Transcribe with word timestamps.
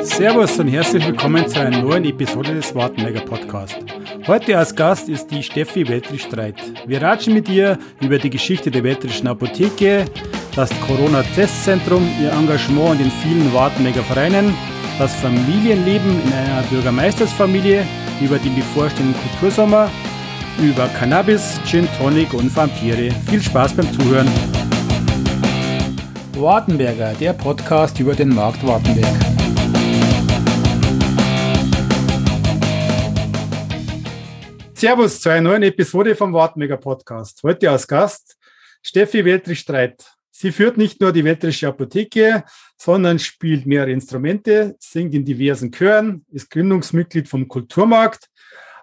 Servus 0.00 0.58
und 0.58 0.68
herzlich 0.68 1.06
willkommen 1.06 1.46
zu 1.46 1.60
einer 1.60 1.82
neuen 1.82 2.04
Episode 2.06 2.54
des 2.54 2.74
Wartenberger 2.74 3.20
Podcast. 3.20 3.76
Heute 4.26 4.56
als 4.56 4.74
Gast 4.74 5.08
ist 5.08 5.30
die 5.30 5.42
Steffi 5.42 5.86
Weltrich-Streit. 5.86 6.54
Wir 6.86 7.02
ratschen 7.02 7.34
mit 7.34 7.48
ihr 7.48 7.78
über 8.00 8.18
die 8.18 8.30
Geschichte 8.30 8.70
der 8.70 8.82
Weltrichschen 8.82 9.28
Apotheke, 9.28 10.06
das 10.56 10.70
Corona-Testzentrum, 10.86 12.08
ihr 12.20 12.32
Engagement 12.32 13.00
in 13.00 13.08
den 13.08 13.12
vielen 13.22 13.52
Wartenberger 13.52 14.02
Vereinen, 14.02 14.54
das 14.98 15.14
Familienleben 15.16 16.22
in 16.24 16.32
einer 16.32 16.62
Bürgermeistersfamilie, 16.70 17.86
über 18.20 18.38
den 18.38 18.54
bevorstehenden 18.54 19.14
Kultursommer, 19.30 19.90
über 20.60 20.88
Cannabis, 20.98 21.60
Gin 21.66 21.86
Tonic 21.98 22.32
und 22.34 22.54
Vampire. 22.56 23.10
Viel 23.28 23.42
Spaß 23.42 23.74
beim 23.74 23.92
Zuhören. 23.92 24.28
Wartenberger, 26.36 27.12
der 27.20 27.34
Podcast 27.34 28.00
über 28.00 28.14
den 28.14 28.34
Markt 28.34 28.66
Wartenberg. 28.66 29.31
Servus 34.82 35.20
zu 35.20 35.28
einer 35.28 35.42
neuen 35.42 35.62
Episode 35.62 36.16
vom 36.16 36.32
Wartenberger 36.32 36.76
Podcast. 36.76 37.40
Heute 37.44 37.70
als 37.70 37.86
Gast 37.86 38.36
Steffi 38.82 39.24
Weltrich-Streit. 39.24 40.04
Sie 40.32 40.50
führt 40.50 40.76
nicht 40.76 41.00
nur 41.00 41.12
die 41.12 41.22
Weltrische 41.22 41.68
Apotheke, 41.68 42.42
sondern 42.76 43.20
spielt 43.20 43.64
mehrere 43.64 43.92
Instrumente, 43.92 44.74
singt 44.80 45.14
in 45.14 45.24
diversen 45.24 45.70
Chören, 45.70 46.26
ist 46.32 46.50
Gründungsmitglied 46.50 47.28
vom 47.28 47.46
Kulturmarkt, 47.46 48.28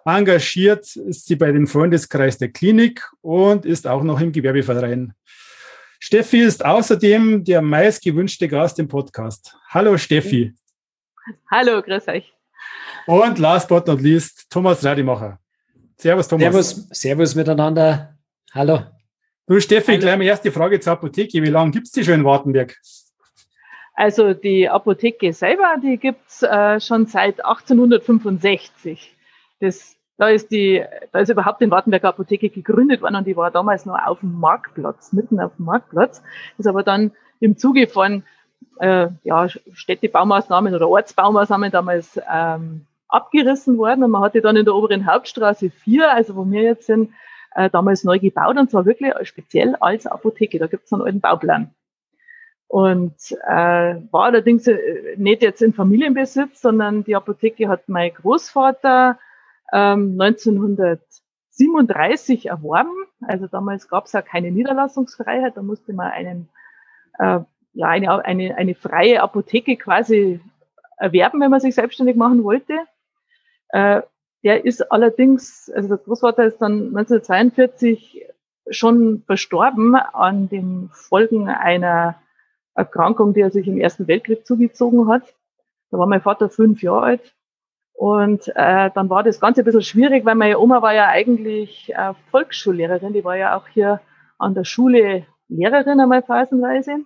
engagiert 0.06 0.96
ist 0.96 1.26
sie 1.26 1.36
bei 1.36 1.52
dem 1.52 1.68
Freundeskreis 1.68 2.38
der 2.38 2.48
Klinik 2.48 3.06
und 3.20 3.66
ist 3.66 3.86
auch 3.86 4.02
noch 4.02 4.22
im 4.22 4.32
Gewerbeverein. 4.32 5.12
Steffi 6.00 6.40
ist 6.40 6.64
außerdem 6.64 7.44
der 7.44 7.62
meistgewünschte 7.62 8.48
Gast 8.48 8.80
im 8.80 8.88
Podcast. 8.88 9.54
Hallo 9.68 9.98
Steffi. 9.98 10.54
Hallo, 11.52 11.82
grüß 11.82 12.08
euch. 12.08 12.34
Und 13.06 13.38
last 13.38 13.68
but 13.68 13.86
not 13.86 14.00
least, 14.00 14.50
Thomas 14.50 14.82
Radimacher. 14.86 15.38
Servus, 16.02 16.30
Thomas. 16.30 16.44
Servus, 16.46 16.88
servus 16.92 17.36
miteinander. 17.36 18.16
Hallo. 18.54 18.80
Du, 19.48 19.60
Steffi, 19.60 19.92
Hallo. 19.92 20.00
gleich 20.00 20.18
mal 20.18 20.24
erst 20.24 20.46
die 20.46 20.52
Frage 20.52 20.80
zur 20.80 20.94
Apotheke. 20.94 21.44
Wie 21.44 21.50
lange 21.50 21.72
gibt 21.72 21.88
es 21.88 21.92
die 21.92 22.06
schon 22.06 22.14
in 22.14 22.24
Wartenberg? 22.24 22.78
Also 23.96 24.34
die 24.34 24.70
Apotheke 24.70 25.34
selber, 25.34 25.76
die 25.84 25.98
gibt 25.98 26.26
es 26.30 26.42
äh, 26.42 26.80
schon 26.80 27.06
seit 27.08 27.44
1865. 27.44 29.14
Das, 29.60 29.98
da, 30.18 30.30
ist 30.30 30.50
die, 30.52 30.82
da 31.12 31.20
ist 31.20 31.30
überhaupt 31.32 31.60
die 31.60 31.70
Wartenberger 31.70 32.08
Apotheke 32.08 32.50
gegründet 32.50 33.02
worden 33.02 33.16
und 33.16 33.28
die 33.28 33.36
war 33.36 33.52
damals 33.52 33.86
noch 33.86 34.00
auf 34.02 34.22
dem 34.22 34.40
Marktplatz, 34.40 35.12
mitten 35.12 35.42
auf 35.42 35.54
dem 35.58 35.66
Marktplatz. 35.66 36.22
Ist 36.58 36.68
aber 36.68 36.84
dann 36.84 37.12
im 37.42 37.58
Zuge 37.58 37.88
von 37.88 38.24
äh, 38.80 39.10
ja, 39.26 39.50
Städtebaumaßnahmen 39.50 40.74
oder 40.74 40.88
Ortsbaumaßnahmen 40.88 41.72
damals 41.72 42.18
ähm, 42.32 42.86
abgerissen 43.10 43.78
worden 43.78 44.04
und 44.04 44.12
man 44.12 44.22
hatte 44.22 44.42
dann 44.42 44.56
in 44.56 44.66
der 44.66 44.76
oberen 44.76 45.06
Hauptstraße 45.06 45.70
4, 45.70 46.14
also 46.14 46.36
wo 46.36 46.50
wir 46.50 46.62
jetzt 46.62 46.86
sind, 46.86 47.12
äh, 47.56 47.70
damals 47.70 48.04
neu 48.04 48.20
gebaut 48.20 48.58
und 48.58 48.70
zwar 48.70 48.86
wirklich 48.86 49.14
speziell 49.24 49.76
als 49.76 50.06
Apotheke. 50.08 50.60
Da 50.60 50.68
gibt 50.68 50.86
es 50.86 50.94
einen 50.94 51.02
alten 51.02 51.20
Bauplan. 51.20 51.74
Und 52.68 53.16
äh, 53.48 53.96
war 54.12 54.26
allerdings 54.26 54.68
äh, 54.68 54.78
nicht 55.18 55.42
jetzt 55.42 55.64
in 55.64 55.74
Familienbesitz, 55.74 56.62
sondern 56.62 57.04
die 57.04 57.16
Apotheke 57.16 57.68
hat 57.68 57.90
mein 57.90 58.14
Großvater 58.14 59.18
ähm, 59.74 60.22
1937 60.22 62.46
erworben. 62.46 62.94
Also 63.22 63.48
damals 63.48 63.88
gab 63.88 64.06
es 64.06 64.12
ja 64.12 64.22
keine 64.22 64.52
Niederlassungsfreiheit, 64.52 65.58
da 65.58 65.64
musste 65.64 65.94
man 65.94 66.12
einen, 66.12 66.50
äh, 67.18 67.40
ja, 67.74 67.88
eine, 67.88 68.24
eine, 68.24 68.56
eine 68.56 68.76
freie 68.76 69.24
Apotheke 69.24 69.76
quasi 69.76 70.40
erwerben, 70.98 71.42
wenn 71.42 71.50
man 71.50 71.62
sich 71.62 71.74
selbstständig 71.74 72.18
machen 72.18 72.44
wollte. 72.44 72.76
Äh, 73.70 74.02
der 74.44 74.66
ist 74.66 74.92
allerdings, 74.92 75.70
also 75.74 75.90
der 75.90 75.98
Großvater 75.98 76.46
ist 76.46 76.60
dann 76.60 76.96
1942 76.96 78.26
schon 78.70 79.24
verstorben 79.26 79.96
an 79.96 80.48
den 80.48 80.90
Folgen 80.94 81.50
einer 81.50 82.16
Erkrankung, 82.76 83.34
die 83.34 83.42
er 83.42 83.52
sich 83.52 83.68
im 83.68 83.80
Ersten 83.80 84.08
Weltkrieg 84.08 84.46
zugezogen 84.46 85.10
hat. 85.10 85.36
Da 85.92 85.98
war 85.98 86.08
mein 86.08 86.22
Vater 86.22 86.50
fünf 86.50 86.82
Jahre 86.82 87.02
alt. 87.02 87.36
Und 87.94 88.48
äh, 88.56 88.92
dann 88.94 89.10
war 89.10 89.24
das 89.24 89.42
Ganze 89.42 89.62
ein 89.62 89.66
bisschen 89.66 89.82
schwierig, 89.82 90.24
weil 90.24 90.36
meine 90.36 90.58
Oma 90.60 90.82
war 90.82 90.94
ja 90.94 91.08
eigentlich 91.08 91.94
äh, 91.94 92.14
Volksschullehrerin, 92.32 93.12
die 93.12 93.26
war 93.26 93.36
ja 93.36 93.58
auch 93.58 93.68
hier 93.68 94.00
an 94.38 94.54
der 94.54 94.64
Schule 94.64 95.26
Lehrerin 95.50 96.00
einmal 96.00 96.22
phasenweise. 96.24 97.00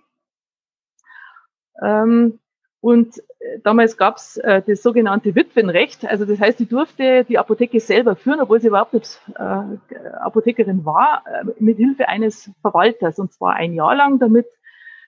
Ähm, 1.82 2.38
und 2.84 3.18
äh, 3.38 3.60
damals 3.62 3.96
gab 3.96 4.18
es 4.18 4.36
äh, 4.36 4.60
das 4.60 4.82
sogenannte 4.82 5.34
Witwenrecht. 5.34 6.04
Also 6.04 6.26
das 6.26 6.38
heißt, 6.38 6.58
sie 6.58 6.66
durfte 6.66 7.24
die 7.24 7.38
Apotheke 7.38 7.80
selber 7.80 8.14
führen, 8.14 8.42
obwohl 8.42 8.60
sie 8.60 8.66
überhaupt 8.66 8.92
nicht 8.92 9.22
äh, 9.36 10.06
Apothekerin 10.20 10.84
war, 10.84 11.24
äh, 11.26 11.46
mit 11.60 11.78
Hilfe 11.78 12.10
eines 12.10 12.50
Verwalters. 12.60 13.18
Und 13.18 13.32
zwar 13.32 13.54
ein 13.54 13.72
Jahr 13.72 13.96
lang, 13.96 14.18
damit 14.18 14.44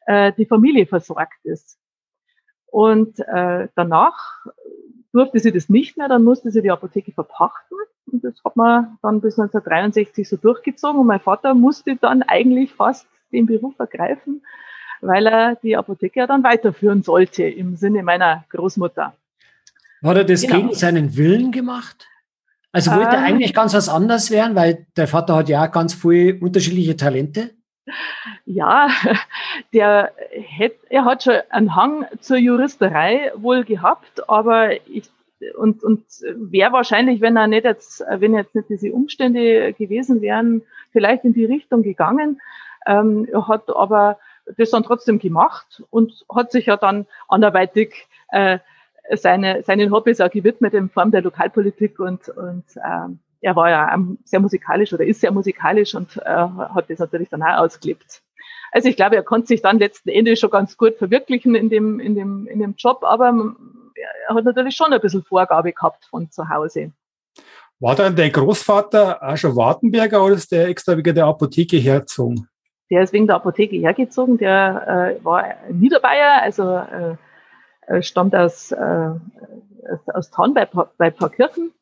äh, 0.06 0.32
die 0.38 0.46
Familie 0.46 0.86
versorgt 0.86 1.44
ist. 1.44 1.78
Und 2.64 3.18
äh, 3.18 3.68
danach 3.74 4.46
durfte 5.12 5.38
sie 5.38 5.52
das 5.52 5.68
nicht 5.68 5.98
mehr, 5.98 6.08
dann 6.08 6.24
musste 6.24 6.50
sie 6.50 6.62
die 6.62 6.70
Apotheke 6.70 7.12
verpachten. 7.12 7.76
Und 8.10 8.24
das 8.24 8.42
hat 8.42 8.56
man 8.56 8.96
dann 9.02 9.20
bis 9.20 9.38
1963 9.38 10.26
so 10.26 10.38
durchgezogen. 10.38 10.98
Und 10.98 11.08
mein 11.08 11.20
Vater 11.20 11.52
musste 11.52 11.96
dann 11.96 12.22
eigentlich 12.22 12.72
fast 12.72 13.06
den 13.32 13.44
Beruf 13.44 13.78
ergreifen 13.78 14.40
weil 15.00 15.26
er 15.26 15.56
die 15.56 15.76
Apotheke 15.76 16.20
ja 16.20 16.26
dann 16.26 16.42
weiterführen 16.42 17.02
sollte 17.02 17.44
im 17.44 17.76
Sinne 17.76 18.02
meiner 18.02 18.44
Großmutter. 18.50 19.14
Hat 20.02 20.16
er 20.16 20.24
das 20.24 20.42
genau. 20.42 20.56
gegen 20.56 20.74
seinen 20.74 21.16
Willen 21.16 21.52
gemacht? 21.52 22.08
Also 22.72 22.90
wollte 22.90 23.16
er 23.16 23.18
ähm, 23.18 23.24
eigentlich 23.24 23.54
ganz 23.54 23.74
was 23.74 23.88
anderes 23.88 24.30
werden, 24.30 24.54
weil 24.54 24.86
der 24.96 25.08
Vater 25.08 25.36
hat 25.36 25.48
ja 25.48 25.64
auch 25.64 25.72
ganz 25.72 25.94
viele 25.94 26.38
unterschiedliche 26.38 26.96
Talente. 26.96 27.50
Ja, 28.44 28.88
der 29.72 30.12
hätte, 30.30 30.76
er 30.90 31.04
hat 31.04 31.22
schon 31.22 31.36
einen 31.50 31.74
Hang 31.74 32.06
zur 32.20 32.36
Juristerei 32.36 33.32
wohl 33.36 33.64
gehabt, 33.64 34.28
aber 34.28 34.72
ich 34.88 35.10
und, 35.56 35.82
und 35.84 36.02
wäre 36.34 36.72
wahrscheinlich, 36.72 37.20
wenn 37.20 37.36
er 37.36 37.46
nicht 37.46 37.64
jetzt, 37.64 38.02
wenn 38.08 38.34
jetzt 38.34 38.54
nicht 38.54 38.70
diese 38.70 38.92
Umstände 38.92 39.74
gewesen 39.74 40.22
wären, 40.22 40.62
vielleicht 40.92 41.24
in 41.24 41.34
die 41.34 41.44
Richtung 41.44 41.82
gegangen. 41.82 42.40
Ähm, 42.86 43.28
er 43.30 43.46
hat 43.48 43.68
aber 43.68 44.18
das 44.56 44.70
dann 44.70 44.82
trotzdem 44.82 45.18
gemacht 45.18 45.82
und 45.90 46.24
hat 46.34 46.52
sich 46.52 46.66
ja 46.66 46.76
dann 46.76 47.06
anderweitig 47.28 48.06
äh, 48.28 48.58
seine, 49.14 49.62
seinen 49.62 49.92
Hobbys 49.92 50.20
auch 50.20 50.30
gewidmet 50.30 50.74
in 50.74 50.90
Form 50.90 51.10
der 51.10 51.22
Lokalpolitik 51.22 51.98
und, 52.00 52.28
und 52.28 52.64
ähm, 52.76 53.20
er 53.40 53.54
war 53.54 53.70
ja 53.70 53.98
sehr 54.24 54.40
musikalisch 54.40 54.92
oder 54.92 55.04
ist 55.04 55.20
sehr 55.20 55.30
musikalisch 55.30 55.94
und 55.94 56.16
äh, 56.16 56.24
hat 56.24 56.90
das 56.90 56.98
natürlich 56.98 57.28
dann 57.28 57.42
auch 57.42 57.58
ausgelebt. 57.58 58.22
Also 58.72 58.88
ich 58.88 58.96
glaube, 58.96 59.16
er 59.16 59.22
konnte 59.22 59.48
sich 59.48 59.62
dann 59.62 59.78
letzten 59.78 60.08
Endes 60.08 60.40
schon 60.40 60.50
ganz 60.50 60.76
gut 60.76 60.96
verwirklichen 60.96 61.54
in 61.54 61.68
dem, 61.70 62.00
in 62.00 62.14
dem, 62.14 62.46
in 62.46 62.58
dem 62.58 62.74
Job, 62.76 63.04
aber 63.04 63.32
er 64.28 64.34
hat 64.34 64.44
natürlich 64.44 64.74
schon 64.74 64.92
ein 64.92 65.00
bisschen 65.00 65.22
Vorgabe 65.22 65.72
gehabt 65.72 66.04
von 66.06 66.30
zu 66.30 66.48
Hause. 66.48 66.92
War 67.78 67.94
dann 67.94 68.16
der 68.16 68.30
Großvater 68.30 69.22
auch 69.22 69.36
schon 69.36 69.54
Wartenberger 69.54 70.24
oder 70.24 70.34
ist 70.34 70.50
der 70.50 70.68
extra 70.68 70.96
wegen 70.96 71.14
der 71.14 71.26
Apotheke 71.26 71.76
hergezogen? 71.76 72.48
Der 72.90 73.02
ist 73.02 73.12
wegen 73.12 73.26
der 73.26 73.36
Apotheke 73.36 73.76
hergezogen, 73.76 74.38
der 74.38 75.16
äh, 75.20 75.24
war 75.24 75.44
Niederbayer, 75.70 76.42
also 76.42 76.76
äh, 77.86 78.02
stammt 78.02 78.34
aus, 78.34 78.72
äh, 78.72 79.10
aus 80.12 80.30
Thaun 80.30 80.54
bei, 80.54 80.68
bei 80.96 81.10
Paarkirchen 81.10 81.72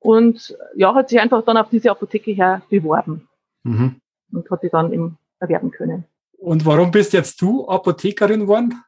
und 0.00 0.56
ja, 0.74 0.94
hat 0.94 1.08
sich 1.08 1.20
einfach 1.20 1.44
dann 1.44 1.56
auf 1.56 1.70
diese 1.70 1.90
Apotheke 1.90 2.32
her 2.32 2.62
beworben 2.68 3.28
mhm. 3.62 4.00
und 4.32 4.50
hat 4.50 4.62
die 4.62 4.68
dann 4.68 4.92
eben 4.92 5.18
erwerben 5.40 5.70
können. 5.70 6.04
Und 6.38 6.66
warum 6.66 6.90
bist 6.90 7.12
jetzt 7.12 7.40
du 7.40 7.66
Apothekerin 7.66 8.40
geworden? 8.40 8.82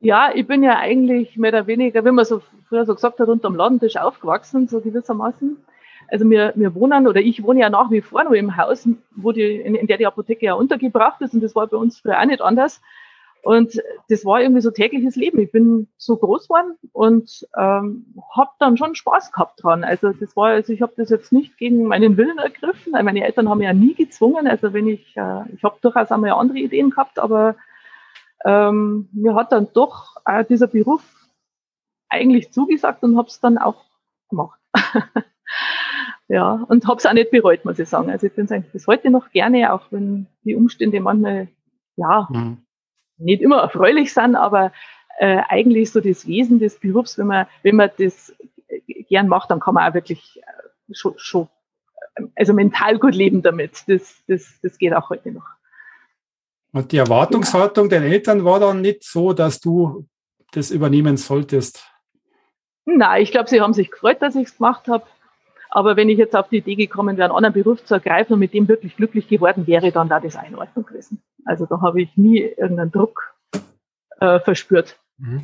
Ja, 0.00 0.32
ich 0.34 0.46
bin 0.46 0.62
ja 0.62 0.78
eigentlich 0.78 1.36
mehr 1.36 1.50
oder 1.50 1.66
weniger, 1.66 2.04
wie 2.04 2.10
man 2.10 2.24
so 2.24 2.42
früher 2.68 2.86
so 2.86 2.94
gesagt 2.94 3.20
hat, 3.20 3.28
unterm 3.28 3.54
Ladentisch 3.54 3.96
aufgewachsen, 3.96 4.66
so 4.66 4.80
gewissermaßen. 4.80 5.58
Also 6.08 6.28
wir, 6.28 6.52
wir 6.56 6.74
wohnen 6.74 7.06
oder 7.06 7.20
ich 7.20 7.42
wohne 7.42 7.60
ja 7.60 7.70
nach 7.70 7.90
wie 7.90 8.00
vor 8.00 8.24
nur 8.24 8.34
im 8.34 8.56
Haus, 8.56 8.88
wo 9.16 9.32
die, 9.32 9.56
in, 9.56 9.74
in 9.74 9.86
der 9.86 9.98
die 9.98 10.06
Apotheke 10.06 10.46
ja 10.46 10.54
untergebracht 10.54 11.20
ist 11.20 11.34
und 11.34 11.42
das 11.42 11.54
war 11.54 11.66
bei 11.66 11.76
uns 11.76 12.00
früher 12.00 12.20
auch 12.20 12.24
nicht 12.24 12.40
anders. 12.40 12.80
Und 13.42 13.80
das 14.08 14.24
war 14.24 14.42
irgendwie 14.42 14.60
so 14.60 14.70
tägliches 14.70 15.16
Leben. 15.16 15.40
Ich 15.40 15.50
bin 15.50 15.88
so 15.96 16.16
groß 16.16 16.48
geworden 16.48 16.76
und 16.92 17.46
ähm, 17.56 18.14
habe 18.36 18.50
dann 18.58 18.76
schon 18.76 18.94
Spaß 18.94 19.32
gehabt 19.32 19.62
dran. 19.62 19.82
Also 19.82 20.12
das 20.12 20.36
war, 20.36 20.48
also 20.50 20.72
ich 20.72 20.82
habe 20.82 20.92
das 20.96 21.08
jetzt 21.08 21.32
nicht 21.32 21.56
gegen 21.56 21.84
meinen 21.84 22.16
Willen 22.16 22.38
ergriffen. 22.38 22.92
Meine 22.92 23.24
Eltern 23.24 23.48
haben 23.48 23.62
ja 23.62 23.72
nie 23.72 23.94
gezwungen. 23.94 24.46
Also 24.46 24.74
wenn 24.74 24.88
ich, 24.88 25.16
äh, 25.16 25.42
ich 25.54 25.64
habe 25.64 25.78
durchaus 25.80 26.12
einmal 26.12 26.32
andere 26.32 26.58
Ideen 26.58 26.90
gehabt, 26.90 27.18
aber 27.18 27.56
ähm, 28.44 29.08
mir 29.12 29.34
hat 29.34 29.52
dann 29.52 29.68
doch 29.72 30.16
äh, 30.26 30.44
dieser 30.44 30.66
Beruf 30.66 31.02
eigentlich 32.10 32.52
zugesagt 32.52 33.02
und 33.02 33.16
habe 33.16 33.28
es 33.28 33.40
dann 33.40 33.56
auch 33.56 33.84
gemacht. 34.28 34.60
Ja, 36.30 36.64
und 36.68 36.86
habe 36.86 36.98
es 36.98 37.06
auch 37.06 37.12
nicht 37.12 37.32
bereut, 37.32 37.64
muss 37.64 37.80
ich 37.80 37.88
sagen. 37.88 38.08
Also 38.08 38.28
ich 38.28 38.32
bin 38.32 38.44
es 38.44 38.52
eigentlich 38.52 38.72
bis 38.72 38.86
heute 38.86 39.10
noch 39.10 39.32
gerne, 39.32 39.72
auch 39.72 39.82
wenn 39.90 40.28
die 40.44 40.54
Umstände 40.54 41.00
manchmal, 41.00 41.48
ja, 41.96 42.28
mhm. 42.30 42.58
nicht 43.18 43.42
immer 43.42 43.56
erfreulich 43.56 44.14
sind, 44.14 44.36
aber 44.36 44.72
äh, 45.18 45.42
eigentlich 45.48 45.90
so 45.90 46.00
das 46.00 46.28
Wesen 46.28 46.60
des 46.60 46.78
Berufs, 46.78 47.18
wenn 47.18 47.26
man, 47.26 47.46
wenn 47.64 47.74
man 47.74 47.90
das 47.98 48.32
gern 49.08 49.26
macht, 49.26 49.50
dann 49.50 49.58
kann 49.58 49.74
man 49.74 49.90
auch 49.90 49.94
wirklich 49.94 50.40
äh, 50.40 50.94
schon, 50.94 51.14
schon 51.16 51.48
also 52.36 52.52
mental 52.52 53.00
gut 53.00 53.16
leben 53.16 53.42
damit. 53.42 53.82
Das, 53.88 54.22
das, 54.28 54.54
das 54.62 54.78
geht 54.78 54.94
auch 54.94 55.10
heute 55.10 55.32
noch. 55.32 55.46
Und 56.70 56.92
die 56.92 56.98
Erwartungshaltung 56.98 57.88
der 57.88 58.02
Eltern 58.02 58.44
war 58.44 58.60
dann 58.60 58.82
nicht 58.82 59.02
so, 59.02 59.32
dass 59.32 59.58
du 59.58 60.06
das 60.52 60.70
übernehmen 60.70 61.16
solltest? 61.16 61.84
Nein, 62.84 63.20
ich 63.20 63.32
glaube, 63.32 63.50
sie 63.50 63.60
haben 63.60 63.74
sich 63.74 63.90
gefreut, 63.90 64.22
dass 64.22 64.36
ich 64.36 64.46
es 64.46 64.56
gemacht 64.56 64.86
habe. 64.86 65.04
Aber 65.70 65.96
wenn 65.96 66.08
ich 66.08 66.18
jetzt 66.18 66.34
auf 66.34 66.48
die 66.48 66.58
Idee 66.58 66.74
gekommen 66.74 67.16
wäre, 67.16 67.26
einen 67.28 67.36
anderen 67.36 67.54
Beruf 67.54 67.84
zu 67.84 67.94
ergreifen 67.94 68.34
und 68.34 68.40
mit 68.40 68.52
dem 68.52 68.68
wirklich 68.68 68.96
glücklich 68.96 69.28
geworden 69.28 69.66
wäre, 69.66 69.92
dann 69.92 70.08
da 70.08 70.18
das 70.18 70.36
Einordnung 70.36 70.84
gewesen. 70.84 71.22
Also 71.44 71.66
da 71.66 71.80
habe 71.80 72.02
ich 72.02 72.16
nie 72.16 72.40
irgendeinen 72.40 72.90
Druck 72.90 73.34
äh, 74.20 74.40
verspürt. 74.40 74.98
Mhm. 75.18 75.42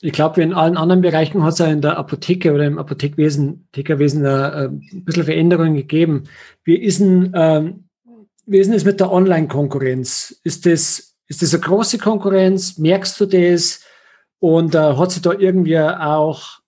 Ich 0.00 0.12
glaube, 0.12 0.42
in 0.42 0.52
allen 0.52 0.76
anderen 0.76 1.00
Bereichen 1.00 1.42
hat 1.42 1.54
es 1.54 1.60
ja 1.60 1.66
in 1.66 1.80
der 1.80 1.96
Apotheke 1.96 2.52
oder 2.52 2.66
im 2.66 2.78
Apothekwesen, 2.78 3.66
Apothekerwesen 3.68 4.26
äh, 4.26 4.68
ein 4.68 5.04
bisschen 5.04 5.24
Veränderungen 5.24 5.76
gegeben. 5.76 6.24
Wie 6.62 6.76
ist 6.76 7.00
denn, 7.00 7.32
ähm, 7.34 7.88
wie 8.44 8.58
ist 8.58 8.66
denn 8.66 8.76
es 8.76 8.84
mit 8.84 9.00
der 9.00 9.10
Online-Konkurrenz? 9.10 10.42
Ist 10.44 10.66
das, 10.66 11.16
ist 11.26 11.40
das 11.40 11.54
eine 11.54 11.62
große 11.62 11.96
Konkurrenz? 11.96 12.76
Merkst 12.76 13.18
du 13.18 13.24
das? 13.24 13.82
Und 14.40 14.74
äh, 14.74 14.78
hat 14.78 15.10
sich 15.10 15.22
da 15.22 15.32
irgendwie 15.32 15.80
auch 15.80 16.60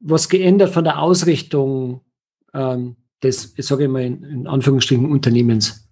was 0.00 0.28
geändert 0.28 0.70
von 0.70 0.84
der 0.84 1.00
Ausrichtung 1.00 2.00
ähm, 2.54 2.96
des, 3.22 3.56
ich 3.56 3.66
sage 3.66 3.88
mal 3.88 4.02
in, 4.02 4.22
in 4.24 4.46
Anführungsstrichen, 4.46 5.10
Unternehmens? 5.10 5.88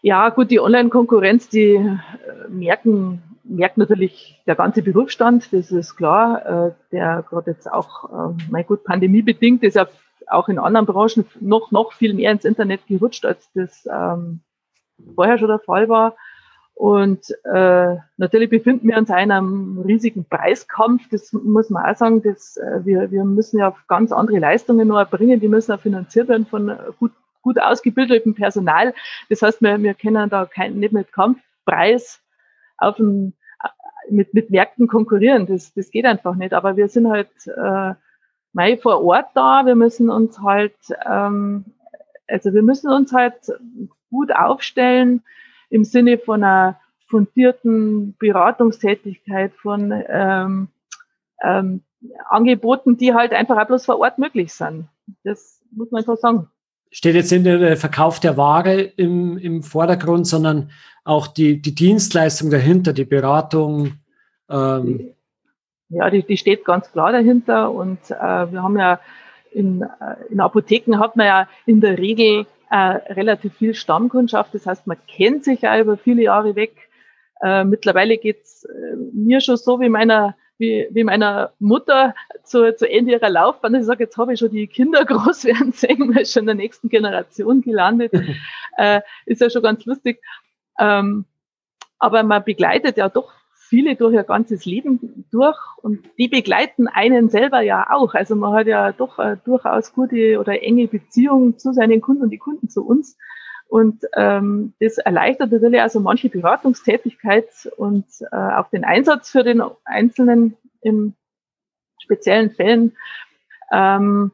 Ja, 0.00 0.28
gut, 0.28 0.50
die 0.50 0.60
Online-Konkurrenz, 0.60 1.48
die 1.48 1.74
äh, 1.74 1.98
merken, 2.48 3.22
merkt 3.44 3.78
natürlich 3.78 4.40
der 4.46 4.54
ganze 4.54 4.82
Berufsstand, 4.82 5.52
das 5.52 5.70
ist 5.70 5.96
klar, 5.96 6.46
äh, 6.68 6.72
der 6.92 7.24
gerade 7.28 7.50
jetzt 7.50 7.70
auch, 7.70 8.04
äh, 8.04 8.34
mein 8.50 8.64
gut, 8.66 8.84
pandemiebedingt 8.84 9.62
ist 9.62 9.74
ja 9.74 9.88
auch 10.28 10.48
in 10.48 10.58
anderen 10.58 10.86
Branchen 10.86 11.24
noch, 11.40 11.70
noch 11.70 11.92
viel 11.92 12.14
mehr 12.14 12.30
ins 12.30 12.44
Internet 12.44 12.86
gerutscht, 12.86 13.24
als 13.24 13.50
das 13.54 13.88
ähm, 13.90 14.40
vorher 15.14 15.38
schon 15.38 15.48
der 15.48 15.58
Fall 15.58 15.88
war. 15.88 16.16
Und 16.78 17.34
äh, 17.42 17.96
natürlich 18.18 18.50
befinden 18.50 18.86
wir 18.86 18.98
uns 18.98 19.08
in 19.08 19.32
einem 19.32 19.80
riesigen 19.80 20.24
Preiskampf. 20.24 21.08
Das 21.10 21.32
muss 21.32 21.70
man 21.70 21.84
auch 21.84 21.96
sagen. 21.96 22.22
Das, 22.22 22.56
äh, 22.56 22.84
wir, 22.84 23.10
wir 23.10 23.24
müssen 23.24 23.58
ja 23.58 23.74
ganz 23.88 24.12
andere 24.12 24.38
Leistungen 24.38 24.86
noch 24.86 24.98
erbringen. 24.98 25.40
Die 25.40 25.48
müssen 25.48 25.72
auch 25.72 25.80
finanziert 25.80 26.28
werden 26.28 26.46
von 26.46 26.72
gut, 27.00 27.10
gut 27.42 27.60
ausgebildetem 27.60 28.36
Personal. 28.36 28.94
Das 29.28 29.42
heißt, 29.42 29.60
wir, 29.60 29.82
wir 29.82 29.94
können 29.94 30.30
da 30.30 30.46
kein, 30.46 30.78
nicht 30.78 30.92
mit 30.92 31.10
Kampfpreis 31.10 32.20
auf 32.76 32.94
dem, 32.94 33.32
mit, 34.08 34.32
mit 34.32 34.50
Märkten 34.50 34.86
konkurrieren. 34.86 35.46
Das, 35.46 35.74
das 35.74 35.90
geht 35.90 36.04
einfach 36.04 36.36
nicht. 36.36 36.52
Aber 36.52 36.76
wir 36.76 36.86
sind 36.86 37.08
halt 37.08 37.28
äh, 37.48 37.94
mei 38.52 38.76
vor 38.76 39.02
Ort 39.02 39.30
da. 39.34 39.66
Wir 39.66 39.74
müssen 39.74 40.10
uns 40.10 40.40
halt, 40.40 40.76
ähm, 41.04 41.64
also 42.28 42.54
wir 42.54 42.62
müssen 42.62 42.88
uns 42.88 43.12
halt 43.12 43.34
gut 44.10 44.30
aufstellen 44.32 45.24
im 45.70 45.84
Sinne 45.84 46.18
von 46.18 46.42
einer 46.42 46.80
fundierten 47.08 48.14
Beratungstätigkeit, 48.18 49.52
von 49.54 49.92
ähm, 50.08 50.68
ähm, 51.42 51.82
Angeboten, 52.28 52.96
die 52.96 53.14
halt 53.14 53.32
einfach 53.32 53.58
auch 53.58 53.66
bloß 53.66 53.86
vor 53.86 53.98
Ort 53.98 54.18
möglich 54.18 54.52
sind. 54.52 54.88
Das 55.24 55.60
muss 55.72 55.90
man 55.90 56.00
einfach 56.00 56.16
sagen. 56.16 56.48
Steht 56.90 57.14
jetzt 57.14 57.30
nicht 57.30 57.44
der 57.44 57.76
Verkauf 57.76 58.20
der 58.20 58.36
Ware 58.36 58.80
im, 58.80 59.36
im 59.36 59.62
Vordergrund, 59.62 60.26
sondern 60.26 60.70
auch 61.04 61.26
die, 61.26 61.60
die 61.60 61.74
Dienstleistung 61.74 62.50
dahinter, 62.50 62.92
die 62.92 63.04
Beratung. 63.04 63.98
Ähm. 64.48 65.10
Ja, 65.90 66.08
die, 66.10 66.22
die 66.22 66.36
steht 66.36 66.64
ganz 66.64 66.90
klar 66.92 67.12
dahinter. 67.12 67.70
Und 67.72 67.98
äh, 68.10 68.52
wir 68.52 68.62
haben 68.62 68.78
ja 68.78 69.00
in, 69.50 69.82
äh, 69.82 69.86
in 70.30 70.40
Apotheken 70.40 70.98
hat 70.98 71.16
man 71.16 71.26
ja 71.26 71.48
in 71.66 71.80
der 71.80 71.98
Regel 71.98 72.46
äh, 72.70 73.12
relativ 73.12 73.54
viel 73.54 73.74
Stammkundschaft. 73.74 74.54
Das 74.54 74.66
heißt, 74.66 74.86
man 74.86 74.98
kennt 75.06 75.44
sich 75.44 75.62
ja 75.62 75.78
über 75.78 75.96
viele 75.96 76.22
Jahre 76.22 76.56
weg. 76.56 76.88
Äh, 77.40 77.64
mittlerweile 77.64 78.18
geht's 78.18 78.64
äh, 78.64 78.96
mir 79.12 79.40
schon 79.40 79.56
so 79.56 79.80
wie 79.80 79.88
meiner 79.88 80.34
wie, 80.58 80.88
wie 80.90 81.04
meiner 81.04 81.52
Mutter 81.60 82.14
zu, 82.42 82.74
zu 82.74 82.90
Ende 82.90 83.12
ihrer 83.12 83.30
Laufbahn. 83.30 83.74
Ich 83.76 83.84
sage, 83.84 84.04
jetzt 84.04 84.16
habe 84.16 84.34
ich 84.34 84.40
schon 84.40 84.50
die 84.50 84.66
Kinder 84.66 85.04
groß 85.06 85.44
werden 85.44 85.72
sehen, 85.72 86.14
weil 86.14 86.26
schon 86.26 86.42
in 86.42 86.46
der 86.46 86.54
nächsten 86.56 86.88
Generation 86.88 87.62
gelandet. 87.62 88.12
äh, 88.76 89.00
ist 89.24 89.40
ja 89.40 89.50
schon 89.50 89.62
ganz 89.62 89.84
lustig. 89.86 90.20
Ähm, 90.78 91.24
aber 91.98 92.22
man 92.22 92.44
begleitet 92.44 92.96
ja 92.96 93.08
doch 93.08 93.32
viele 93.68 93.96
durch 93.96 94.14
ihr 94.14 94.24
ganzes 94.24 94.64
Leben 94.64 95.26
durch 95.30 95.58
und 95.82 96.00
die 96.18 96.28
begleiten 96.28 96.88
einen 96.88 97.28
selber 97.28 97.60
ja 97.60 97.86
auch. 97.90 98.14
Also 98.14 98.34
man 98.34 98.54
hat 98.54 98.66
ja 98.66 98.92
doch 98.92 99.18
durchaus 99.44 99.92
gute 99.92 100.38
oder 100.40 100.62
enge 100.62 100.88
Beziehungen 100.88 101.58
zu 101.58 101.72
seinen 101.72 102.00
Kunden 102.00 102.22
und 102.22 102.30
die 102.30 102.38
Kunden 102.38 102.68
zu 102.68 102.86
uns. 102.86 103.16
Und 103.68 104.04
ähm, 104.16 104.72
das 104.80 104.96
erleichtert 104.96 105.52
natürlich 105.52 105.82
also 105.82 106.00
manche 106.00 106.30
Beratungstätigkeit 106.30 107.70
und 107.76 108.06
äh, 108.32 108.36
auch 108.36 108.70
den 108.70 108.84
Einsatz 108.84 109.30
für 109.30 109.44
den 109.44 109.62
Einzelnen 109.84 110.56
in 110.80 111.14
speziellen 111.98 112.50
Fällen. 112.50 112.96
Ähm, 113.70 114.30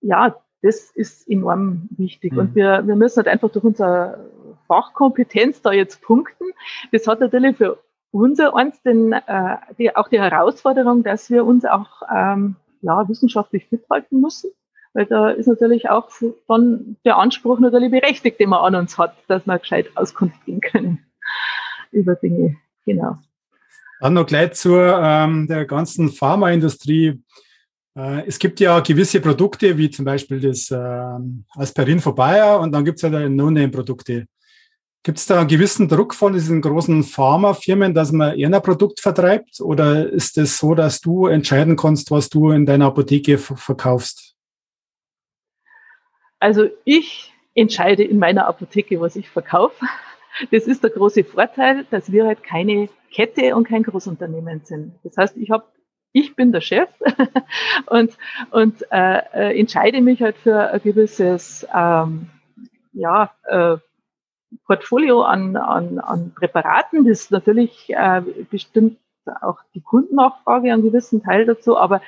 ja, 0.00 0.36
das 0.62 0.90
ist 0.94 1.28
enorm 1.28 1.88
wichtig. 1.90 2.32
Mhm. 2.32 2.38
Und 2.38 2.54
wir, 2.54 2.86
wir 2.86 2.96
müssen 2.96 3.18
halt 3.18 3.28
einfach 3.28 3.50
durch 3.50 3.66
unsere 3.66 4.30
Fachkompetenz 4.66 5.60
da 5.60 5.72
jetzt 5.72 6.00
punkten. 6.00 6.46
Das 6.90 7.06
hat 7.06 7.20
natürlich 7.20 7.58
für 7.58 7.78
unser 8.14 8.54
eins 8.54 8.80
den, 8.82 9.12
äh, 9.12 9.56
die, 9.76 9.94
auch 9.94 10.08
die 10.08 10.20
Herausforderung, 10.20 11.02
dass 11.02 11.30
wir 11.30 11.44
uns 11.44 11.64
auch 11.64 12.02
ähm, 12.14 12.54
ja, 12.80 13.08
wissenschaftlich 13.08 13.66
fit 13.66 13.84
halten 13.90 14.20
müssen. 14.20 14.50
Weil 14.92 15.06
da 15.06 15.30
ist 15.30 15.48
natürlich 15.48 15.90
auch 15.90 16.08
dann 16.46 16.96
der 17.04 17.18
Anspruch 17.18 17.58
natürlich 17.58 17.90
berechtigt, 17.90 18.38
den 18.38 18.50
man 18.50 18.60
an 18.60 18.82
uns 18.82 18.96
hat, 18.96 19.16
dass 19.26 19.44
wir 19.46 19.58
gescheit 19.58 19.88
Auskunft 19.96 20.44
geben 20.44 20.60
können 20.60 21.04
über 21.90 22.14
Dinge. 22.14 22.56
Genau. 22.86 23.18
Dann 24.00 24.14
noch 24.14 24.26
gleich 24.26 24.52
zur 24.52 24.96
ähm, 25.02 25.48
der 25.48 25.64
ganzen 25.64 26.10
Pharmaindustrie. 26.10 27.20
Äh, 27.96 28.26
es 28.28 28.38
gibt 28.38 28.60
ja 28.60 28.78
gewisse 28.78 29.20
Produkte, 29.20 29.76
wie 29.76 29.90
zum 29.90 30.04
Beispiel 30.04 30.40
das 30.40 30.70
äh, 30.70 31.18
Aspirin 31.56 31.98
von 31.98 32.14
Bayer 32.14 32.60
und 32.60 32.70
dann 32.70 32.84
gibt 32.84 32.96
es 32.96 33.02
ja 33.02 33.08
die 33.08 33.28
No-Name-Produkte. 33.28 34.26
Gibt 35.04 35.18
es 35.18 35.26
da 35.26 35.38
einen 35.38 35.48
gewissen 35.48 35.86
Druck 35.86 36.14
von 36.14 36.32
diesen 36.32 36.62
großen 36.62 37.02
Pharmafirmen, 37.02 37.92
dass 37.92 38.10
man 38.10 38.38
eher 38.38 38.48
ein 38.48 38.62
Produkt 38.62 39.00
vertreibt? 39.00 39.60
Oder 39.60 40.08
ist 40.08 40.38
es 40.38 40.50
das 40.52 40.58
so, 40.58 40.74
dass 40.74 41.02
du 41.02 41.26
entscheiden 41.26 41.76
kannst, 41.76 42.10
was 42.10 42.30
du 42.30 42.50
in 42.50 42.64
deiner 42.64 42.86
Apotheke 42.86 43.36
verkaufst? 43.36 44.34
Also 46.40 46.68
ich 46.86 47.34
entscheide 47.54 48.02
in 48.02 48.18
meiner 48.18 48.46
Apotheke, 48.46 48.98
was 48.98 49.14
ich 49.14 49.28
verkaufe. 49.28 49.84
Das 50.50 50.64
ist 50.64 50.82
der 50.82 50.90
große 50.90 51.22
Vorteil, 51.22 51.84
dass 51.90 52.10
wir 52.10 52.26
halt 52.26 52.42
keine 52.42 52.88
Kette 53.12 53.54
und 53.54 53.68
kein 53.68 53.82
Großunternehmen 53.82 54.62
sind. 54.64 54.94
Das 55.04 55.18
heißt, 55.18 55.36
ich 55.36 55.50
habe 55.50 55.66
ich 56.12 56.34
bin 56.34 56.50
der 56.50 56.62
Chef 56.62 56.88
und, 57.86 58.16
und 58.50 58.82
äh, 58.90 59.18
äh, 59.34 59.60
entscheide 59.60 60.00
mich 60.00 60.22
halt 60.22 60.38
für 60.38 60.70
ein 60.70 60.80
gewisses 60.80 61.66
ähm, 61.74 62.30
ja, 62.94 63.32
äh, 63.44 63.76
Portfolio 64.66 65.22
an, 65.22 65.56
an, 65.56 65.98
an 65.98 66.32
Präparaten. 66.34 67.06
Das 67.06 67.22
ist 67.22 67.30
natürlich 67.30 67.90
äh, 67.90 68.22
bestimmt 68.50 68.98
auch 69.40 69.58
die 69.74 69.80
Kundennachfrage 69.80 70.72
einen 70.72 70.82
gewissen 70.82 71.22
Teil 71.22 71.46
dazu, 71.46 71.78
aber 71.78 72.02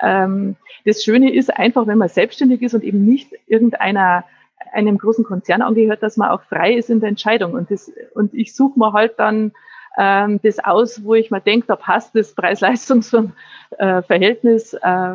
ähm, 0.00 0.56
das 0.84 1.04
Schöne 1.04 1.32
ist 1.32 1.56
einfach, 1.56 1.86
wenn 1.86 1.98
man 1.98 2.08
selbstständig 2.08 2.62
ist 2.62 2.74
und 2.74 2.82
eben 2.84 3.04
nicht 3.04 3.32
irgendeiner 3.46 4.24
einem 4.72 4.98
großen 4.98 5.24
Konzern 5.24 5.62
angehört, 5.62 6.02
dass 6.02 6.16
man 6.16 6.30
auch 6.30 6.42
frei 6.42 6.74
ist 6.74 6.90
in 6.90 6.98
der 7.00 7.08
Entscheidung. 7.08 7.52
Und, 7.52 7.70
das, 7.70 7.92
und 8.14 8.34
ich 8.34 8.52
suche 8.54 8.78
mir 8.78 8.92
halt 8.92 9.18
dann 9.18 9.52
ähm, 9.96 10.40
das 10.42 10.58
aus, 10.58 11.02
wo 11.04 11.14
ich 11.14 11.30
mir 11.30 11.40
denke, 11.40 11.66
da 11.66 11.76
passt 11.76 12.14
das 12.14 12.34
Preis-Leistungs-Verhältnis 12.34 14.74
äh, 14.74 15.14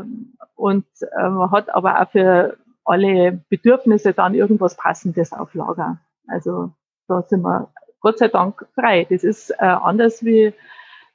und 0.56 0.86
äh, 1.02 1.30
man 1.30 1.52
hat 1.52 1.72
aber 1.74 2.02
auch 2.02 2.10
für 2.10 2.58
alle 2.86 3.40
Bedürfnisse 3.50 4.14
dann 4.14 4.34
irgendwas 4.34 4.76
Passendes 4.76 5.34
auf 5.34 5.54
Lager. 5.54 6.00
Also 6.28 6.72
da 7.08 7.22
sind 7.24 7.42
wir 7.42 7.72
Gott 8.00 8.18
sei 8.18 8.28
Dank 8.28 8.66
frei. 8.76 9.08
Das 9.10 9.24
ist 9.24 9.52
äh, 9.52 9.66
anders 9.66 10.24
wie, 10.24 10.54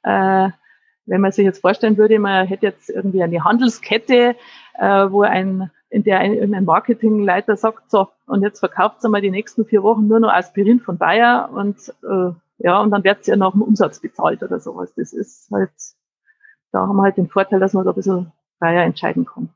äh, 0.03 0.49
wenn 1.05 1.21
man 1.21 1.31
sich 1.31 1.45
jetzt 1.45 1.61
vorstellen 1.61 1.97
würde, 1.97 2.19
man 2.19 2.47
hätte 2.47 2.65
jetzt 2.65 2.89
irgendwie 2.89 3.23
eine 3.23 3.43
Handelskette, 3.43 4.35
äh, 4.75 5.11
wo 5.11 5.21
ein, 5.21 5.71
in 5.89 6.03
der 6.03 6.19
ein, 6.19 6.33
irgendein 6.33 6.65
Marketingleiter 6.65 7.55
sagt, 7.55 7.89
so, 7.89 8.09
und 8.25 8.43
jetzt 8.43 8.59
verkauft 8.59 9.03
ihr 9.03 9.09
mal 9.09 9.21
die 9.21 9.31
nächsten 9.31 9.65
vier 9.65 9.83
Wochen 9.83 10.07
nur 10.07 10.19
noch 10.19 10.33
Aspirin 10.33 10.79
von 10.79 10.97
Bayer 10.97 11.49
und 11.51 11.93
äh, 12.03 12.31
ja, 12.59 12.81
und 12.81 12.91
dann 12.91 13.03
wird 13.03 13.27
ihr 13.27 13.37
nach 13.37 13.51
dem 13.51 13.61
Umsatz 13.61 13.99
bezahlt 13.99 14.43
oder 14.43 14.59
sowas. 14.59 14.93
Das 14.95 15.13
ist 15.13 15.49
halt, 15.51 15.71
da 16.71 16.81
haben 16.81 16.97
wir 16.97 17.03
halt 17.03 17.17
den 17.17 17.29
Vorteil, 17.29 17.59
dass 17.59 17.73
man 17.73 17.85
da 17.85 17.91
ein 17.91 17.95
bisschen 17.95 18.31
freier 18.59 18.83
entscheiden 18.83 19.25
kann. 19.25 19.49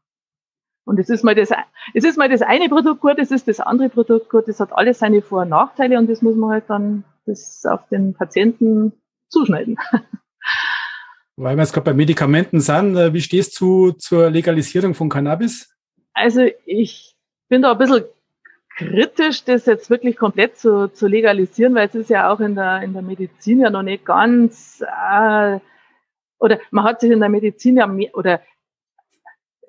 Und 0.85 0.99
es 0.99 1.09
ist 1.09 1.23
mal 1.23 1.35
das, 1.35 1.49
es 1.93 2.03
ist 2.03 2.17
mal 2.17 2.29
das 2.29 2.41
eine 2.41 2.67
Produkt 2.67 3.01
gut, 3.01 3.17
es 3.17 3.31
ist 3.31 3.47
das 3.47 3.59
andere 3.59 3.89
Produkt 3.89 4.29
gut, 4.29 4.47
das 4.47 4.59
hat 4.59 4.73
alles 4.73 4.99
seine 4.99 5.21
Vor- 5.21 5.43
und 5.43 5.49
Nachteile 5.49 5.97
und 5.97 6.09
das 6.09 6.21
muss 6.21 6.35
man 6.35 6.51
halt 6.51 6.65
dann 6.67 7.05
das 7.25 7.65
auf 7.65 7.87
den 7.87 8.13
Patienten 8.13 8.91
zuschneiden. 9.29 9.77
Weil 11.35 11.55
wir 11.55 11.63
jetzt 11.63 11.73
gerade 11.73 11.85
bei 11.85 11.93
Medikamenten 11.93 12.59
sind, 12.59 12.95
äh, 12.95 13.13
wie 13.13 13.21
stehst 13.21 13.59
du 13.59 13.91
zur 13.91 14.29
Legalisierung 14.29 14.93
von 14.93 15.09
Cannabis? 15.09 15.73
Also 16.13 16.41
ich 16.65 17.15
bin 17.49 17.63
da 17.63 17.71
ein 17.71 17.77
bisschen 17.77 18.03
kritisch, 18.77 19.43
das 19.43 19.65
jetzt 19.65 19.89
wirklich 19.89 20.17
komplett 20.17 20.57
zu, 20.57 20.89
zu 20.89 21.07
legalisieren, 21.07 21.75
weil 21.75 21.87
es 21.87 21.95
ist 21.95 22.09
ja 22.09 22.31
auch 22.31 22.39
in 22.39 22.55
der, 22.55 22.81
in 22.81 22.93
der 22.93 23.01
Medizin 23.01 23.61
ja 23.61 23.69
noch 23.69 23.83
nicht 23.83 24.05
ganz, 24.05 24.81
äh, 24.81 25.59
oder 26.39 26.59
man 26.71 26.83
hat 26.83 27.01
sich 27.01 27.11
in 27.11 27.19
der 27.19 27.29
Medizin 27.29 27.77
ja 27.77 27.87
mehr, 27.87 28.15
oder 28.15 28.41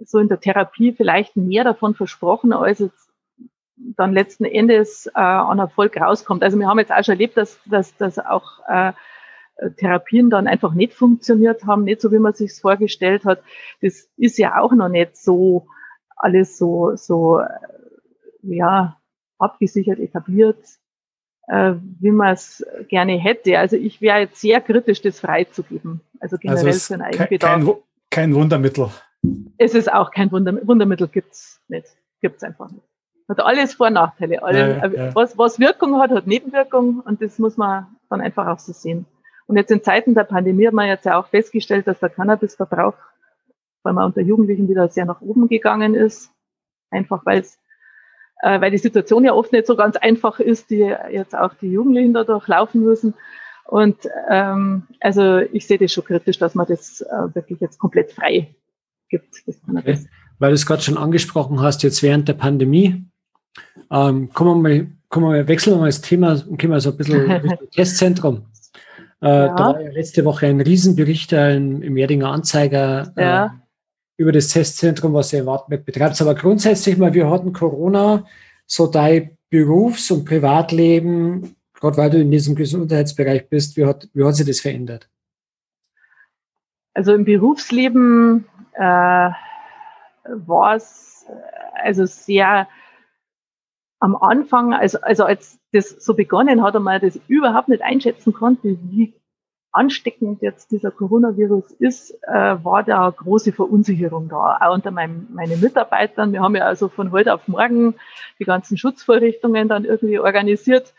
so 0.05 0.19
in 0.19 0.29
der 0.29 0.41
Therapie 0.41 0.93
vielleicht 0.93 1.37
mehr 1.37 1.65
davon 1.65 1.95
versprochen, 1.95 2.53
als 2.53 2.81
es 2.81 2.91
dann 3.77 4.13
letzten 4.13 4.45
Endes 4.45 5.07
äh, 5.07 5.21
an 5.21 5.59
Erfolg 5.59 5.97
rauskommt. 5.97 6.43
Also 6.43 6.59
wir 6.59 6.69
haben 6.69 6.79
jetzt 6.79 6.93
auch 6.93 7.05
schon 7.05 7.15
erlebt, 7.15 7.37
dass, 7.37 7.59
dass, 7.67 7.97
dass 7.97 8.19
auch 8.19 8.61
äh, 8.69 8.93
Therapien 9.77 10.31
dann 10.31 10.47
einfach 10.47 10.75
nicht 10.75 10.95
funktioniert 10.95 11.65
haben, 11.65 11.85
nicht 11.85 12.01
so, 12.01 12.11
wie 12.13 12.19
man 12.19 12.33
sich 12.33 12.53
vorgestellt 12.55 13.25
hat. 13.25 13.43
Das 13.81 14.09
ist 14.17 14.39
ja 14.39 14.61
auch 14.61 14.73
noch 14.73 14.89
nicht 14.89 15.17
so 15.17 15.67
alles 16.17 16.57
so, 16.57 16.93
so 16.97 17.41
ja, 18.43 18.97
abgesichert, 19.39 19.99
etabliert, 19.99 20.59
äh, 21.49 21.75
wie 22.01 22.11
man 22.11 22.35
es 22.35 22.65
gerne 22.89 23.19
hätte. 23.19 23.59
Also 23.59 23.77
ich 23.77 24.01
wäre 24.01 24.21
jetzt 24.21 24.41
sehr 24.41 24.61
kritisch, 24.61 25.03
das 25.03 25.21
freizugeben. 25.21 26.01
Also 26.21 26.37
generell 26.39 26.67
also 26.67 26.95
für 26.95 26.95
einen 26.95 27.03
Eigenbedarf. 27.03 27.65
Kein, 27.65 27.75
kein 28.11 28.35
Wundermittel. 28.35 28.91
Es 29.59 29.75
ist 29.75 29.93
auch 29.93 30.11
kein 30.11 30.31
Wundermittel. 30.33 30.69
Wundermittel 30.69 31.09
gibt's 31.09 31.61
nicht. 31.69 31.87
Gibt's 32.21 32.43
einfach 32.43 32.71
nicht. 32.71 32.85
Hat 33.29 33.41
alles 33.41 33.75
Vor- 33.75 33.87
und 33.87 33.95
Nachteile. 33.95 34.43
Alle, 34.43 34.79
ja, 34.79 34.87
ja. 34.87 35.15
Was, 35.15 35.39
was 35.39 35.59
Wirkung 35.59 35.99
hat, 36.01 36.11
hat 36.11 36.27
Nebenwirkung 36.27 37.01
und 37.01 37.23
das 37.23 37.39
muss 37.39 37.57
man 37.57 37.87
dann 38.11 38.21
einfach 38.21 38.47
auch 38.47 38.59
so 38.59 38.73
sehen. 38.73 39.07
Und 39.47 39.57
jetzt 39.57 39.71
in 39.71 39.83
Zeiten 39.83 40.15
der 40.15 40.25
Pandemie 40.25 40.67
hat 40.67 40.75
man 40.75 40.89
jetzt 40.89 41.05
ja 41.05 41.19
auch 41.19 41.27
festgestellt, 41.29 41.87
dass 41.87 42.01
der 42.01 42.11
Cannabisverbrauch, 42.11 42.95
vor 43.83 43.91
allem 43.91 43.99
unter 43.99 44.21
Jugendlichen, 44.21 44.69
wieder 44.69 44.89
sehr 44.89 45.05
nach 45.05 45.21
oben 45.21 45.49
gegangen 45.49 45.95
ist. 45.95 46.31
Einfach 46.91 47.25
weil 47.25 47.41
es 47.41 47.59
äh, 48.43 48.61
weil 48.61 48.71
die 48.71 48.79
Situation 48.79 49.25
ja 49.25 49.33
oft 49.33 49.53
nicht 49.53 49.67
so 49.67 49.77
ganz 49.77 49.97
einfach 49.97 50.39
ist, 50.41 50.71
die 50.71 50.95
jetzt 51.11 51.35
auch 51.35 51.55
die 51.55 51.71
Jugendlichen 51.71 52.13
da 52.13 52.25
durchlaufen 52.25 52.83
müssen. 52.83 53.15
Und 53.67 54.09
ähm, 54.29 54.87
also 55.01 55.39
ich 55.39 55.67
sehe 55.67 55.79
das 55.79 55.93
schon 55.93 56.05
kritisch, 56.05 56.39
dass 56.39 56.55
man 56.55 56.67
das 56.67 57.01
äh, 57.01 57.35
wirklich 57.35 57.61
jetzt 57.61 57.79
komplett 57.79 58.13
frei 58.13 58.55
gibt. 59.09 59.43
Okay. 59.69 59.99
Weil 60.39 60.51
du 60.51 60.55
es 60.55 60.67
gerade 60.67 60.83
schon 60.83 60.99
angesprochen 60.99 61.61
hast, 61.61 61.83
jetzt 61.83 62.03
während 62.03 62.29
der 62.29 62.35
Pandemie, 62.35 63.05
ähm, 63.91 64.31
kommen, 64.33 64.63
wir 64.63 64.69
mal, 64.69 64.87
kommen 65.09 65.27
wir 65.27 65.31
mal, 65.31 65.49
wechseln 65.49 65.75
wir 65.75 65.81
mal 65.81 65.87
das 65.87 66.01
Thema 66.01 66.33
und 66.47 66.59
gehen 66.59 66.71
wir 66.71 66.81
so 66.81 66.91
ein 66.91 66.97
bisschen 66.97 67.31
Richtung 67.31 67.71
Testzentrum. 67.71 68.47
Äh, 69.23 69.29
ja. 69.29 69.55
Da 69.55 69.65
war 69.75 69.81
ja 69.81 69.91
letzte 69.91 70.25
Woche 70.25 70.47
ein 70.47 70.61
Riesenbericht 70.61 71.33
im, 71.33 71.83
im 71.83 71.97
Erdinger 71.97 72.31
Anzeiger 72.31 73.13
äh, 73.17 73.23
ja 73.23 73.61
über 74.17 74.33
das 74.33 74.49
Testzentrum, 74.49 75.13
was 75.15 75.33
ihr 75.33 75.41
in 75.41 75.47
Wartenberg 75.47 75.85
betreibt. 75.85 76.21
Aber 76.21 76.35
grundsätzlich 76.35 76.97
mal, 76.97 77.15
wir 77.15 77.31
hatten 77.31 77.53
Corona, 77.53 78.27
so 78.67 78.87
dein 78.87 79.37
Berufs- 79.51 80.11
und 80.11 80.25
Privatleben, 80.25 81.57
gerade 81.75 81.97
weil 81.97 82.11
du 82.11 82.21
in 82.21 82.31
diesem 82.31 82.55
Gesundheitsbereich 82.55 83.49
bist, 83.49 83.77
wie 83.77 83.85
hat, 83.85 84.09
wie 84.15 84.25
hat 84.25 84.37
sich 84.37 84.47
das 84.47 84.61
verändert? 84.61 85.09
Also 86.95 87.13
im 87.13 87.25
Berufsleben 87.25 88.45
äh, 88.75 89.31
war 90.25 90.75
es 90.77 91.27
also 91.75 92.07
sehr 92.07 92.69
am 94.01 94.17
Anfang, 94.17 94.75
also, 94.75 94.99
also 95.01 95.25
als 95.25 95.59
das 95.73 95.89
so 95.89 96.15
begonnen 96.15 96.63
hat 96.63 96.77
und 96.77 96.83
man 96.83 97.01
das 97.01 97.19
überhaupt 97.27 97.69
nicht 97.69 97.83
einschätzen 97.83 98.33
konnte, 98.33 98.77
wie 98.83 99.15
ansteckend 99.73 100.41
jetzt 100.41 100.71
dieser 100.71 100.93
Coronavirus 100.93 101.73
ist, 101.73 102.13
äh, 102.23 102.65
war 102.65 102.85
da 102.85 103.11
große 103.11 103.53
Verunsicherung 103.53 104.29
da, 104.29 104.59
auch 104.61 104.75
unter 104.75 104.93
meinem, 104.93 105.27
meinen 105.33 105.61
Mitarbeitern. 105.61 106.33
Wir 106.33 106.43
haben 106.43 106.55
ja 106.55 106.65
also 106.65 106.89
von 106.89 107.11
heute 107.11 107.35
auf 107.35 107.49
morgen 107.49 107.97
die 108.39 108.45
ganzen 108.45 108.77
Schutzvorrichtungen 108.77 109.69
dann 109.69 109.85
irgendwie 109.85 110.21
organisiert. 110.21 110.95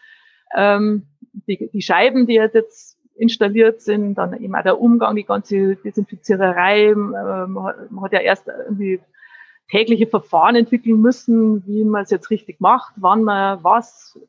Ähm, 0.54 1.08
die, 1.48 1.70
die 1.72 1.82
Scheiben, 1.82 2.28
die 2.28 2.34
jetzt 2.34 2.85
installiert 3.16 3.82
sind, 3.82 4.16
dann 4.16 4.40
eben 4.42 4.56
auch 4.56 4.64
der 4.64 4.80
Umgang, 4.80 5.16
die 5.16 5.24
ganze 5.24 5.76
Desinfiziererei. 5.78 6.90
Ähm, 6.90 7.14
man 7.54 8.02
hat 8.02 8.14
ja 8.14 8.20
erst 8.20 8.48
irgendwie 8.48 9.00
tägliche 9.70 10.08
Verfahren 10.08 10.56
entwickeln 10.56 11.02
müssen, 11.02 11.66
wie 11.66 11.84
man 11.84 12.04
es 12.04 12.12
jetzt 12.12 12.30
richtig 12.30 12.60
macht, 12.60 12.94
wann 12.98 13.24
man 13.24 13.64
was 13.64 14.20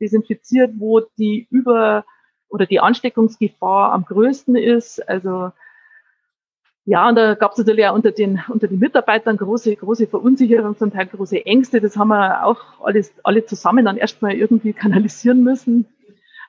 desinfiziert, 0.00 0.72
wo 0.78 1.00
die 1.18 1.46
über 1.50 2.04
oder 2.48 2.66
die 2.66 2.80
Ansteckungsgefahr 2.80 3.92
am 3.92 4.04
größten 4.04 4.56
ist. 4.56 5.06
Also 5.08 5.52
ja, 6.84 7.06
und 7.06 7.16
da 7.16 7.34
gab 7.34 7.52
es 7.52 7.58
natürlich 7.58 7.84
auch 7.86 7.94
unter 7.94 8.12
den, 8.12 8.40
unter 8.48 8.66
den 8.66 8.78
Mitarbeitern 8.78 9.36
große, 9.36 9.76
große 9.76 10.06
Verunsicherung, 10.06 10.76
zum 10.78 10.90
Teil 10.90 11.06
große 11.06 11.44
Ängste. 11.44 11.82
Das 11.82 11.98
haben 11.98 12.08
wir 12.08 12.46
auch 12.46 12.80
alles, 12.82 13.12
alle 13.24 13.44
zusammen 13.44 13.84
dann 13.84 13.98
erstmal 13.98 14.32
irgendwie 14.32 14.72
kanalisieren 14.72 15.42
müssen. 15.42 15.86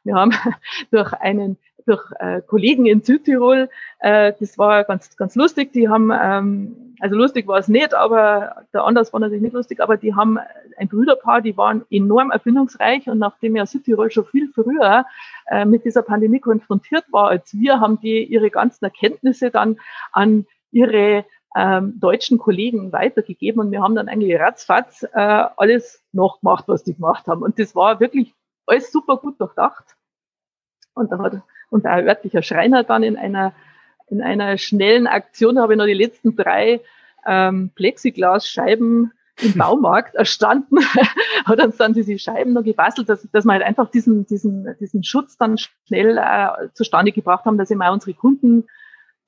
Wir 0.03 0.15
haben 0.15 0.32
durch 0.91 1.13
einen 1.13 1.58
durch 1.89 2.03
äh, 2.20 2.41
Kollegen 2.41 2.86
in 2.86 3.01
Südtirol. 3.01 3.70
Äh, 4.00 4.34
das 4.39 4.58
war 4.58 4.84
ganz, 4.84 5.18
ganz 5.18 5.36
lustig. 5.36 5.74
Die 5.74 5.89
haben, 5.89 6.12
ähm, 6.12 6.96
also 7.00 7.15
lustig 7.15 7.48
war 7.48 7.58
es 7.58 7.68
nicht, 7.68 7.96
aber 7.96 8.63
der 8.74 8.84
Anders 8.84 9.12
war 9.12 9.20
natürlich 9.20 9.41
nicht 9.41 9.53
lustig, 9.53 9.82
aber 9.82 9.98
die 9.98 10.13
haben 10.13 10.38
ein 10.77 10.88
Brüderpaar, 10.88 11.41
die 11.41 11.58
waren 11.58 11.84
enorm 11.89 12.29
erfindungsreich 12.29 13.10
und 13.10 13.18
nachdem 13.18 13.56
ja 13.56 13.65
Südtirol 13.65 14.12
schon 14.12 14.25
viel 14.25 14.50
früher 14.53 15.06
äh, 15.48 15.65
mit 15.65 15.84
dieser 15.84 16.03
Pandemie 16.03 16.39
konfrontiert 16.39 17.06
war 17.12 17.29
als 17.29 17.53
wir, 17.53 17.79
haben 17.79 18.00
die 18.00 18.24
ihre 18.24 18.51
ganzen 18.51 18.86
Erkenntnisse 18.86 19.50
dann 19.50 19.77
an 20.12 20.46
ihre 20.72 21.25
ähm, 21.56 22.00
deutschen 22.00 22.38
Kollegen 22.38 22.91
weitergegeben 22.91 23.60
und 23.62 23.72
wir 23.72 23.82
haben 23.82 23.96
dann 23.96 24.08
eigentlich 24.08 24.39
ratzfatz 24.39 25.03
äh, 25.03 25.46
alles 25.58 26.03
nachgemacht, 26.12 26.68
was 26.68 26.84
die 26.84 26.94
gemacht 26.94 27.27
haben. 27.27 27.41
Und 27.41 27.58
das 27.58 27.75
war 27.75 28.00
wirklich 28.00 28.36
alles 28.69 28.91
super 28.91 29.17
gut 29.17 29.39
durchdacht. 29.39 29.95
Und 30.93 31.11
da 31.11 31.19
hat 31.19 31.41
und 31.69 31.85
ein 31.85 32.07
örtlicher 32.07 32.41
Schreiner 32.41 32.83
dann 32.83 33.03
in 33.03 33.15
einer, 33.15 33.53
in 34.07 34.21
einer 34.21 34.57
schnellen 34.57 35.07
Aktion 35.07 35.59
habe 35.59 35.73
ich 35.73 35.77
noch 35.77 35.85
die 35.85 35.93
letzten 35.93 36.35
drei 36.35 36.81
ähm, 37.25 37.71
Plexiglasscheiben 37.75 39.11
im 39.41 39.53
Baumarkt 39.57 40.15
erstanden, 40.15 40.77
hat 41.45 41.63
uns 41.63 41.77
dann 41.77 41.93
diese 41.93 42.17
Scheiben 42.17 42.53
noch 42.53 42.63
gebastelt, 42.63 43.07
dass, 43.09 43.27
dass 43.31 43.45
wir 43.45 43.53
halt 43.53 43.63
einfach 43.63 43.89
diesen, 43.91 44.25
diesen, 44.25 44.75
diesen 44.79 45.03
Schutz 45.03 45.38
dann 45.38 45.57
schnell 45.57 46.17
äh, 46.17 46.69
zustande 46.73 47.11
gebracht 47.11 47.45
haben, 47.45 47.57
dass 47.57 47.71
immer 47.71 47.91
unsere 47.91 48.13
Kunden 48.13 48.67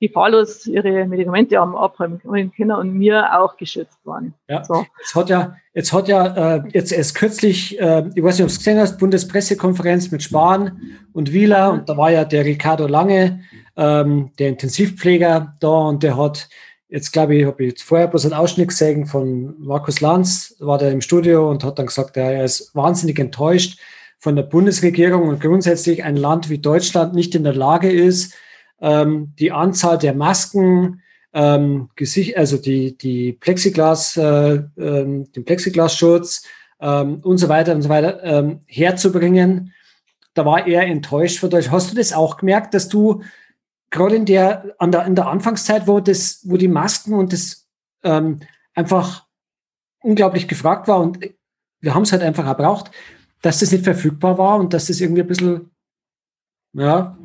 gefahrlos 0.02 0.66
ihre 0.66 1.06
Medikamente 1.06 1.56
haben 1.56 1.76
abräumen 1.76 2.52
können 2.56 2.72
und 2.72 2.92
mir 2.92 3.40
auch 3.40 3.56
geschützt 3.56 3.98
waren. 4.04 4.34
Ja. 4.48 4.64
So. 4.64 4.84
Jetzt 4.98 5.14
hat 5.14 5.30
ja, 5.30 5.56
jetzt 5.74 5.92
hat 5.92 6.08
ja 6.08 6.56
äh, 6.56 6.62
jetzt 6.72 6.90
erst 6.90 7.14
kürzlich, 7.14 7.80
äh, 7.80 8.10
ich 8.12 8.22
weiß 8.22 8.34
nicht, 8.34 8.42
ob 8.42 8.48
du 8.48 8.52
es 8.52 8.58
gesehen 8.58 8.80
hast, 8.80 8.98
Bundespressekonferenz 8.98 10.10
mit 10.10 10.24
Spahn 10.24 10.80
und 11.12 11.32
Wieler 11.32 11.72
und 11.72 11.88
da 11.88 11.96
war 11.96 12.10
ja 12.10 12.24
der 12.24 12.44
Ricardo 12.44 12.88
Lange, 12.88 13.44
ähm, 13.76 14.32
der 14.40 14.48
Intensivpfleger 14.48 15.54
da 15.60 15.68
und 15.68 16.02
der 16.02 16.16
hat 16.16 16.48
jetzt 16.88 17.12
glaube 17.12 17.36
ich, 17.36 17.46
habe 17.46 17.62
ich 17.62 17.70
jetzt 17.70 17.82
vorher 17.84 18.08
bloß 18.08 18.24
einen 18.24 18.34
Ausschnitt 18.34 18.68
gesehen 18.68 19.06
von 19.06 19.54
Markus 19.60 20.00
Lanz, 20.00 20.56
war 20.58 20.78
der 20.78 20.90
im 20.90 21.00
Studio 21.00 21.48
und 21.48 21.62
hat 21.62 21.78
dann 21.78 21.86
gesagt, 21.86 22.16
er 22.16 22.44
ist 22.44 22.74
wahnsinnig 22.74 23.20
enttäuscht 23.20 23.78
von 24.18 24.34
der 24.34 24.42
Bundesregierung 24.42 25.28
und 25.28 25.40
grundsätzlich 25.40 26.02
ein 26.02 26.16
Land 26.16 26.50
wie 26.50 26.58
Deutschland 26.58 27.14
nicht 27.14 27.36
in 27.36 27.44
der 27.44 27.54
Lage 27.54 27.90
ist, 27.90 28.34
ähm, 28.82 29.32
die 29.38 29.52
Anzahl 29.52 29.96
der 29.96 30.12
Masken, 30.12 31.00
ähm, 31.32 31.88
Gesicht, 31.96 32.36
also 32.36 32.58
die, 32.58 32.98
die 32.98 33.32
Plexiglas, 33.32 34.16
äh, 34.18 34.54
äh, 34.54 34.64
den 34.76 35.44
Plexiglasschutz 35.44 36.44
ähm, 36.80 37.20
und 37.22 37.38
so 37.38 37.48
weiter 37.48 37.74
und 37.74 37.82
so 37.82 37.88
weiter 37.88 38.22
ähm, 38.22 38.60
herzubringen. 38.66 39.72
Da 40.34 40.44
war 40.44 40.66
er 40.66 40.82
enttäuscht 40.82 41.38
von 41.38 41.54
euch. 41.54 41.70
Hast 41.70 41.90
du 41.92 41.96
das 41.96 42.12
auch 42.12 42.36
gemerkt, 42.36 42.74
dass 42.74 42.88
du 42.88 43.22
gerade 43.90 44.16
in 44.16 44.26
der, 44.26 44.74
an 44.78 44.90
der, 44.90 45.06
in 45.06 45.14
der 45.14 45.28
Anfangszeit, 45.28 45.86
wo 45.86 46.00
das, 46.00 46.40
wo 46.44 46.56
die 46.56 46.68
Masken 46.68 47.14
und 47.14 47.32
das 47.32 47.68
ähm, 48.02 48.40
einfach 48.74 49.26
unglaublich 50.02 50.48
gefragt 50.48 50.88
war 50.88 51.00
und 51.00 51.18
wir 51.80 51.94
haben 51.94 52.02
es 52.02 52.12
halt 52.12 52.22
einfach 52.22 52.46
erbraucht, 52.46 52.90
dass 53.42 53.60
das 53.60 53.72
nicht 53.72 53.84
verfügbar 53.84 54.38
war 54.38 54.58
und 54.58 54.72
dass 54.72 54.86
das 54.86 55.00
irgendwie 55.00 55.22
ein 55.22 55.28
bisschen, 55.28 55.70
ja, 56.72 57.16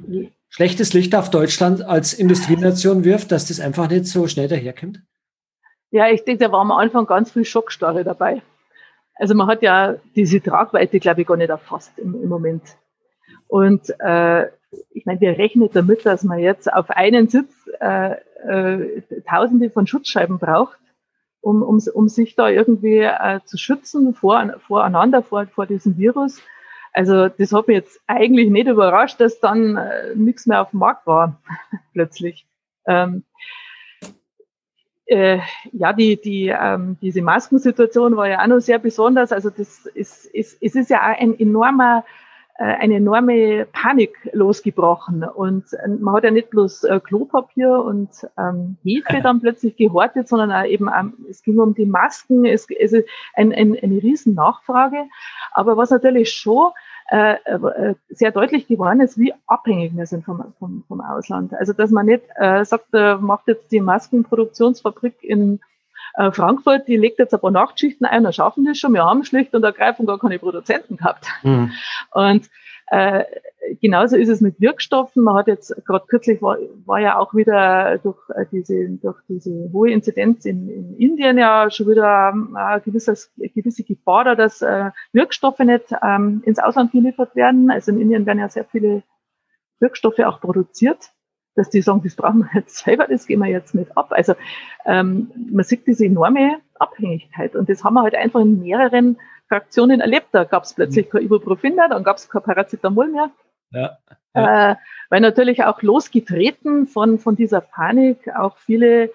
schlechtes 0.49 0.93
Licht 0.93 1.15
auf 1.15 1.29
Deutschland 1.29 1.81
als 1.83 2.13
Industrienation 2.13 3.03
wirft, 3.03 3.31
dass 3.31 3.47
das 3.47 3.59
einfach 3.59 3.89
nicht 3.89 4.05
so 4.05 4.27
schnell 4.27 4.47
daherkommt? 4.47 5.01
Ja, 5.91 6.09
ich 6.09 6.23
denke, 6.23 6.45
da 6.45 6.51
war 6.51 6.61
am 6.61 6.71
Anfang 6.71 7.05
ganz 7.05 7.31
viel 7.31 7.45
Schockstarre 7.45 8.03
dabei. 8.03 8.41
Also 9.15 9.33
man 9.35 9.47
hat 9.47 9.61
ja 9.61 9.95
diese 10.15 10.41
Tragweite, 10.41 10.99
glaube 10.99 11.21
ich, 11.21 11.27
gar 11.27 11.37
nicht 11.37 11.49
erfasst 11.49 11.97
im, 11.97 12.21
im 12.21 12.29
Moment. 12.29 12.63
Und 13.47 13.93
äh, 13.99 14.47
ich 14.91 15.05
meine, 15.05 15.21
wir 15.21 15.37
rechnen 15.37 15.69
damit, 15.71 16.05
dass 16.05 16.23
man 16.23 16.39
jetzt 16.39 16.71
auf 16.71 16.89
einen 16.89 17.29
Sitz 17.29 17.69
äh, 17.79 18.15
äh, 18.45 19.01
Tausende 19.27 19.69
von 19.69 19.87
Schutzscheiben 19.87 20.39
braucht, 20.39 20.77
um, 21.41 21.63
um, 21.63 21.81
um 21.93 22.09
sich 22.09 22.35
da 22.35 22.49
irgendwie 22.49 22.99
äh, 22.99 23.39
zu 23.45 23.57
schützen 23.57 24.13
vor, 24.13 24.55
voreinander, 24.67 25.23
vor, 25.23 25.47
vor 25.47 25.65
diesem 25.65 25.97
Virus. 25.97 26.41
Also 26.97 27.27
das 27.27 27.53
hat 27.53 27.67
mich 27.67 27.75
jetzt 27.75 28.01
eigentlich 28.07 28.49
nicht 28.49 28.67
überrascht, 28.67 29.21
dass 29.21 29.39
dann 29.39 29.77
äh, 29.77 30.15
nichts 30.15 30.47
mehr 30.47 30.63
auf 30.63 30.71
dem 30.71 30.79
Markt 30.79 31.05
war, 31.05 31.39
plötzlich. 31.93 32.47
Ähm, 32.87 33.23
äh, 35.05 35.37
ja, 35.73 35.93
die, 35.93 36.19
die, 36.19 36.47
ähm, 36.47 36.97
diese 36.99 37.21
Maskensituation 37.21 38.17
war 38.17 38.27
ja 38.27 38.41
auch 38.41 38.47
noch 38.47 38.61
sehr 38.61 38.79
besonders. 38.79 39.31
Also 39.31 39.51
das 39.51 39.85
ist, 39.93 40.25
ist, 40.25 40.57
es 40.59 40.73
ist 40.73 40.89
ja 40.89 41.01
auch 41.01 41.19
ein 41.19 41.39
enormer 41.39 42.03
eine 42.63 42.95
enorme 42.95 43.65
Panik 43.71 44.17
losgebrochen. 44.33 45.23
Und 45.23 45.65
äh, 45.73 45.87
man 45.87 46.15
hat 46.15 46.23
ja 46.23 46.31
nicht 46.31 46.49
bloß 46.49 46.85
äh, 46.85 46.99
Klopapier 46.99 47.83
und 47.83 48.09
ähm, 48.37 48.77
Hefe 48.83 49.21
dann 49.21 49.41
plötzlich 49.41 49.75
gehortet, 49.75 50.27
sondern 50.27 50.51
auch 50.51 50.65
eben, 50.65 50.89
es 51.29 51.43
ging 51.43 51.59
um 51.59 51.73
die 51.73 51.85
Masken, 51.85 52.45
es, 52.45 52.67
ist 52.69 52.95
ein, 53.35 53.53
ein, 53.53 53.77
eine 53.81 54.01
riesen 54.01 54.33
Nachfrage. 54.33 55.05
Aber 55.51 55.77
was 55.77 55.91
natürlich 55.91 56.31
schon 56.31 56.71
äh, 57.09 57.35
äh, 57.45 57.95
sehr 58.09 58.31
deutlich 58.31 58.67
geworden 58.67 58.99
ist, 58.99 59.17
wie 59.17 59.33
abhängig 59.45 59.95
wir 59.95 60.05
sind 60.05 60.25
vom, 60.25 60.53
vom, 60.59 60.83
vom 60.87 60.99
Ausland. 60.99 61.53
Also 61.53 61.73
dass 61.73 61.91
man 61.91 62.07
nicht 62.07 62.23
äh, 62.35 62.65
sagt, 62.65 62.93
äh, 62.93 63.15
macht 63.15 63.47
jetzt 63.47 63.71
die 63.71 63.79
Maskenproduktionsfabrik 63.79 65.15
in 65.21 65.59
äh, 66.17 66.31
Frankfurt, 66.31 66.87
die 66.87 66.97
legt 66.97 67.19
jetzt 67.19 67.33
ein 67.33 67.39
paar 67.39 67.51
Nachtschichten 67.51 68.05
ein, 68.05 68.23
dann 68.23 68.33
schaffen 68.33 68.65
die 68.65 68.73
schon. 68.73 68.93
Wir 68.93 69.05
haben 69.05 69.23
schlicht 69.23 69.53
und 69.53 69.63
ergreifend 69.63 70.07
gar 70.07 70.19
keine 70.19 70.39
Produzenten 70.39 70.97
gehabt. 70.97 71.27
Mhm. 71.43 71.71
Und 72.11 72.49
äh, 72.87 73.23
genauso 73.81 74.15
ist 74.15 74.29
es 74.29 74.41
mit 74.41 74.59
Wirkstoffen. 74.59 75.23
Man 75.23 75.35
hat 75.35 75.47
jetzt 75.47 75.75
gerade 75.85 76.05
kürzlich 76.07 76.41
war, 76.41 76.57
war 76.85 76.99
ja 76.99 77.19
auch 77.19 77.35
wieder 77.35 77.99
durch 77.99 78.17
äh, 78.29 78.45
diese 78.51 78.89
durch 79.01 79.17
diese 79.29 79.69
hohe 79.71 79.91
Inzidenz 79.91 80.45
in, 80.45 80.69
in 80.69 80.97
Indien 80.97 81.37
ja 81.37 81.69
schon 81.69 81.87
wieder 81.87 82.33
äh, 82.33 82.57
eine 82.57 82.81
gewisse, 82.81 83.15
gewisse 83.37 83.83
Gefahr 83.83 84.23
da, 84.23 84.35
dass 84.35 84.63
äh, 84.63 84.89
Wirkstoffe 85.11 85.59
nicht 85.59 85.93
ähm, 86.01 86.41
ins 86.45 86.59
Ausland 86.59 86.93
geliefert 86.93 87.35
werden. 87.35 87.69
Also 87.69 87.91
in 87.91 88.01
Indien 88.01 88.25
werden 88.25 88.39
ja 88.39 88.49
sehr 88.49 88.65
viele 88.65 89.03
Wirkstoffe 89.79 90.19
auch 90.19 90.41
produziert 90.41 91.11
dass 91.57 91.69
die 91.69 91.81
sagen, 91.81 92.01
das 92.03 92.15
brauchen 92.15 92.39
wir 92.39 92.49
jetzt 92.61 92.77
selber, 92.77 93.07
das 93.07 93.27
gehen 93.27 93.39
wir 93.39 93.47
jetzt 93.47 93.75
nicht 93.75 93.97
ab. 93.97 94.07
Also 94.11 94.33
ähm, 94.85 95.31
man 95.51 95.65
sieht 95.65 95.87
diese 95.87 96.05
enorme 96.05 96.59
Abhängigkeit 96.75 97.55
und 97.55 97.69
das 97.69 97.83
haben 97.83 97.95
wir 97.95 98.03
halt 98.03 98.15
einfach 98.15 98.41
in 98.41 98.61
mehreren 98.61 99.17
Fraktionen 99.47 99.99
erlebt. 99.99 100.27
Da 100.31 100.43
gab 100.43 100.63
es 100.63 100.73
plötzlich 100.73 101.07
mhm. 101.07 101.09
kein 101.11 101.21
Ibuprofen 101.23 101.75
mehr, 101.75 101.89
dann 101.89 102.03
gab 102.03 102.17
es 102.17 102.29
kein 102.29 102.43
Paracetamol 102.43 103.09
mehr. 103.09 103.31
Ja, 103.71 103.97
ja. 104.35 104.71
Äh, 104.71 104.75
weil 105.09 105.21
natürlich 105.21 105.63
auch 105.63 105.81
losgetreten 105.81 106.87
von, 106.87 107.17
von 107.19 107.35
dieser 107.35 107.61
Panik 107.61 108.29
auch 108.37 108.57
viele 108.57 109.05
äh, 109.05 109.09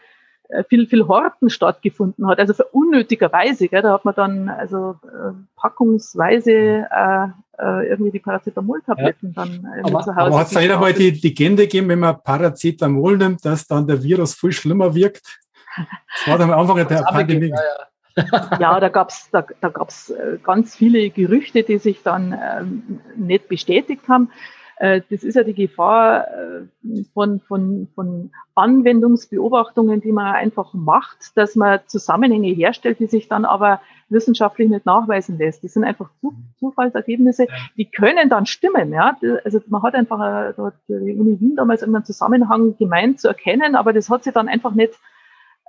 viel, 0.69 0.87
viel 0.87 1.07
Horten 1.07 1.51
stattgefunden 1.51 2.27
hat, 2.27 2.39
also 2.39 2.55
für 2.55 2.65
unnötigerweise, 2.65 3.69
gell, 3.69 3.83
da 3.83 3.93
hat 3.93 4.05
man 4.05 4.15
dann 4.15 4.49
also 4.49 4.97
äh, 5.05 5.33
packungsweise 5.57 6.87
äh, 6.91 7.27
äh, 7.59 7.89
irgendwie 7.89 8.11
die 8.11 8.19
Paracetamol-Tabletten 8.19 9.35
ja. 9.37 9.45
dann 9.45 9.69
äh, 9.77 9.83
aber, 9.83 10.01
zu 10.01 10.15
Hause. 10.15 10.27
Aber 10.27 10.39
hat 10.39 10.47
es 10.49 10.53
da 10.53 10.61
nicht 10.61 10.73
einmal 10.73 10.93
die 10.93 11.11
Legende 11.11 11.65
gegeben, 11.65 11.89
wenn 11.89 12.01
man 12.01 12.23
Paracetamol 12.23 13.17
nimmt, 13.17 13.45
dass 13.45 13.67
dann 13.67 13.87
der 13.87 14.03
Virus 14.03 14.35
viel 14.35 14.53
schlimmer 14.53 14.95
wirkt? 14.95 15.41
Das 15.77 16.29
war 16.29 16.39
dann 16.39 16.53
am 16.53 16.61
Anfang 16.61 16.77
der 16.77 17.03
Pandemie. 17.03 17.49
Ja, 17.49 17.57
ja. 17.57 18.59
ja, 18.61 18.81
da 18.81 18.89
gab's 18.89 19.31
da, 19.31 19.45
da 19.61 19.69
gab's 19.71 20.11
äh, 20.11 20.39
ganz 20.43 20.77
viele 20.77 21.09
Gerüchte, 21.11 21.63
die 21.63 21.79
sich 21.79 22.03
dann 22.03 22.39
ähm, 22.39 23.01
nicht 23.17 23.49
bestätigt 23.49 24.07
haben. 24.09 24.31
Äh, 24.77 25.03
das 25.11 25.23
ist 25.23 25.35
ja 25.35 25.43
die 25.43 25.55
Gefahr 25.55 26.27
äh, 26.29 27.05
von, 27.15 27.41
von, 27.41 27.89
von 27.95 28.31
Anwendungsbeobachtungen, 28.55 30.01
die 30.01 30.13
man 30.13 30.35
einfach 30.35 30.75
macht, 30.75 31.37
dass 31.37 31.57
man 31.57 31.81
Zusammenhänge 31.87 32.49
herstellt, 32.49 32.99
die 32.99 33.07
sich 33.07 33.29
dann 33.29 33.45
aber 33.45 33.81
wissenschaftlich 34.09 34.69
nicht 34.69 34.87
nachweisen 34.87 35.39
lässt. 35.39 35.65
Das 35.65 35.73
sind 35.73 35.85
einfach 35.85 36.11
Zufallsergebnisse, 36.59 37.47
die 37.77 37.87
können 37.87 38.29
dann 38.29 38.47
stimmen. 38.47 38.93
Ja? 38.93 39.17
Also 39.45 39.61
man 39.69 39.83
hat 39.83 39.95
einfach 39.95 40.21
äh, 40.21 40.53
dort 40.57 40.75
die 40.89 41.17
Uni 41.17 41.41
Wien 41.41 41.57
damals 41.57 41.83
irgendeinen 41.83 42.05
Zusammenhang 42.05 42.77
gemeint 42.77 43.21
zu 43.21 43.29
erkennen, 43.29 43.75
aber 43.75 43.93
das 43.93 44.11
hat 44.11 44.25
sich 44.25 44.33
dann 44.33 44.49
einfach 44.49 44.75
nicht 44.75 44.95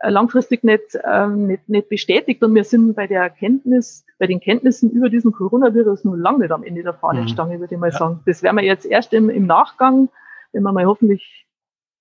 langfristig 0.10 0.63
nicht, 0.63 0.98
ähm, 1.06 1.48
nicht, 1.48 1.70
nicht 1.70 1.89
bestätigt. 1.89 2.44
Und 2.44 2.56
wir 2.56 2.63
sind 2.63 2.96
bei 2.96 3.08
der 3.08 3.22
Erkenntnis, 3.22 4.06
bei 4.20 4.28
den 4.28 4.39
Kenntnissen 4.39 4.92
über 4.92 5.10
diesen 5.10 5.32
Coronavirus 5.32 6.04
nur 6.04 6.18
lange 6.18 6.39
nicht 6.39 6.52
am 6.52 6.63
Ende 6.63 6.84
der 6.84 6.94
Fahnenstange, 6.94 7.56
mhm. 7.56 7.60
würde 7.62 7.76
ich 7.76 7.80
mal 7.80 7.92
ja. 7.92 7.98
sagen. 7.98 8.20
Das 8.26 8.44
werden 8.44 8.58
wir 8.58 8.63
jetzt 8.63 8.86
erst 8.86 9.13
im, 9.13 9.30
im 9.30 9.46
Nachgang, 9.46 10.10
wenn 10.52 10.63
wir 10.63 10.72
mal 10.72 10.86
hoffentlich 10.86 11.46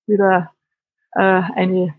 wieder 0.05 0.51
äh, 1.13 1.41
eine 1.55 1.93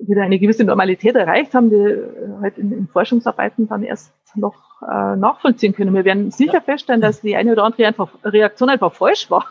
wieder 0.00 0.22
eine 0.22 0.38
gewisse 0.38 0.64
Normalität 0.64 1.16
erreicht 1.16 1.54
haben, 1.54 1.70
die 1.70 1.76
äh, 1.76 2.06
halt 2.40 2.58
in, 2.58 2.72
in 2.72 2.88
Forschungsarbeiten 2.88 3.68
dann 3.68 3.82
erst 3.82 4.12
noch 4.34 4.82
äh, 4.82 5.16
nachvollziehen 5.16 5.74
können. 5.74 5.94
Wir 5.94 6.04
werden 6.04 6.30
sicher 6.30 6.54
ja. 6.54 6.60
feststellen, 6.60 7.00
dass 7.00 7.20
die 7.20 7.36
eine 7.36 7.52
oder 7.52 7.64
andere 7.64 7.86
einfach, 7.86 8.10
Reaktion 8.24 8.70
einfach 8.70 8.92
falsch 8.92 9.30
war. 9.30 9.46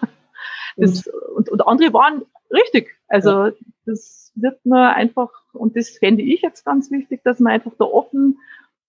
Das, 0.80 1.06
mhm. 1.06 1.12
und, 1.36 1.50
und 1.50 1.68
andere 1.68 1.92
waren 1.92 2.22
richtig. 2.52 2.96
Also 3.08 3.48
ja. 3.48 3.52
das 3.86 4.27
wird 4.42 4.66
man 4.66 4.94
einfach, 4.94 5.30
und 5.54 5.76
das 5.76 5.90
fände 5.90 6.24
ich 6.24 6.42
jetzt 6.42 6.66
ganz 6.66 6.92
wichtig, 6.92 7.22
dass 7.24 7.40
man 7.40 7.54
einfach 7.54 7.74
da 7.78 7.86
offen 7.86 8.38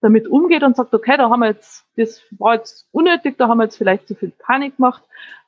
damit 0.01 0.29
umgeht 0.29 0.63
und 0.63 0.77
sagt, 0.77 0.95
okay, 0.95 1.17
da 1.17 1.29
haben 1.31 1.41
wir 1.41 1.49
jetzt, 1.49 1.85
das 1.97 2.23
war 2.39 2.55
jetzt 2.55 2.87
unnötig, 2.93 3.37
da 3.39 3.49
haben 3.49 3.59
wir 3.59 3.65
jetzt 3.65 3.77
vielleicht 3.77 4.07
zu 4.07 4.15
viel 4.15 4.31
Panik 4.31 4.77
gemacht, 4.77 5.03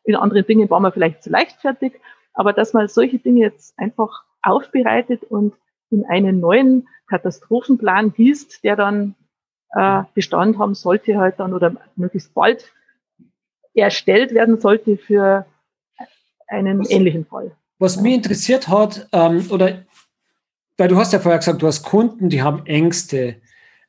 in 0.04 0.16
anderen 0.16 0.46
Dingen 0.46 0.68
waren 0.70 0.82
wir 0.82 0.92
vielleicht 0.92 1.22
zu 1.22 1.30
leichtfertig, 1.30 2.00
aber 2.32 2.52
dass 2.52 2.72
man 2.72 2.88
solche 2.88 3.18
Dinge 3.18 3.40
jetzt 3.40 3.78
einfach 3.78 4.24
aufbereitet 4.42 5.24
und 5.24 5.54
in 5.90 6.04
einen 6.06 6.40
neuen 6.40 6.88
Katastrophenplan 7.08 8.12
gießt, 8.12 8.64
der 8.64 8.76
dann 8.76 9.14
äh, 9.72 10.02
Bestand 10.14 10.58
haben 10.58 10.74
sollte 10.74 11.18
halt 11.18 11.38
dann 11.38 11.52
oder 11.52 11.74
möglichst 11.96 12.34
bald 12.34 12.72
erstellt 13.74 14.32
werden 14.32 14.60
sollte 14.60 14.96
für 14.96 15.46
einen 16.48 16.80
was, 16.80 16.90
ähnlichen 16.90 17.26
Fall. 17.26 17.52
Was 17.78 18.00
mich 18.00 18.14
interessiert 18.14 18.68
hat, 18.68 19.08
ähm, 19.12 19.46
oder 19.50 19.82
weil 20.80 20.88
du 20.88 20.96
hast 20.96 21.12
ja 21.12 21.18
vorher 21.18 21.38
gesagt, 21.38 21.60
du 21.60 21.66
hast 21.66 21.82
Kunden, 21.82 22.30
die 22.30 22.40
haben 22.40 22.64
Ängste, 22.64 23.36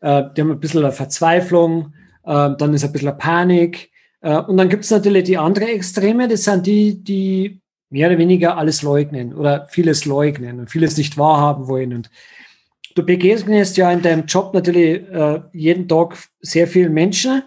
äh, 0.01 0.23
die 0.35 0.41
haben 0.41 0.51
ein 0.51 0.59
bisschen 0.59 0.83
eine 0.83 0.91
Verzweiflung, 0.91 1.93
äh, 2.25 2.49
dann 2.57 2.73
ist 2.73 2.83
ein 2.83 2.91
bisschen 2.91 3.17
Panik. 3.17 3.89
Äh, 4.19 4.35
und 4.39 4.57
dann 4.57 4.67
gibt 4.67 4.83
es 4.83 4.91
natürlich 4.91 5.23
die 5.23 5.37
andere 5.37 5.71
Extreme, 5.71 6.27
das 6.27 6.43
sind 6.43 6.67
die, 6.67 7.01
die 7.01 7.61
mehr 7.89 8.09
oder 8.09 8.17
weniger 8.17 8.57
alles 8.57 8.81
leugnen 8.81 9.33
oder 9.33 9.67
vieles 9.69 10.03
leugnen 10.03 10.59
und 10.59 10.69
vieles 10.69 10.97
nicht 10.97 11.17
wahrhaben 11.17 11.69
wollen. 11.69 11.93
Und 11.93 12.09
du 12.95 13.05
begegnest 13.05 13.77
ja 13.77 13.89
in 13.89 14.01
deinem 14.01 14.25
Job 14.25 14.53
natürlich 14.53 15.09
äh, 15.09 15.39
jeden 15.53 15.87
Tag 15.87 16.17
sehr 16.41 16.67
vielen 16.67 16.93
Menschen, 16.93 17.41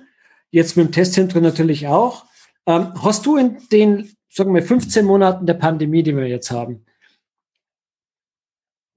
jetzt 0.52 0.74
mit 0.78 0.86
dem 0.86 0.92
Testzentrum 0.92 1.42
natürlich 1.42 1.86
auch. 1.86 2.24
Ähm, 2.66 2.94
hast 3.02 3.26
du 3.26 3.36
in 3.36 3.58
den, 3.70 4.08
sagen 4.30 4.54
wir, 4.54 4.62
15 4.62 5.04
Monaten 5.04 5.44
der 5.44 5.52
Pandemie, 5.52 6.02
die 6.02 6.16
wir 6.16 6.28
jetzt 6.28 6.50
haben, 6.50 6.83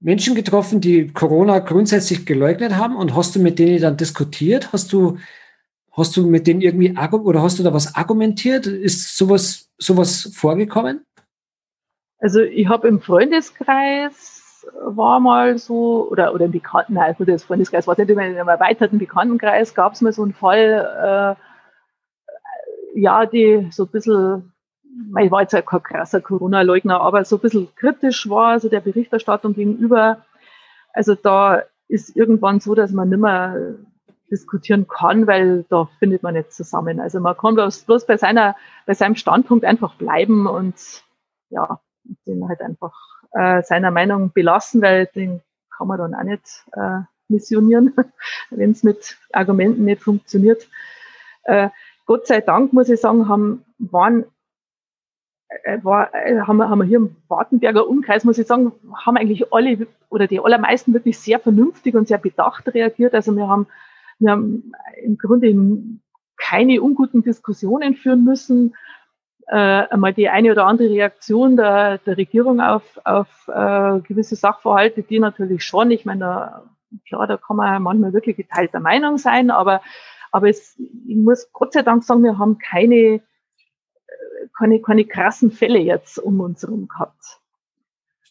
Menschen 0.00 0.34
getroffen, 0.34 0.80
die 0.80 1.08
Corona 1.08 1.58
grundsätzlich 1.58 2.24
geleugnet 2.24 2.76
haben 2.76 2.96
und 2.96 3.16
hast 3.16 3.34
du 3.34 3.40
mit 3.40 3.58
denen 3.58 3.80
dann 3.80 3.96
diskutiert? 3.96 4.72
Hast 4.72 4.92
du, 4.92 5.18
hast 5.92 6.16
du 6.16 6.26
mit 6.26 6.46
denen 6.46 6.60
irgendwie 6.60 6.96
oder 6.96 7.42
hast 7.42 7.58
du 7.58 7.62
da 7.62 7.74
was 7.74 7.94
argumentiert? 7.94 8.66
Ist 8.66 9.16
sowas, 9.16 9.70
sowas 9.78 10.30
vorgekommen? 10.34 11.04
Also 12.20 12.40
ich 12.40 12.68
habe 12.68 12.88
im 12.88 13.00
Freundeskreis 13.00 14.66
war 14.80 15.20
mal 15.20 15.58
so, 15.58 16.08
oder, 16.10 16.34
oder 16.34 16.46
im 16.46 16.52
Bekannten, 16.52 16.94
nein, 16.94 17.14
gut, 17.16 17.28
das 17.28 17.44
Freundeskreis 17.44 17.86
war 17.86 17.96
nicht, 17.96 18.10
in 18.10 18.18
einem 18.18 18.48
erweiterten 18.48 18.98
Bekanntenkreis 18.98 19.74
gab 19.74 19.92
es 19.92 20.00
mal 20.00 20.12
so 20.12 20.22
einen 20.22 20.34
Fall, 20.34 21.36
äh, 22.94 23.00
ja, 23.00 23.26
die 23.26 23.68
so 23.70 23.84
ein 23.84 23.90
bisschen, 23.90 24.52
ich 25.20 25.30
war 25.30 25.42
jetzt 25.42 25.52
ja 25.52 25.62
kein 25.62 25.82
krasser 25.82 26.20
Corona-Leugner, 26.20 27.00
aber 27.00 27.24
so 27.24 27.36
ein 27.36 27.42
bisschen 27.42 27.74
kritisch 27.74 28.28
war, 28.28 28.48
also 28.48 28.68
der 28.68 28.80
Berichterstattung 28.80 29.54
gegenüber. 29.54 30.24
Also 30.92 31.14
da 31.14 31.62
ist 31.88 32.16
irgendwann 32.16 32.60
so, 32.60 32.74
dass 32.74 32.92
man 32.92 33.08
nicht 33.08 33.20
mehr 33.20 33.76
diskutieren 34.30 34.86
kann, 34.88 35.26
weil 35.26 35.64
da 35.70 35.88
findet 35.98 36.22
man 36.22 36.34
nicht 36.34 36.52
zusammen. 36.52 37.00
Also 37.00 37.20
man 37.20 37.36
kann 37.36 37.54
bloß, 37.54 38.06
bei 38.06 38.16
seiner, 38.16 38.56
bei 38.86 38.94
seinem 38.94 39.14
Standpunkt 39.14 39.64
einfach 39.64 39.94
bleiben 39.94 40.46
und 40.46 40.74
ja, 41.50 41.80
den 42.26 42.48
halt 42.48 42.60
einfach 42.60 42.94
äh, 43.32 43.62
seiner 43.62 43.90
Meinung 43.90 44.32
belassen, 44.32 44.82
weil 44.82 45.06
den 45.06 45.40
kann 45.74 45.88
man 45.88 45.98
dann 45.98 46.14
auch 46.14 46.24
nicht 46.24 46.64
äh, 46.72 47.00
missionieren, 47.28 47.94
wenn 48.50 48.72
es 48.72 48.82
mit 48.82 49.16
Argumenten 49.32 49.84
nicht 49.84 50.02
funktioniert. 50.02 50.68
Äh, 51.44 51.70
Gott 52.06 52.26
sei 52.26 52.40
Dank, 52.40 52.72
muss 52.72 52.88
ich 52.88 53.00
sagen, 53.00 53.28
haben, 53.28 53.64
waren, 53.78 54.24
war, 55.82 56.14
äh, 56.14 56.40
haben, 56.40 56.58
wir, 56.58 56.68
haben 56.68 56.78
wir 56.78 56.84
hier 56.84 56.98
im 56.98 57.16
Wartenberger 57.28 57.88
Umkreis, 57.88 58.24
muss 58.24 58.38
ich 58.38 58.46
sagen, 58.46 58.72
haben 58.94 59.16
eigentlich 59.16 59.52
alle 59.52 59.86
oder 60.10 60.26
die 60.26 60.40
allermeisten 60.40 60.92
wirklich 60.94 61.18
sehr 61.18 61.38
vernünftig 61.38 61.94
und 61.94 62.08
sehr 62.08 62.18
bedacht 62.18 62.72
reagiert. 62.74 63.14
Also 63.14 63.34
wir 63.36 63.48
haben, 63.48 63.66
wir 64.18 64.30
haben 64.30 64.72
im 65.02 65.18
Grunde 65.18 65.54
keine 66.36 66.82
unguten 66.82 67.22
Diskussionen 67.22 67.94
führen 67.94 68.24
müssen 68.24 68.74
äh, 69.46 69.56
einmal 69.56 70.12
die 70.12 70.28
eine 70.28 70.52
oder 70.52 70.66
andere 70.66 70.90
Reaktion 70.90 71.56
der, 71.56 71.98
der 71.98 72.16
Regierung 72.18 72.60
auf, 72.60 72.82
auf 73.04 73.48
äh, 73.48 74.00
gewisse 74.00 74.36
Sachverhalte, 74.36 75.02
die 75.02 75.18
natürlich 75.18 75.64
schon, 75.64 75.90
ich 75.90 76.04
meine, 76.04 76.20
da, 76.20 76.62
klar, 77.06 77.26
da 77.26 77.38
kann 77.38 77.56
man 77.56 77.82
manchmal 77.82 78.12
wirklich 78.12 78.36
geteilter 78.36 78.80
Meinung 78.80 79.16
sein, 79.16 79.50
aber, 79.50 79.80
Aber 80.30 80.48
es, 80.48 80.78
ich 81.06 81.16
muss 81.16 81.50
Gott 81.52 81.72
sei 81.72 81.82
Dank 81.82 82.04
sagen, 82.04 82.22
wir 82.22 82.38
haben 82.38 82.58
keine, 82.58 82.94
äh, 82.96 83.20
keine, 84.56 84.80
keine 84.80 85.04
krassen 85.04 85.50
Fälle 85.50 85.78
jetzt 85.78 86.18
um 86.18 86.40
uns 86.40 86.62
herum 86.62 86.88
gehabt. 86.88 87.22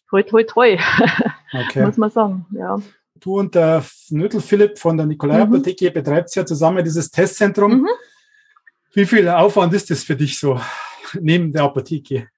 Toi, 0.10 0.24
toi, 0.24 0.44
toi, 0.44 0.78
okay. 1.54 1.86
muss 1.86 1.98
man 1.98 2.10
sagen, 2.10 2.46
ja. 2.52 2.80
Du 3.20 3.40
und 3.40 3.56
der 3.56 3.84
Nötel 4.10 4.42
Philipp 4.42 4.78
von 4.78 4.96
der 4.96 5.06
Nikolai 5.06 5.38
mhm. 5.38 5.54
Apotheke 5.54 5.92
betreibt 5.92 6.34
ja 6.36 6.46
zusammen 6.46 6.84
dieses 6.84 7.10
Testzentrum. 7.10 7.82
Mhm. 7.82 7.88
Wie 8.94 9.06
viel 9.06 9.28
Aufwand 9.30 9.74
ist 9.74 9.90
das 9.90 10.04
für 10.04 10.16
dich 10.16 10.40
so 10.40 10.60
neben 11.20 11.52
der 11.52 11.64
Apotheke? 11.64 12.30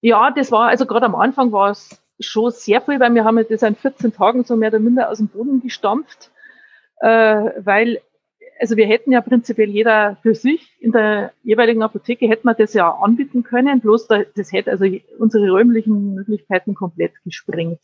Ja, 0.00 0.30
das 0.30 0.50
war, 0.50 0.68
also 0.68 0.86
gerade 0.86 1.06
am 1.06 1.14
Anfang 1.14 1.52
war 1.52 1.70
es 1.70 2.00
schon 2.20 2.50
sehr 2.50 2.80
viel, 2.80 3.00
weil 3.00 3.14
wir 3.14 3.24
haben 3.24 3.44
das 3.48 3.62
in 3.62 3.76
14 3.76 4.12
Tagen 4.12 4.44
so 4.44 4.56
mehr 4.56 4.70
oder 4.70 4.78
minder 4.78 5.10
aus 5.10 5.18
dem 5.18 5.28
Boden 5.28 5.60
gestampft, 5.60 6.30
äh, 7.00 7.50
weil, 7.58 8.00
also 8.60 8.76
wir 8.76 8.86
hätten 8.86 9.12
ja 9.12 9.20
prinzipiell 9.22 9.70
jeder 9.70 10.16
für 10.22 10.34
sich 10.34 10.76
in 10.80 10.92
der 10.92 11.32
jeweiligen 11.42 11.82
Apotheke 11.82 12.28
hätten 12.28 12.46
wir 12.46 12.54
das 12.54 12.74
ja 12.74 12.90
anbieten 12.90 13.42
können, 13.42 13.80
bloß 13.80 14.06
da, 14.06 14.22
das 14.36 14.52
hätte 14.52 14.70
also 14.70 14.86
unsere 15.18 15.50
räumlichen 15.50 16.14
Möglichkeiten 16.14 16.74
komplett 16.74 17.12
gesprengt. 17.24 17.80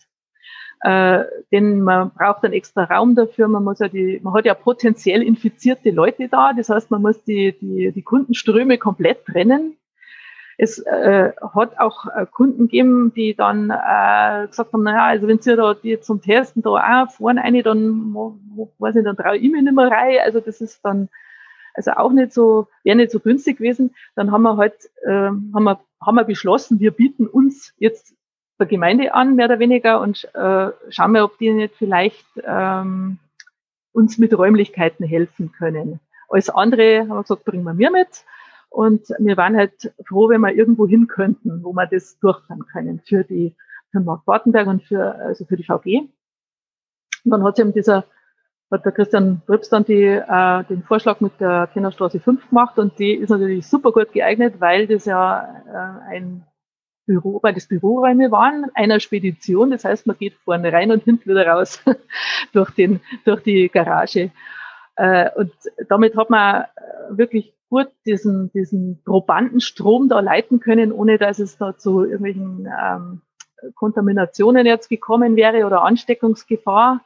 Äh, 0.82 1.24
denn 1.50 1.80
man 1.80 2.10
braucht 2.12 2.44
einen 2.44 2.52
extra 2.52 2.84
Raum 2.84 3.14
dafür, 3.14 3.48
man 3.48 3.64
muss 3.64 3.78
ja 3.78 3.88
die, 3.88 4.20
man 4.22 4.34
hat 4.34 4.44
ja 4.44 4.52
potenziell 4.52 5.22
infizierte 5.22 5.90
Leute 5.90 6.28
da, 6.28 6.52
das 6.52 6.68
heißt, 6.68 6.90
man 6.90 7.00
muss 7.00 7.24
die, 7.24 7.56
die, 7.58 7.92
die 7.92 8.02
Kundenströme 8.02 8.76
komplett 8.76 9.24
trennen 9.24 9.78
es 10.58 10.78
äh, 10.78 11.32
hat 11.54 11.78
auch 11.78 12.06
äh, 12.06 12.26
Kunden 12.26 12.68
gegeben, 12.68 13.12
die 13.14 13.34
dann 13.34 13.70
äh, 13.70 14.46
gesagt 14.46 14.72
haben, 14.72 14.82
naja, 14.84 15.04
also 15.06 15.28
wenn 15.28 15.40
Sie 15.40 15.54
da 15.54 15.74
die 15.74 16.00
zum 16.00 16.22
Testen 16.22 16.62
da 16.62 16.70
auch 16.70 17.10
fahren 17.10 17.38
eine, 17.38 17.62
dann 17.62 18.14
weiß 18.14 18.96
ich, 18.96 19.04
dann 19.04 19.16
traue 19.16 19.36
ich 19.36 19.50
mir 19.50 19.62
nicht 19.62 19.74
mehr 19.74 19.90
rein. 19.90 20.18
Also 20.24 20.40
das 20.40 20.60
ist 20.60 20.82
dann 20.82 21.08
also 21.74 21.92
auch 21.92 22.10
nicht 22.10 22.32
so, 22.32 22.68
wäre 22.84 22.96
nicht 22.96 23.10
so 23.10 23.20
günstig 23.20 23.58
gewesen. 23.58 23.94
Dann 24.14 24.32
haben 24.32 24.42
wir 24.42 24.56
halt, 24.56 24.90
äh, 25.02 25.10
haben 25.12 25.64
wir, 25.64 25.78
haben 26.00 26.14
wir 26.14 26.24
beschlossen, 26.24 26.80
wir 26.80 26.90
bieten 26.90 27.26
uns 27.26 27.74
jetzt 27.76 28.14
der 28.58 28.66
Gemeinde 28.66 29.12
an, 29.12 29.36
mehr 29.36 29.46
oder 29.46 29.58
weniger, 29.58 30.00
und 30.00 30.24
äh, 30.34 30.70
schauen 30.88 31.12
wir, 31.12 31.24
ob 31.24 31.36
die 31.36 31.50
nicht 31.50 31.74
vielleicht 31.76 32.26
ähm, 32.42 33.18
uns 33.92 34.16
mit 34.16 34.36
Räumlichkeiten 34.36 35.04
helfen 35.04 35.52
können. 35.52 36.00
Alles 36.30 36.48
andere 36.48 37.00
haben 37.00 37.08
wir 37.08 37.22
gesagt, 37.22 37.44
bringen 37.44 37.64
wir 37.64 37.74
mir 37.74 37.90
mit. 37.90 38.24
Und 38.76 39.08
wir 39.18 39.38
waren 39.38 39.56
halt 39.56 39.90
froh, 40.06 40.28
wenn 40.28 40.42
wir 40.42 40.52
irgendwo 40.52 40.86
hin 40.86 41.06
könnten, 41.06 41.64
wo 41.64 41.72
wir 41.72 41.86
das 41.86 42.18
durchführen 42.18 42.66
können 42.70 43.00
für 43.00 43.24
die, 43.24 43.56
für 43.90 44.00
Mark 44.00 44.26
Wartenberg 44.26 44.66
und 44.66 44.82
für, 44.82 45.14
also 45.14 45.46
für 45.46 45.56
die 45.56 45.64
VG. 45.64 46.10
Und 47.24 47.30
dann 47.30 47.42
hat 47.42 47.56
sich 47.56 47.64
eben 47.64 47.72
dieser, 47.72 48.04
hat 48.70 48.84
der 48.84 48.92
Christian 48.92 49.40
Prips 49.46 49.70
dann 49.70 49.86
die, 49.86 50.04
äh, 50.04 50.64
den 50.64 50.82
Vorschlag 50.82 51.22
mit 51.22 51.40
der 51.40 51.70
Kennerstraße 51.72 52.20
5 52.20 52.50
gemacht 52.50 52.78
und 52.78 52.98
die 52.98 53.14
ist 53.14 53.30
natürlich 53.30 53.66
super 53.66 53.92
gut 53.92 54.12
geeignet, 54.12 54.56
weil 54.58 54.86
das 54.86 55.06
ja 55.06 55.40
äh, 55.66 56.14
ein 56.14 56.44
Büro, 57.06 57.40
weil 57.42 57.54
das 57.54 57.68
Büroräume 57.68 58.30
waren, 58.30 58.66
einer 58.74 59.00
Spedition. 59.00 59.70
Das 59.70 59.86
heißt, 59.86 60.06
man 60.06 60.18
geht 60.18 60.34
vorne 60.44 60.70
rein 60.70 60.90
und 60.90 61.02
hinten 61.02 61.30
wieder 61.30 61.46
raus 61.46 61.82
durch 62.52 62.72
den, 62.72 63.00
durch 63.24 63.42
die 63.42 63.70
Garage. 63.70 64.32
Äh, 64.96 65.30
und 65.34 65.52
damit 65.88 66.14
hat 66.14 66.28
man 66.28 66.66
wirklich 67.08 67.55
gut 67.68 67.88
diesen, 68.04 68.50
diesen 68.52 69.02
Probandenstrom 69.04 70.08
da 70.08 70.20
leiten 70.20 70.60
können, 70.60 70.92
ohne 70.92 71.18
dass 71.18 71.38
es 71.38 71.58
da 71.58 71.76
zu 71.76 72.04
irgendwelchen 72.04 72.66
ähm, 72.66 73.22
Kontaminationen 73.74 74.66
jetzt 74.66 74.88
gekommen 74.88 75.36
wäre 75.36 75.66
oder 75.66 75.82
Ansteckungsgefahr. 75.82 77.00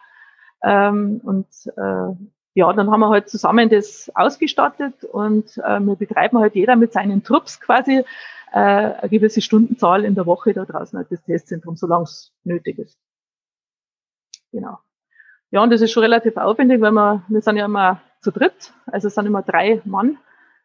Ähm, 0.62 1.20
und 1.25 1.46
äh, 1.77 2.14
ja, 2.55 2.73
dann 2.73 2.90
haben 2.90 3.01
wir 3.01 3.09
halt 3.09 3.29
zusammen 3.29 3.68
das 3.68 4.11
ausgestattet 4.14 5.05
und 5.05 5.57
äh, 5.59 5.81
wir 5.81 5.96
betreiben 5.96 6.38
halt 6.38 6.55
jeder 6.55 6.77
mit 6.77 6.92
seinen 6.92 7.23
Trupps 7.23 7.61
quasi 7.61 8.05
äh, 8.53 8.59
eine 8.59 9.09
gewisse 9.09 9.40
Stundenzahl 9.40 10.05
in 10.05 10.14
der 10.14 10.27
Woche 10.27 10.53
da 10.53 10.64
draußen 10.64 10.99
halt 10.99 11.11
das 11.11 11.23
Testzentrum, 11.23 11.77
solange 11.77 12.05
es 12.05 12.33
nötig 12.44 12.79
ist. 12.79 12.99
Genau. 14.53 14.79
Ja, 15.53 15.62
und 15.62 15.70
das 15.70 15.81
ist 15.81 15.92
schon 15.92 16.03
relativ 16.03 16.37
aufwendig, 16.37 16.81
weil 16.81 16.92
wir, 16.92 17.23
wir 17.29 17.40
sind 17.40 17.57
ja 17.57 17.64
immer 17.64 18.01
zu 18.20 18.31
dritt, 18.31 18.75
also 18.87 19.09
es 19.09 19.14
sind 19.14 19.27
immer 19.27 19.42
drei 19.42 19.81
Mann 19.85 20.18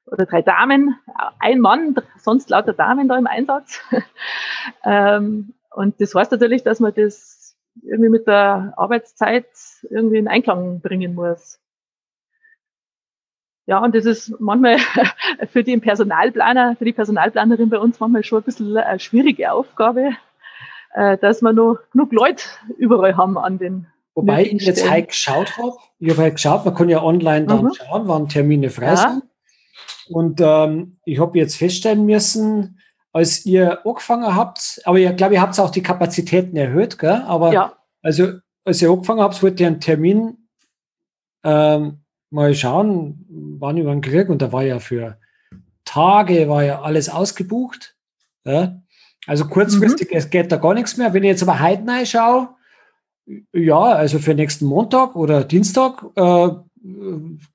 oder 0.05 0.25
drei 0.25 0.41
Damen, 0.41 0.95
ein 1.39 1.59
Mann, 1.59 1.95
sonst 2.17 2.49
lauter 2.49 2.73
Damen 2.73 3.07
da 3.07 3.17
im 3.17 3.27
Einsatz. 3.27 3.81
ähm, 4.83 5.53
und 5.71 5.99
das 5.99 6.13
heißt 6.13 6.31
natürlich, 6.31 6.63
dass 6.63 6.79
man 6.79 6.93
das 6.93 7.55
irgendwie 7.83 8.09
mit 8.09 8.27
der 8.27 8.73
Arbeitszeit 8.77 9.47
irgendwie 9.89 10.17
in 10.17 10.27
Einklang 10.27 10.79
bringen 10.81 11.15
muss. 11.15 11.59
Ja, 13.67 13.79
und 13.79 13.95
das 13.95 14.05
ist 14.05 14.39
manchmal 14.39 14.77
für 15.51 15.63
den 15.63 15.81
Personalplaner, 15.81 16.75
für 16.77 16.85
die 16.85 16.93
Personalplanerin 16.93 17.69
bei 17.69 17.79
uns 17.79 17.99
manchmal 17.99 18.23
schon 18.23 18.41
ein 18.41 18.45
bisschen 18.45 18.77
eine 18.77 18.99
schwierige 18.99 19.51
Aufgabe, 19.51 20.11
äh, 20.93 21.17
dass 21.17 21.41
wir 21.41 21.51
noch 21.51 21.79
genug 21.91 22.13
Leute 22.13 22.45
überall 22.77 23.17
haben 23.17 23.37
an 23.37 23.57
den 23.57 23.87
Wobei 24.13 24.45
ich 24.45 24.65
jetzt 24.65 24.89
halt 24.89 25.09
geschaut 25.09 25.57
habe, 25.57 25.73
ich 25.99 26.09
habe 26.09 26.21
halt 26.21 26.35
geschaut, 26.35 26.63
man 26.63 26.73
kann 26.73 26.87
ja 26.87 27.03
online 27.03 27.47
dann 27.47 27.65
mhm. 27.65 27.73
schauen, 27.73 28.07
wann 28.07 28.29
Termine 28.29 28.69
frei 28.69 28.85
ja. 28.85 28.95
sind. 28.95 29.23
Und 30.09 30.39
ähm, 30.41 30.97
ich 31.05 31.19
habe 31.19 31.37
jetzt 31.37 31.55
feststellen 31.55 32.05
müssen, 32.05 32.79
als 33.11 33.45
ihr 33.45 33.85
angefangen 33.85 34.35
habt, 34.35 34.81
aber 34.83 34.99
ich 34.99 35.15
glaube, 35.15 35.35
ihr 35.35 35.41
habt 35.41 35.57
auch 35.59 35.69
die 35.69 35.83
Kapazitäten 35.83 36.57
erhöht, 36.57 36.99
gell? 36.99 37.23
Aber 37.25 37.53
ja. 37.53 37.73
also, 38.01 38.33
als 38.65 38.81
ihr 38.81 38.89
angefangen 38.89 39.21
habt, 39.21 39.41
wollt 39.41 39.59
ihr 39.59 39.67
einen 39.67 39.79
Termin 39.79 40.37
ähm, 41.43 42.01
mal 42.29 42.53
schauen, 42.53 43.25
wann 43.59 43.77
über 43.77 43.91
den 43.91 44.01
Krieg 44.01 44.29
und 44.29 44.41
da 44.41 44.51
war 44.51 44.63
ja 44.63 44.79
für 44.79 45.17
Tage, 45.85 46.49
war 46.49 46.63
ja 46.63 46.81
alles 46.81 47.07
ausgebucht. 47.09 47.95
Ja? 48.43 48.81
Also 49.27 49.45
kurzfristig, 49.47 50.11
mhm. 50.11 50.17
es 50.17 50.29
geht 50.29 50.51
da 50.51 50.57
gar 50.57 50.73
nichts 50.73 50.97
mehr. 50.97 51.13
Wenn 51.13 51.23
ich 51.23 51.29
jetzt 51.29 51.43
aber 51.43 51.59
heute 51.61 52.05
schaue, 52.05 52.49
ja, 53.53 53.79
also 53.79 54.19
für 54.19 54.35
nächsten 54.35 54.65
Montag 54.65 55.15
oder 55.15 55.43
Dienstag 55.43 56.03
äh, 56.15 56.49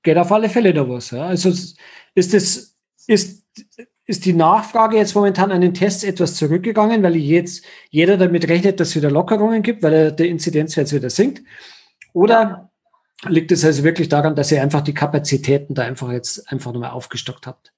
geht 0.03 0.17
auf 0.17 0.31
alle 0.31 0.49
Fälle 0.49 0.73
da 0.73 0.87
was. 0.87 1.11
Ja? 1.11 1.25
Also 1.25 1.49
ist 1.49 2.33
das, 2.33 2.75
ist, 3.07 3.45
ist 4.05 4.25
die 4.25 4.33
Nachfrage 4.33 4.97
jetzt 4.97 5.15
momentan 5.15 5.51
an 5.51 5.61
den 5.61 5.73
Tests 5.73 6.03
etwas 6.03 6.35
zurückgegangen, 6.35 7.03
weil 7.03 7.15
jetzt 7.15 7.65
jeder 7.89 8.17
damit 8.17 8.47
rechnet, 8.47 8.79
dass 8.79 8.89
es 8.89 8.95
wieder 8.95 9.11
Lockerungen 9.11 9.63
gibt, 9.63 9.83
weil 9.83 10.11
der 10.11 10.27
Inzidenz 10.27 10.75
jetzt 10.75 10.93
wieder 10.93 11.09
sinkt? 11.09 11.43
Oder 12.13 12.71
liegt 13.27 13.51
es 13.51 13.63
also 13.63 13.83
wirklich 13.83 14.09
daran, 14.09 14.35
dass 14.35 14.51
ihr 14.51 14.61
einfach 14.61 14.81
die 14.81 14.93
Kapazitäten 14.93 15.75
da 15.75 15.83
einfach 15.83 16.11
jetzt 16.11 16.51
einfach 16.51 16.73
nochmal 16.73 16.91
aufgestockt 16.91 17.47
habt? 17.47 17.73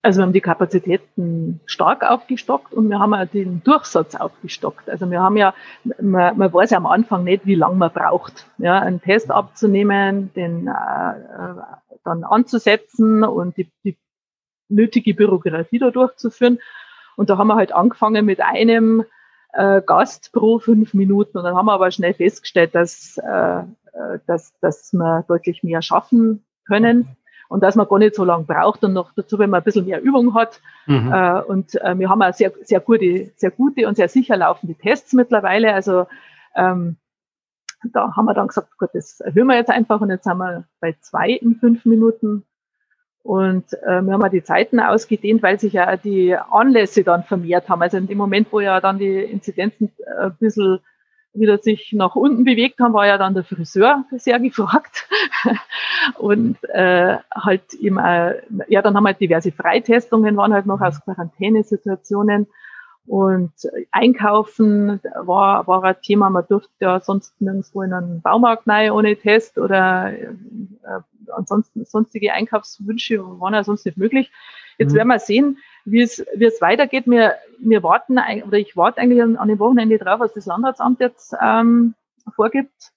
Also 0.00 0.20
wir 0.20 0.26
haben 0.26 0.32
die 0.32 0.40
Kapazitäten 0.40 1.60
stark 1.66 2.08
aufgestockt 2.08 2.72
und 2.72 2.88
wir 2.88 3.00
haben 3.00 3.14
auch 3.14 3.26
den 3.26 3.62
Durchsatz 3.64 4.14
aufgestockt. 4.14 4.88
Also 4.88 5.10
wir 5.10 5.20
haben 5.20 5.36
ja, 5.36 5.54
man, 6.00 6.38
man 6.38 6.52
weiß 6.52 6.70
ja 6.70 6.78
am 6.78 6.86
Anfang 6.86 7.24
nicht, 7.24 7.46
wie 7.46 7.56
lange 7.56 7.74
man 7.74 7.92
braucht, 7.92 8.46
ja, 8.58 8.78
einen 8.78 9.02
Test 9.02 9.30
abzunehmen, 9.30 10.32
den 10.34 10.68
äh, 10.68 10.70
äh, 10.70 11.54
dann 12.04 12.22
anzusetzen 12.22 13.24
und 13.24 13.56
die, 13.56 13.70
die 13.84 13.96
nötige 14.68 15.14
Bürokratie 15.14 15.80
da 15.80 15.90
durchzuführen. 15.90 16.60
Und 17.16 17.28
da 17.28 17.36
haben 17.36 17.48
wir 17.48 17.56
halt 17.56 17.72
angefangen 17.72 18.24
mit 18.24 18.40
einem 18.40 19.04
äh, 19.52 19.82
Gast 19.84 20.32
pro 20.32 20.60
fünf 20.60 20.94
Minuten. 20.94 21.38
Und 21.38 21.44
dann 21.44 21.56
haben 21.56 21.66
wir 21.66 21.72
aber 21.72 21.90
schnell 21.90 22.14
festgestellt, 22.14 22.76
dass, 22.76 23.18
äh, 23.18 23.58
äh 23.58 24.18
dass, 24.28 24.56
dass 24.60 24.92
wir 24.92 25.24
deutlich 25.26 25.64
mehr 25.64 25.82
schaffen 25.82 26.44
können 26.68 27.16
und 27.48 27.62
dass 27.62 27.76
man 27.76 27.88
gar 27.88 27.98
nicht 27.98 28.14
so 28.14 28.24
lange 28.24 28.44
braucht 28.44 28.84
und 28.84 28.92
noch 28.92 29.12
dazu, 29.14 29.38
wenn 29.38 29.50
man 29.50 29.60
ein 29.60 29.64
bisschen 29.64 29.86
mehr 29.86 30.02
Übung 30.02 30.34
hat. 30.34 30.60
Mhm. 30.86 31.12
Äh, 31.12 31.40
und 31.42 31.74
äh, 31.80 31.98
wir 31.98 32.08
haben 32.08 32.22
auch 32.22 32.34
sehr, 32.34 32.52
sehr 32.62 32.80
gute, 32.80 33.32
sehr 33.36 33.50
gute 33.50 33.88
und 33.88 33.96
sehr 33.96 34.08
sicher 34.08 34.36
laufende 34.36 34.74
Tests 34.74 35.14
mittlerweile. 35.14 35.72
Also 35.72 36.06
ähm, 36.54 36.96
da 37.92 38.14
haben 38.16 38.26
wir 38.26 38.34
dann 38.34 38.48
gesagt, 38.48 38.76
gut, 38.76 38.90
das 38.92 39.20
erhöhen 39.20 39.46
wir 39.46 39.56
jetzt 39.56 39.70
einfach 39.70 40.00
und 40.00 40.10
jetzt 40.10 40.24
sind 40.24 40.38
wir 40.38 40.64
bei 40.80 40.96
zwei 41.00 41.30
in 41.30 41.56
fünf 41.56 41.84
Minuten. 41.84 42.44
Und 43.22 43.72
äh, 43.82 44.00
wir 44.02 44.12
haben 44.12 44.24
auch 44.24 44.30
die 44.30 44.42
Zeiten 44.42 44.80
ausgedehnt, 44.80 45.42
weil 45.42 45.58
sich 45.58 45.74
ja 45.74 45.96
die 45.96 46.34
Anlässe 46.34 47.04
dann 47.04 47.24
vermehrt 47.24 47.68
haben. 47.68 47.82
Also 47.82 47.96
in 47.96 48.06
dem 48.06 48.18
Moment, 48.18 48.48
wo 48.50 48.60
ja 48.60 48.80
dann 48.80 48.98
die 48.98 49.18
Inzidenzen 49.18 49.90
äh, 49.98 50.26
ein 50.26 50.36
bisschen 50.38 50.80
wieder 51.38 51.58
sich 51.58 51.92
nach 51.92 52.14
unten 52.16 52.44
bewegt 52.44 52.80
haben, 52.80 52.94
war 52.94 53.06
ja 53.06 53.18
dann 53.18 53.34
der 53.34 53.44
Friseur 53.44 54.04
sehr 54.16 54.38
gefragt. 54.40 55.08
und 56.18 56.56
äh, 56.64 57.18
halt 57.34 57.74
eben, 57.74 57.98
äh, 57.98 58.40
ja, 58.68 58.82
dann 58.82 58.96
haben 58.96 59.06
halt 59.06 59.20
diverse 59.20 59.52
Freitestungen, 59.52 60.36
waren 60.36 60.52
halt 60.52 60.66
noch 60.66 60.80
aus 60.80 61.00
Quarantänesituationen. 61.02 62.46
Und 63.06 63.52
Einkaufen 63.90 65.00
war, 65.14 65.66
war 65.66 65.82
ein 65.82 65.96
Thema. 66.02 66.28
Man 66.28 66.44
durfte 66.46 66.70
ja 66.80 67.00
sonst 67.00 67.40
nirgendwo 67.40 67.80
in 67.82 67.94
einen 67.94 68.20
Baumarkt 68.20 68.68
rein 68.68 68.90
ohne 68.90 69.16
Test 69.16 69.56
oder 69.56 70.12
äh, 70.12 70.28
ansonsten 71.34 71.86
sonstige 71.86 72.34
Einkaufswünsche 72.34 73.18
waren 73.40 73.54
ja 73.54 73.64
sonst 73.64 73.86
nicht 73.86 73.96
möglich. 73.96 74.30
Jetzt 74.78 74.92
mhm. 74.92 74.96
werden 74.96 75.08
wir 75.08 75.18
sehen, 75.18 75.58
wie 75.84 76.02
es, 76.02 76.24
wie 76.34 76.44
es 76.44 76.60
weitergeht. 76.60 77.04
Wir, 77.06 77.34
wir 77.58 77.82
warten, 77.82 78.18
oder 78.46 78.58
ich 78.58 78.76
warte 78.76 79.00
eigentlich 79.00 79.22
an 79.22 79.48
dem 79.48 79.58
Wochenende 79.58 79.98
drauf, 79.98 80.20
was 80.20 80.32
das 80.32 80.46
Landratsamt 80.46 81.00
jetzt 81.00 81.34
ähm, 81.42 81.94
vorgibt, 82.34 82.92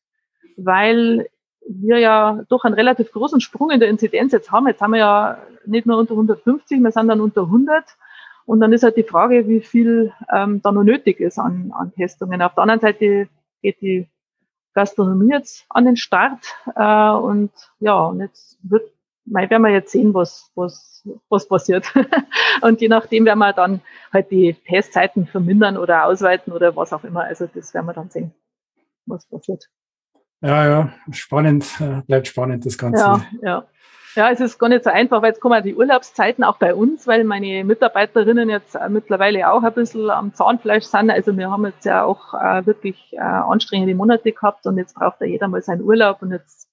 weil 0.57 1.27
wir 1.67 1.99
ja 1.99 2.43
doch 2.49 2.63
einen 2.63 2.75
relativ 2.75 3.11
großen 3.11 3.39
Sprung 3.39 3.71
in 3.71 3.79
der 3.79 3.89
Inzidenz 3.89 4.31
jetzt 4.31 4.51
haben. 4.51 4.67
Jetzt 4.67 4.81
haben 4.81 4.91
wir 4.91 4.99
ja 4.99 5.37
nicht 5.65 5.85
nur 5.85 5.97
unter 5.97 6.13
150, 6.13 6.81
wir 6.81 6.91
sind 6.91 7.07
dann 7.07 7.21
unter 7.21 7.43
100. 7.43 7.83
Und 8.45 8.59
dann 8.59 8.73
ist 8.73 8.83
halt 8.83 8.97
die 8.97 9.03
Frage, 9.03 9.47
wie 9.47 9.61
viel 9.61 10.11
ähm, 10.33 10.61
da 10.61 10.71
noch 10.71 10.83
nötig 10.83 11.19
ist 11.19 11.37
an, 11.37 11.71
an 11.73 11.93
Testungen. 11.93 12.41
Auf 12.41 12.55
der 12.55 12.63
anderen 12.63 12.81
Seite 12.81 13.29
geht 13.61 13.81
die 13.81 14.09
Gastronomie 14.73 15.31
jetzt 15.31 15.65
an 15.69 15.85
den 15.85 15.97
Start. 15.97 16.39
Äh, 16.75 17.11
und 17.11 17.51
ja, 17.79 17.99
und 17.99 18.19
jetzt 18.19 18.57
wird, 18.63 18.91
mal 19.25 19.49
werden 19.49 19.63
wir 19.63 19.71
jetzt 19.71 19.91
sehen, 19.91 20.13
was, 20.13 20.51
was, 20.55 21.07
was 21.29 21.47
passiert. 21.47 21.91
und 22.61 22.81
je 22.81 22.87
nachdem 22.87 23.25
werden 23.25 23.39
wir 23.39 23.53
dann 23.53 23.81
halt 24.11 24.31
die 24.31 24.55
Testzeiten 24.67 25.27
vermindern 25.27 25.77
oder 25.77 26.05
ausweiten 26.05 26.53
oder 26.53 26.75
was 26.75 26.93
auch 26.93 27.03
immer. 27.03 27.23
Also 27.23 27.47
das 27.53 27.73
werden 27.73 27.85
wir 27.85 27.93
dann 27.93 28.09
sehen, 28.09 28.33
was 29.05 29.25
passiert. 29.27 29.69
Ja, 30.41 30.67
ja, 30.67 30.93
spannend, 31.11 31.65
äh, 31.79 32.01
bleibt 32.07 32.27
spannend 32.27 32.65
das 32.65 32.77
Ganze. 32.77 33.03
Ja, 33.03 33.25
ja. 33.41 33.67
Ja, 34.13 34.29
es 34.29 34.41
ist 34.41 34.59
gar 34.59 34.67
nicht 34.67 34.83
so 34.83 34.89
einfach, 34.89 35.21
weil 35.21 35.29
jetzt 35.29 35.39
kommen 35.39 35.63
die 35.63 35.73
Urlaubszeiten 35.73 36.43
auch 36.43 36.57
bei 36.57 36.75
uns, 36.75 37.07
weil 37.07 37.23
meine 37.23 37.63
Mitarbeiterinnen 37.63 38.49
jetzt 38.49 38.77
mittlerweile 38.89 39.49
auch 39.49 39.63
ein 39.63 39.73
bisschen 39.73 40.09
am 40.09 40.33
Zahnfleisch 40.33 40.83
sind. 40.83 41.09
Also 41.09 41.37
wir 41.37 41.49
haben 41.49 41.65
jetzt 41.65 41.85
ja 41.85 42.03
auch 42.03 42.33
äh, 42.33 42.65
wirklich 42.65 43.13
äh, 43.13 43.19
anstrengende 43.19 43.95
Monate 43.95 44.33
gehabt 44.33 44.65
und 44.65 44.77
jetzt 44.77 44.95
braucht 44.95 45.21
ja 45.21 45.27
jeder 45.27 45.47
mal 45.47 45.61
seinen 45.61 45.81
Urlaub 45.81 46.21
und 46.21 46.31
jetzt 46.31 46.67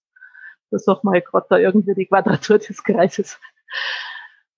versuchen 0.69 1.05
wir 1.05 1.13
halt 1.13 1.27
gerade 1.27 1.47
da 1.49 1.59
irgendwie 1.59 1.95
die 1.95 2.07
Quadratur 2.07 2.59
des 2.59 2.83
Kreises 2.83 3.39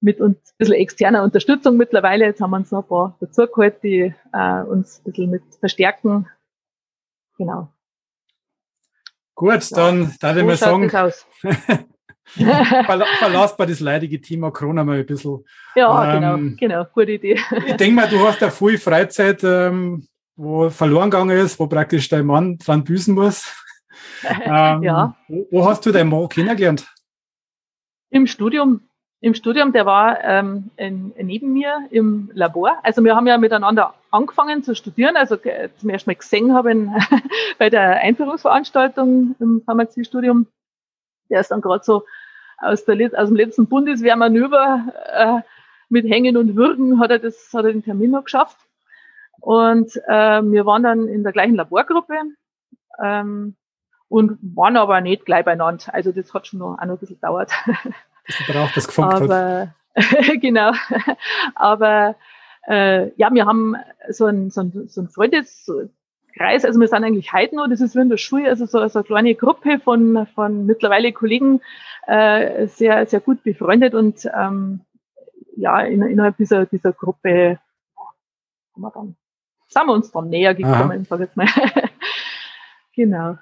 mit 0.01 0.20
uns 0.20 0.37
ein 0.37 0.55
bisschen 0.59 0.75
externer 0.75 1.23
Unterstützung 1.23 1.77
mittlerweile. 1.77 2.25
Jetzt 2.25 2.40
haben 2.40 2.51
wir 2.51 2.57
uns 2.57 2.70
noch 2.70 2.85
ein 2.85 2.88
paar 2.88 3.16
dazugeholt, 3.20 3.83
die 3.83 4.14
äh, 4.33 4.62
uns 4.62 5.01
ein 5.01 5.05
bisschen 5.05 5.31
mit 5.31 5.42
verstärken. 5.59 6.29
Genau. 7.37 7.73
Gut, 9.35 9.75
dann 9.77 10.14
darf 10.20 10.37
ich 10.37 10.44
mal 10.44 10.57
sagen, 10.57 10.90
verlasst 13.18 13.57
bei 13.57 13.66
das 13.66 13.81
leidige 13.81 14.20
Thema 14.20 14.51
Corona 14.51 14.85
mal 14.85 14.99
ein 14.99 15.07
bisschen. 15.07 15.44
Ja, 15.75 16.14
genau, 16.14 16.35
ähm, 16.35 16.57
genau, 16.59 16.83
genau, 16.83 16.90
gute 16.92 17.12
Idee. 17.12 17.40
ich 17.66 17.77
denke 17.77 17.94
mal, 17.94 18.09
du 18.09 18.20
hast 18.20 18.40
ja 18.40 18.51
viel 18.51 18.79
Freizeit, 18.79 19.42
ähm, 19.42 20.07
wo 20.37 20.68
verloren 20.68 21.11
gegangen 21.11 21.38
ist, 21.38 21.59
wo 21.59 21.66
praktisch 21.66 22.09
dein 22.09 22.27
Mann 22.27 22.59
dran 22.59 22.85
büßen 22.85 23.14
muss. 23.14 23.55
ähm, 24.44 24.82
ja. 24.82 25.16
Wo, 25.28 25.46
wo, 25.50 25.64
hast 25.66 25.84
du 25.86 25.92
deinen 25.92 26.10
Mann 26.10 26.28
kennengelernt? 26.28 26.92
Im 28.10 28.26
Studium 28.26 28.80
im 29.22 29.34
Studium, 29.34 29.72
der 29.72 29.84
war 29.84 30.24
ähm, 30.24 30.70
in, 30.76 31.12
neben 31.18 31.52
mir 31.52 31.86
im 31.90 32.30
Labor. 32.32 32.78
Also 32.82 33.04
wir 33.04 33.14
haben 33.14 33.26
ja 33.26 33.36
miteinander 33.36 33.92
angefangen 34.10 34.62
zu 34.62 34.74
studieren. 34.74 35.16
Also 35.16 35.36
zum 35.36 35.90
ersten 35.90 36.08
Mal 36.08 36.14
gesehen 36.14 36.54
habe 36.54 36.72
ich 36.72 36.78
bei 37.58 37.68
der 37.68 38.00
Einführungsveranstaltung 38.00 39.36
im 39.38 39.62
Pharmaziestudium. 39.66 40.46
Der 41.28 41.40
ist 41.40 41.50
dann 41.50 41.60
gerade 41.60 41.84
so 41.84 42.04
aus, 42.56 42.86
der, 42.86 43.10
aus 43.20 43.28
dem 43.28 43.36
letzten 43.36 43.66
Bundeswehrmanöver 43.66 44.86
äh, 45.12 45.40
mit 45.90 46.08
Hängen 46.08 46.38
und 46.38 46.56
Würgen 46.56 46.98
hat 46.98 47.10
er, 47.10 47.18
das, 47.18 47.52
hat 47.52 47.66
er 47.66 47.72
den 47.72 47.84
Termin 47.84 48.12
noch 48.12 48.24
geschafft. 48.24 48.56
Und 49.40 49.96
äh, 50.08 50.42
wir 50.42 50.64
waren 50.64 50.82
dann 50.82 51.08
in 51.08 51.24
der 51.24 51.32
gleichen 51.32 51.56
Laborgruppe 51.56 52.14
ähm, 53.02 53.54
und 54.11 54.38
waren 54.42 54.77
aber 54.77 55.01
nicht 55.01 55.25
gleich 55.25 55.44
beieinander. 55.44 55.94
Also 55.94 56.11
das 56.12 56.35
hat 56.35 56.49
schon 56.49 56.59
noch, 56.59 56.79
auch 56.79 56.85
noch 56.85 56.94
ein 56.94 56.99
bisschen 56.99 57.16
gedauert. 57.16 57.53
Das 58.27 58.37
braucht 58.46 58.77
das 58.77 58.87
gefunkt 58.88 59.14
Aber, 59.14 59.68
genau. 60.40 60.73
Aber 61.55 62.16
äh, 62.68 63.12
ja, 63.14 63.33
wir 63.33 63.46
haben 63.46 63.77
so 64.09 64.27
ein, 64.27 64.51
so 64.51 64.62
ein, 64.62 64.88
so 64.88 65.01
ein 65.01 65.09
Freundeskreis, 65.09 66.64
also 66.64 66.81
wir 66.81 66.88
sind 66.88 67.05
eigentlich 67.05 67.33
heute 67.33 67.55
noch, 67.55 67.68
das 67.68 67.81
ist 67.81 67.94
wie 67.94 68.01
in 68.01 68.09
der 68.09 68.16
Schule, 68.16 68.49
also 68.49 68.66
so, 68.66 68.87
so 68.88 68.99
eine 68.99 69.07
kleine 69.07 69.35
Gruppe 69.37 69.79
von, 69.79 70.27
von 70.35 70.66
mittlerweile 70.66 71.12
Kollegen, 71.12 71.61
äh, 72.07 72.66
sehr, 72.66 73.07
sehr 73.07 73.20
gut 73.20 73.42
befreundet 73.44 73.94
und 73.94 74.29
ähm, 74.37 74.81
ja, 75.57 75.81
in, 75.81 76.03
innerhalb 76.03 76.37
dieser, 76.37 76.66
dieser 76.66 76.92
Gruppe 76.92 77.59
haben 78.75 78.83
wir 78.83 78.90
dann, 78.90 79.16
sind 79.68 79.87
wir 79.87 79.92
uns 79.92 80.11
dann 80.11 80.29
näher 80.29 80.55
gekommen, 80.55 81.05
sag 81.09 81.20
ich 81.20 81.27
jetzt 81.27 81.37
mal. 81.37 81.46
genau. 82.94 83.38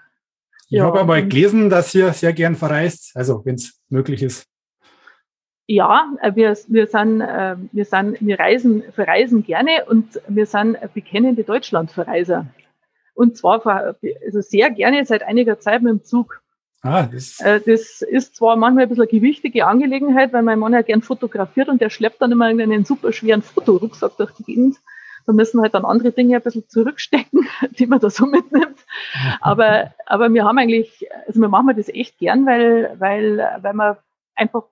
Ich 0.70 0.76
ja, 0.76 0.84
habe 0.84 1.00
einmal 1.00 1.26
gelesen, 1.26 1.70
dass 1.70 1.94
ihr 1.94 2.12
sehr 2.12 2.34
gern 2.34 2.54
verreist, 2.54 3.12
also 3.14 3.42
wenn 3.44 3.54
es 3.54 3.80
möglich 3.88 4.22
ist. 4.22 4.46
Ja, 5.66 6.12
äh, 6.20 6.34
wir, 6.34 6.56
wir, 6.68 6.86
sind, 6.86 7.22
äh, 7.22 7.56
wir, 7.72 7.84
sind, 7.86 8.18
wir 8.20 8.38
reisen, 8.38 8.82
verreisen 8.92 9.42
gerne 9.44 9.86
und 9.86 10.20
wir 10.28 10.44
sind 10.44 10.76
bekennende 10.92 11.44
Deutschlandverreiser. 11.44 12.46
Und 13.14 13.36
zwar 13.36 13.66
also 13.66 14.40
sehr 14.40 14.70
gerne 14.70 15.04
seit 15.04 15.22
einiger 15.22 15.58
Zeit 15.58 15.82
mit 15.82 15.90
dem 15.90 16.04
Zug. 16.04 16.42
Ah, 16.82 17.06
das, 17.06 17.40
äh, 17.40 17.60
das 17.60 18.02
ist 18.02 18.36
zwar 18.36 18.56
manchmal 18.56 18.84
ein 18.84 18.88
bisschen 18.88 19.02
eine 19.02 19.10
gewichtige 19.10 19.66
Angelegenheit, 19.66 20.32
weil 20.32 20.42
mein 20.42 20.58
Mann 20.58 20.74
ja 20.74 20.82
gern 20.82 21.02
fotografiert 21.02 21.68
und 21.68 21.80
der 21.80 21.90
schleppt 21.90 22.22
dann 22.22 22.32
immer 22.32 22.44
einen 22.44 22.84
super 22.84 23.12
schweren 23.12 23.42
Fotorucksack 23.42 24.16
durch 24.16 24.32
die 24.32 24.44
Gegend. 24.44 24.76
Da 25.28 25.34
müssen 25.34 25.60
halt 25.60 25.74
dann 25.74 25.84
andere 25.84 26.10
Dinge 26.10 26.36
ein 26.36 26.42
bisschen 26.42 26.66
zurückstecken, 26.70 27.46
die 27.78 27.86
man 27.86 28.00
da 28.00 28.08
so 28.08 28.24
mitnimmt. 28.24 28.78
Aber, 29.42 29.92
aber 30.06 30.32
wir 30.32 30.46
haben 30.46 30.56
eigentlich, 30.56 31.06
also 31.26 31.38
wir 31.42 31.50
machen 31.50 31.76
das 31.76 31.90
echt 31.90 32.16
gern, 32.16 32.46
weil, 32.46 32.96
weil, 32.98 33.36
weil 33.60 33.74
man 33.74 33.98
einfach 34.34 34.64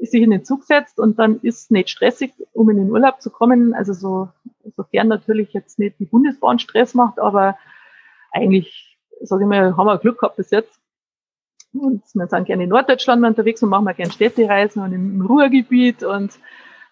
sich 0.00 0.20
in 0.20 0.30
den 0.30 0.44
Zug 0.44 0.64
setzt 0.64 0.98
und 0.98 1.20
dann 1.20 1.38
ist 1.42 1.70
nicht 1.70 1.90
stressig, 1.90 2.32
um 2.52 2.68
in 2.70 2.78
den 2.78 2.90
Urlaub 2.90 3.22
zu 3.22 3.30
kommen. 3.30 3.72
Also 3.72 3.92
so, 3.92 4.30
sofern 4.76 5.06
natürlich 5.06 5.52
jetzt 5.52 5.78
nicht 5.78 6.00
die 6.00 6.06
Bundesbahn 6.06 6.58
Stress 6.58 6.94
macht, 6.94 7.20
aber 7.20 7.56
eigentlich, 8.32 8.98
sage 9.20 9.44
ich 9.44 9.48
mal, 9.48 9.76
haben 9.76 9.86
wir 9.86 9.98
Glück 9.98 10.18
gehabt 10.18 10.38
bis 10.38 10.50
jetzt. 10.50 10.80
Und 11.72 12.02
wir 12.14 12.26
sind 12.26 12.46
gerne 12.46 12.64
in 12.64 12.70
Norddeutschland 12.70 13.24
unterwegs 13.24 13.62
und 13.62 13.68
machen 13.68 13.84
wir 13.84 13.94
gerne 13.94 14.10
Städtereisen 14.10 14.82
und 14.82 14.92
im 14.92 15.24
Ruhrgebiet 15.24 16.02
und 16.02 16.32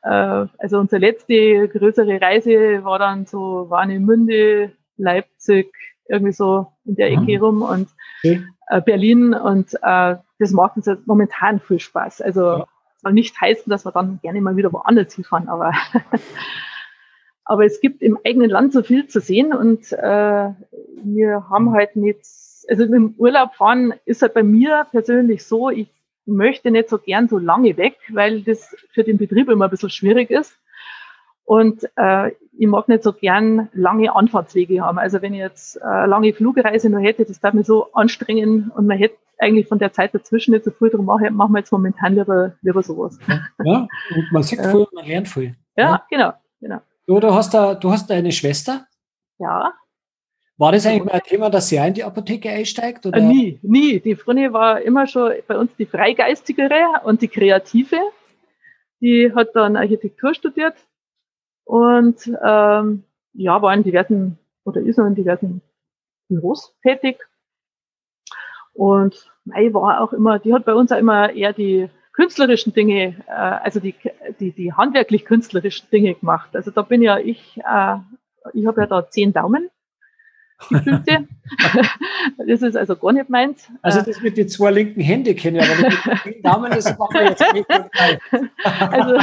also 0.09 0.79
unsere 0.79 1.01
letzte 1.01 1.69
größere 1.69 2.21
Reise 2.21 2.85
war 2.85 2.99
dann 2.99 3.27
so 3.27 3.67
Warnemünde, 3.69 4.73
Leipzig, 4.97 5.73
irgendwie 6.09 6.33
so 6.33 6.69
in 6.85 6.97
der 6.97 7.11
Ecke 7.11 7.39
mhm. 7.39 7.45
rum 7.45 7.63
und 7.63 7.89
okay. 8.21 8.43
äh, 8.69 8.81
Berlin 8.81 9.35
und 9.35 9.75
äh, 9.83 10.17
das 10.39 10.53
macht 10.53 10.77
uns 10.77 10.87
jetzt 10.87 11.07
momentan 11.07 11.61
viel 11.61 11.81
Spaß. 11.81 12.21
Also 12.23 12.43
ja 12.43 12.67
soll 13.03 13.13
nicht 13.13 13.41
heißen, 13.41 13.71
dass 13.71 13.85
wir 13.85 13.93
dann 13.93 14.19
gerne 14.23 14.41
mal 14.41 14.57
wieder 14.57 14.73
woanders 14.73 15.15
hinfahren, 15.15 15.49
aber, 15.49 15.73
aber 17.45 17.65
es 17.65 17.81
gibt 17.81 18.03
im 18.03 18.19
eigenen 18.25 18.51
Land 18.51 18.73
so 18.73 18.83
viel 18.83 19.07
zu 19.07 19.21
sehen 19.21 19.53
und 19.53 19.93
äh, 19.93 20.51
wir 21.03 21.49
haben 21.49 21.73
halt 21.73 21.97
nicht, 21.97 22.21
also 22.69 22.85
im 22.85 23.15
Urlaub 23.17 23.55
fahren 23.55 23.95
ist 24.05 24.23
halt 24.23 24.35
bei 24.35 24.43
mir 24.43 24.87
persönlich 24.91 25.45
so, 25.45 25.71
ich 25.71 25.89
möchte 26.29 26.71
nicht 26.71 26.89
so 26.89 26.99
gern 26.99 27.29
so 27.29 27.39
lange 27.39 27.77
weg, 27.77 27.97
weil 28.13 28.43
das 28.43 28.77
für 28.93 29.03
den 29.03 29.19
Betrieb 29.19 29.49
immer 29.49 29.65
ein 29.65 29.71
bisschen 29.71 29.91
schwierig 29.91 30.31
ist. 30.31 30.57
Und 31.45 31.89
äh, 31.97 32.33
ich 32.59 32.67
mag 32.67 32.89
nicht 32.89 33.03
so 33.03 33.13
gern 33.13 33.69
lange 33.73 34.15
Anfahrtswege 34.15 34.83
haben. 34.83 34.99
Also 34.99 35.23
wenn 35.23 35.33
ich 35.33 35.41
jetzt 35.41 35.77
äh, 35.77 36.07
lange 36.07 36.35
Flugreise 36.35 36.91
noch 36.91 37.01
hätte, 37.01 37.25
das 37.25 37.41
darf 37.41 37.55
mir 37.55 37.65
so 37.65 37.91
anstrengen 37.95 38.71
und 38.75 38.87
man 38.87 38.99
hätte 38.99 39.17
eigentlich 39.39 39.67
von 39.67 39.79
der 39.79 39.93
Zeit 39.93 40.15
dazwischen 40.15 40.53
nicht 40.53 40.65
so 40.65 40.71
viel 40.71 40.91
drum 40.91 41.07
machen, 41.07 41.35
machen 41.35 41.53
wir 41.53 41.61
jetzt 41.61 41.73
momentan 41.73 42.15
lieber, 42.15 42.53
lieber 42.61 42.83
sowas. 42.83 43.19
Ja, 43.65 43.89
und 44.15 44.33
man 44.33 44.43
sieht 44.43 44.61
viel, 44.61 44.87
man 44.93 45.07
lernt 45.07 45.29
viel. 45.29 45.57
Ja, 45.77 45.85
ja, 45.85 46.07
genau, 46.11 46.33
genau. 46.61 46.81
Du, 47.07 47.19
du 47.21 47.33
hast 47.33 47.55
da, 47.55 47.75
du 47.75 47.91
hast 47.91 48.11
eine 48.11 48.33
Schwester? 48.33 48.87
Ja. 49.39 49.73
War 50.59 50.73
das 50.73 50.87
eigentlich 50.87 51.05
mal 51.05 51.13
ein 51.13 51.23
Thema, 51.23 51.51
dass 51.51 51.69
sie 51.69 51.77
in 51.77 51.95
die 51.95 52.05
Apotheke 52.05 52.51
einsteigt? 52.51 53.07
Oder? 53.07 53.21
Nie, 53.21 53.59
nie. 53.63 54.01
Die 54.01 54.17
Früne 54.17 54.53
war 54.53 54.83
immer 54.83 55.07
schon 55.07 55.33
bei 55.47 55.57
uns 55.57 55.75
die 55.77 55.87
Freigeistigere 55.87 57.01
und 57.05 57.23
die 57.23 57.29
Kreative. 57.29 57.97
Die 59.01 59.33
hat 59.35 59.55
dann 59.55 59.77
Architektur 59.77 60.35
studiert 60.35 60.75
und 61.65 62.27
ähm, 62.45 63.05
ja, 63.35 63.63
war 63.63 63.73
in 63.73 63.85
diversen 63.85 64.39
oder 64.65 64.81
ist 64.81 64.99
noch 64.99 65.07
in 65.07 65.15
diversen 65.15 65.63
Büros 66.29 66.75
tätig 66.83 67.19
und 68.79 69.29
Mai 69.45 69.75
war 69.75 70.01
auch 70.01 70.13
immer, 70.13 70.39
die 70.39 70.55
hat 70.55 70.65
bei 70.65 70.75
uns 70.75 70.93
auch 70.93 70.99
immer 70.99 71.33
eher 71.33 71.53
die 71.53 71.89
künstlerischen 72.13 72.73
Dinge, 72.73 73.17
äh, 73.27 73.33
also 73.33 73.81
die, 73.81 73.95
die, 74.39 74.53
die 74.53 74.73
handwerklich 74.73 75.25
künstlerischen 75.25 75.89
Dinge 75.91 76.15
gemacht. 76.15 76.55
Also 76.55 76.71
da 76.71 76.83
bin 76.83 77.03
ja 77.03 77.19
ich, 77.19 77.59
äh, 77.59 77.97
ich 78.53 78.67
habe 78.67 78.83
ja 78.83 78.87
da 78.87 79.11
zehn 79.11 79.33
Daumen 79.33 79.69
die 80.71 81.27
das 82.47 82.63
ist 82.63 82.77
also 82.77 82.97
gar 82.97 83.13
nicht 83.13 83.29
meins. 83.29 83.69
Also 83.83 84.03
das 84.03 84.21
mit 84.21 84.37
den 84.37 84.49
zwei 84.49 84.71
linken 84.71 85.01
Händen 85.01 85.35
kenne 85.37 85.59
ich, 85.59 85.65
aber 85.65 85.89
mit 86.25 86.35
den 86.35 86.43
Daumen, 86.43 86.71
das 86.71 86.99
machen 86.99 87.15
wir 87.15 87.25
jetzt 87.25 87.45
nicht. 87.53 87.67
Also 88.91 89.19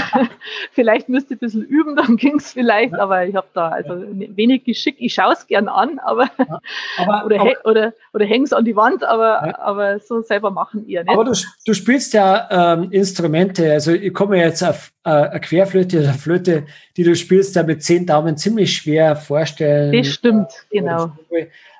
vielleicht 0.71 1.10
müsste 1.10 1.34
ich 1.34 1.38
ein 1.38 1.45
bisschen 1.45 1.63
üben, 1.63 1.95
dann 1.95 2.17
ging 2.17 2.38
es 2.38 2.54
vielleicht, 2.54 2.93
ja. 2.93 3.00
aber 3.00 3.26
ich 3.26 3.36
habe 3.36 3.48
da 3.54 3.69
also 3.69 3.93
wenig 4.10 4.63
Geschick. 4.63 4.95
Ich 5.00 5.13
schaue 5.13 5.34
es 5.34 5.45
gern 5.48 5.67
an, 5.67 6.00
aber, 6.00 6.30
ja. 6.38 6.60
aber 6.98 7.26
oder, 7.26 7.41
aber, 7.41 7.54
oder, 7.65 7.93
oder 8.13 8.26
hänge 8.26 8.45
es 8.45 8.54
an 8.54 8.65
die 8.65 8.76
Wand, 8.76 9.04
aber, 9.04 9.48
ja. 9.48 9.60
aber 9.60 10.00
so 10.00 10.21
selber 10.21 10.52
machen 10.52 10.88
eher 10.88 11.04
nicht. 11.04 11.13
Aber 11.13 11.26
du, 11.26 11.34
du 11.65 11.74
spielst 11.74 12.13
ja 12.13 12.76
ähm, 12.76 12.91
Instrumente, 12.91 13.71
also 13.71 13.91
ich 13.91 14.13
komme 14.13 14.38
jetzt 14.38 14.63
auf 14.63 14.91
äh, 15.04 15.10
eine 15.10 15.39
Querflöte 15.39 16.00
oder 16.00 16.13
Flöte, 16.13 16.65
die 16.98 17.04
du 17.04 17.15
spielst, 17.15 17.56
da 17.56 17.63
mit 17.63 17.84
zehn 17.84 18.06
Daumen 18.06 18.38
ziemlich 18.38 18.76
schwer 18.76 19.15
vorstellen. 19.15 19.93
Das 19.93 20.08
stimmt, 20.08 20.52
genau. 20.71 21.12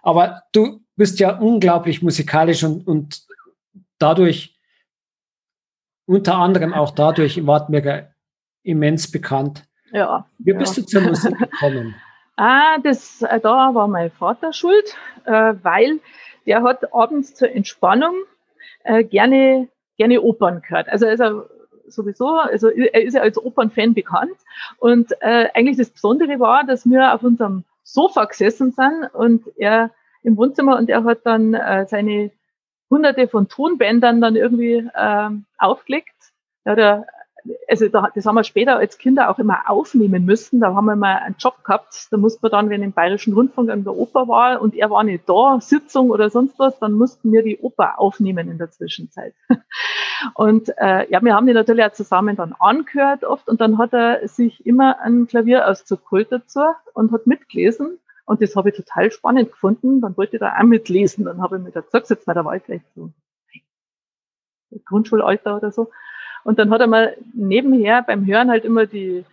Aber 0.02 0.44
du 0.52 0.82
bist 0.96 1.20
ja 1.20 1.38
unglaublich 1.38 2.02
musikalisch 2.02 2.63
und, 2.63 2.88
und 2.88 3.26
dadurch, 4.00 4.58
unter 6.06 6.36
anderem 6.36 6.74
auch 6.74 6.91
dadurch 6.91 7.38
im 7.38 7.48
Wartberger 7.48 8.13
immens 8.63 9.12
bekannt. 9.12 9.65
Ja. 9.91 10.28
Wie 10.39 10.54
bist 10.54 10.78
ja. 10.78 10.84
du 10.84 10.88
zur 10.88 11.02
Musik 11.02 11.38
gekommen? 11.52 11.96
ah, 12.36 12.78
das, 12.84 13.22
äh, 13.22 13.39
da 13.39 13.74
war 13.74 13.88
mein 13.88 14.12
Vater 14.12 14.54
schuld, 14.54 14.96
äh, 15.26 15.54
weil 15.62 16.00
der 16.46 16.63
hat 16.63 16.94
abends 16.94 17.34
zur 17.34 17.50
Entspannung 17.52 18.13
äh, 18.84 19.04
gerne, 19.04 19.68
gerne 19.98 20.22
Opern 20.22 20.62
gehört. 20.62 20.89
Also 20.89 21.08
ist 21.08 21.20
er 21.20 21.46
sowieso, 21.88 22.28
also 22.28 22.70
er 22.70 23.04
ist 23.04 23.13
ja 23.13 23.22
als 23.22 23.38
Opernfan 23.38 23.94
bekannt. 23.94 24.36
Und 24.80 25.13
eigentlich 25.22 25.78
das 25.78 25.91
Besondere 25.91 26.39
war, 26.39 26.65
dass 26.65 26.84
wir 26.88 27.13
auf 27.13 27.22
unserem 27.22 27.63
Sofa 27.86 28.26
gesessen 28.26 28.71
sind 28.71 29.13
und 29.13 29.45
er 29.58 29.91
im 30.24 30.36
Wohnzimmer 30.38 30.78
und 30.78 30.89
er 30.89 31.04
hat 31.04 31.19
dann 31.24 31.54
äh, 31.54 31.86
seine 31.88 32.32
hunderte 32.89 33.28
von 33.28 33.48
Tonbändern 33.48 34.19
dann 34.21 34.36
irgendwie 34.36 34.89
äh, 34.93 35.30
aufgelegt. 35.58 36.34
Da 36.63 36.71
hat 36.71 36.80
er 36.80 37.08
also 37.67 37.88
da, 37.89 38.10
das 38.13 38.25
haben 38.25 38.36
wir 38.36 38.43
später 38.43 38.77
als 38.77 38.97
Kinder 38.97 39.29
auch 39.29 39.39
immer 39.39 39.69
aufnehmen 39.69 40.25
müssen. 40.25 40.60
Da 40.60 40.73
haben 40.73 40.86
wir 40.86 40.95
mal 40.95 41.17
einen 41.17 41.36
Job 41.38 41.63
gehabt. 41.63 42.08
Da 42.12 42.17
mussten 42.17 42.43
wir 42.43 42.49
dann, 42.49 42.69
wenn 42.69 42.84
im 42.84 42.91
Bayerischen 42.91 43.34
Rundfunk 43.34 43.69
in 43.69 43.84
der 43.84 43.95
Oper 43.95 44.27
war 44.27 44.62
und 44.62 44.75
er 44.75 44.89
war 44.89 45.03
nicht 45.03 45.27
da, 45.27 45.60
Sitzung 45.62 46.10
oder 46.10 46.29
sonst 46.29 46.58
was, 46.60 46.79
dann 46.79 46.93
mussten 46.93 47.31
wir 47.31 47.43
die 47.43 47.60
Oper 47.60 47.99
aufnehmen 47.99 48.49
in 48.49 48.58
der 48.58 48.71
Zwischenzeit. 48.71 49.34
Und 50.34 50.71
äh, 50.77 51.12
ja, 51.12 51.21
wir 51.21 51.36
haben 51.36 51.45
die 51.45 51.53
natürlich 51.53 51.86
auch 51.86 51.91
zusammen 51.91 52.36
dann 52.36 52.55
angehört 52.58 53.25
oft 53.25 53.49
und 53.49 53.60
dann 53.60 53.77
hat 53.77 53.93
er 53.93 54.25
sich 54.27 54.65
immer 54.65 54.99
ein 55.01 55.27
Klavierauszug 55.27 56.03
geholt 56.03 56.31
dazu 56.31 56.62
und 56.93 57.12
hat 57.12 57.27
mitgelesen. 57.27 57.99
Und 58.25 58.41
das 58.41 58.55
habe 58.55 58.69
ich 58.69 58.75
total 58.75 59.12
spannend 59.12 59.51
gefunden. 59.51 60.01
Dann 60.01 60.17
wollte 60.17 60.38
ich 60.38 60.39
da 60.39 60.58
auch 60.58 60.63
mitlesen. 60.63 61.25
Dann 61.25 61.41
habe 61.41 61.58
ich 61.58 61.63
mir 61.63 61.71
da 61.71 61.81
gesagt, 61.81 62.10
da 62.25 62.45
war 62.45 62.55
ich 62.55 62.63
vielleicht 62.63 62.86
so 62.95 63.12
Grundschulalter 64.86 65.58
oder 65.58 65.71
so. 65.71 65.91
Und 66.45 66.60
dann 66.60 66.69
hat 66.69 66.79
er 66.79 66.88
mal 66.88 67.17
nebenher 67.34 68.03
beim 68.03 68.27
Hören 68.27 68.51
halt 68.51 68.65
immer 68.65 68.86
die, 68.86 69.25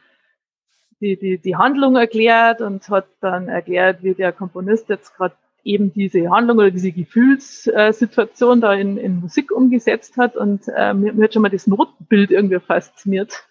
die, 0.99 1.19
die, 1.19 1.37
die 1.37 1.57
Handlung 1.57 1.95
erklärt 1.95 2.63
und 2.63 2.89
hat 2.89 3.07
dann 3.21 3.49
erklärt, 3.49 4.03
wie 4.03 4.15
der 4.15 4.33
Komponist 4.33 4.89
jetzt 4.89 5.15
gerade 5.15 5.35
eben 5.63 5.93
diese 5.93 6.31
Handlung 6.31 6.57
oder 6.57 6.71
diese 6.71 6.91
Gefühlssituation 6.91 8.63
da 8.63 8.73
in, 8.73 8.97
in 8.97 9.21
Musik 9.21 9.53
umgesetzt 9.53 10.17
hat 10.17 10.37
und 10.37 10.63
äh, 10.75 10.95
mir, 10.95 11.13
mir 11.13 11.25
hat 11.25 11.35
schon 11.35 11.43
mal 11.43 11.51
das 11.51 11.67
Notbild 11.67 12.31
irgendwie 12.31 12.59
fasziniert. 12.61 13.45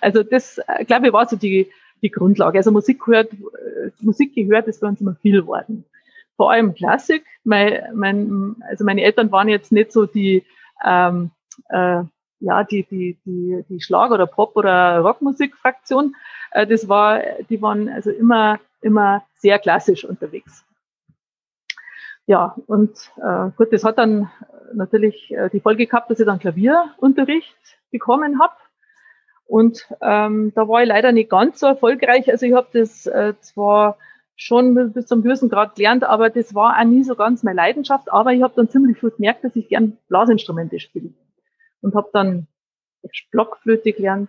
Also 0.00 0.24
das, 0.24 0.58
äh, 0.66 0.84
glaube 0.84 1.06
ich, 1.06 1.12
war 1.12 1.28
so 1.28 1.36
die, 1.36 1.70
die 2.02 2.10
Grundlage. 2.10 2.58
Also 2.58 2.72
Musik 2.72 3.04
gehört, 3.04 3.32
äh, 3.32 3.90
Musik 4.00 4.34
gehört 4.34 4.66
ist 4.66 4.80
bei 4.80 4.88
uns 4.88 5.00
immer 5.00 5.14
viel 5.22 5.42
geworden. 5.42 5.84
Vor 6.36 6.50
allem 6.50 6.74
Klassik. 6.74 7.24
Mein, 7.44 7.82
mein, 7.94 8.56
also 8.68 8.84
meine 8.84 9.02
Eltern 9.02 9.30
waren 9.30 9.48
jetzt 9.48 9.70
nicht 9.70 9.92
so 9.92 10.06
die 10.06 10.44
ähm, 10.84 11.30
äh, 11.68 12.02
ja, 12.40 12.64
die, 12.64 12.84
die, 12.84 13.18
die, 13.24 13.64
die 13.68 13.80
Schlag- 13.80 14.10
oder 14.10 14.26
Pop- 14.26 14.56
oder 14.56 14.98
Rockmusikfraktion, 15.00 16.16
äh, 16.52 16.66
das 16.66 16.88
war, 16.88 17.20
die 17.48 17.60
waren 17.62 17.88
also 17.88 18.10
immer, 18.10 18.58
immer 18.80 19.22
sehr 19.34 19.58
klassisch 19.58 20.04
unterwegs. 20.04 20.64
Ja, 22.26 22.54
und 22.66 23.10
äh, 23.22 23.50
gut, 23.56 23.72
das 23.72 23.84
hat 23.84 23.98
dann 23.98 24.30
natürlich 24.72 25.32
äh, 25.32 25.50
die 25.50 25.60
Folge 25.60 25.86
gehabt, 25.86 26.10
dass 26.10 26.20
ich 26.20 26.26
dann 26.26 26.38
Klavierunterricht 26.38 27.56
bekommen 27.90 28.40
habe. 28.40 28.54
Und 29.46 29.88
ähm, 30.00 30.52
da 30.54 30.68
war 30.68 30.82
ich 30.82 30.88
leider 30.88 31.10
nicht 31.10 31.28
ganz 31.28 31.58
so 31.58 31.66
erfolgreich. 31.66 32.30
Also 32.30 32.46
ich 32.46 32.54
habe 32.54 32.68
das 32.72 33.06
äh, 33.06 33.34
zwar 33.40 33.98
schon 34.36 34.92
bis 34.92 35.06
zum 35.06 35.22
gewissen 35.22 35.48
Grad 35.48 35.74
gelernt, 35.74 36.04
aber 36.04 36.30
das 36.30 36.54
war 36.54 36.78
auch 36.78 36.84
nie 36.84 37.02
so 37.02 37.16
ganz 37.16 37.42
meine 37.42 37.56
Leidenschaft. 37.56 38.12
Aber 38.12 38.32
ich 38.32 38.42
habe 38.42 38.54
dann 38.54 38.68
ziemlich 38.68 38.98
viel 38.98 39.10
gemerkt, 39.10 39.42
dass 39.42 39.56
ich 39.56 39.68
gern 39.68 39.98
Blasinstrumente 40.08 40.78
spiele 40.78 41.10
und 41.82 41.94
habe 41.94 42.10
dann 42.12 42.46
Blockflöte 43.30 43.92
gelernt, 43.92 44.28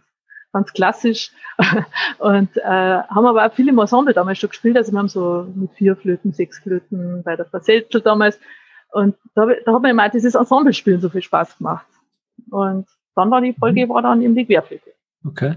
ganz 0.54 0.72
klassisch. 0.74 1.32
und 2.20 2.56
äh, 2.58 2.62
haben 2.64 3.26
aber 3.26 3.46
auch 3.46 3.54
viele 3.54 3.72
im 3.72 3.80
Ensemble 3.80 4.14
damals 4.14 4.40
schon 4.40 4.50
gespielt. 4.50 4.78
Also 4.78 4.92
wir 4.92 5.00
haben 5.00 5.08
so 5.08 5.48
mit 5.56 5.72
vier 5.74 5.96
Flöten, 5.96 6.34
sechs 6.34 6.60
Flöten 6.60 7.24
bei 7.24 7.36
der 7.36 7.46
Verseltel 7.46 8.02
damals. 8.02 8.40
Und 8.92 9.16
da, 9.36 9.48
da 9.66 9.74
hat 9.74 9.82
mir 9.82 9.92
immer 9.92 10.10
dieses 10.10 10.36
Ensemble-Spielen 10.36 11.02
so 11.02 11.10
viel 11.10 11.22
Spaß 11.22 11.58
gemacht. 11.58 11.88
Und 12.50 12.88
dann 13.16 13.32
war 13.32 13.42
die 13.42 13.54
Folge, 13.54 13.86
mhm. 13.86 13.90
war 13.90 14.02
dann 14.02 14.22
eben 14.22 14.36
die 14.36 14.46
Querflöte. 14.46 14.92
Okay. 15.26 15.56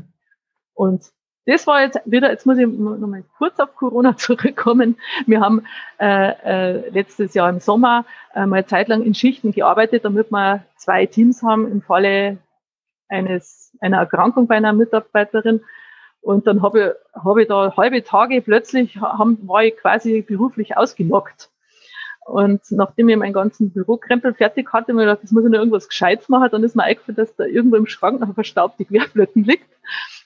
Und 0.74 1.10
das 1.46 1.66
war 1.66 1.82
jetzt 1.82 2.00
wieder, 2.04 2.30
jetzt 2.30 2.46
muss 2.46 2.58
ich 2.58 2.66
nochmal 2.66 3.24
kurz 3.38 3.60
auf 3.60 3.74
Corona 3.76 4.16
zurückkommen. 4.16 4.96
Wir 5.26 5.40
haben 5.40 5.62
äh, 6.00 6.30
äh, 6.30 6.88
letztes 6.90 7.34
Jahr 7.34 7.50
im 7.50 7.60
Sommer 7.60 8.04
äh, 8.34 8.46
mal 8.46 8.64
zeitlang 8.66 9.02
in 9.02 9.14
Schichten 9.14 9.52
gearbeitet, 9.52 10.04
damit 10.04 10.30
wir 10.30 10.64
zwei 10.76 11.06
Teams 11.06 11.42
haben 11.42 11.70
im 11.70 11.82
Falle 11.82 12.38
eines, 13.08 13.76
einer 13.80 13.98
Erkrankung 13.98 14.46
bei 14.46 14.56
einer 14.56 14.72
Mitarbeiterin. 14.72 15.60
Und 16.20 16.46
dann 16.46 16.62
habe 16.62 16.96
ich, 17.14 17.22
hab 17.22 17.36
ich 17.36 17.48
da 17.48 17.76
halbe 17.76 18.02
Tage 18.02 18.40
plötzlich, 18.40 18.96
haben, 18.96 19.46
war 19.46 19.64
ich 19.64 19.76
quasi 19.76 20.22
beruflich 20.22 20.76
ausgelockt. 20.76 21.50
Und 22.24 22.62
nachdem 22.70 23.10
ich 23.10 23.16
meinen 23.18 23.34
ganzen 23.34 23.70
Bürokrempel 23.70 24.32
fertig 24.32 24.72
hatte, 24.72 24.94
mir 24.94 25.02
gedacht, 25.02 25.22
das 25.22 25.30
muss 25.30 25.44
ich 25.44 25.50
noch 25.50 25.58
irgendwas 25.58 25.88
Gescheites 25.90 26.30
machen, 26.30 26.48
dann 26.50 26.64
ist 26.64 26.74
mir 26.74 26.84
eingefallen, 26.84 27.16
dass 27.16 27.36
da 27.36 27.44
irgendwo 27.44 27.76
im 27.76 27.86
Schrank 27.86 28.18
noch 28.20 28.32
verstaubte 28.32 28.86
Querflöten 28.86 29.44
liegt. 29.44 29.68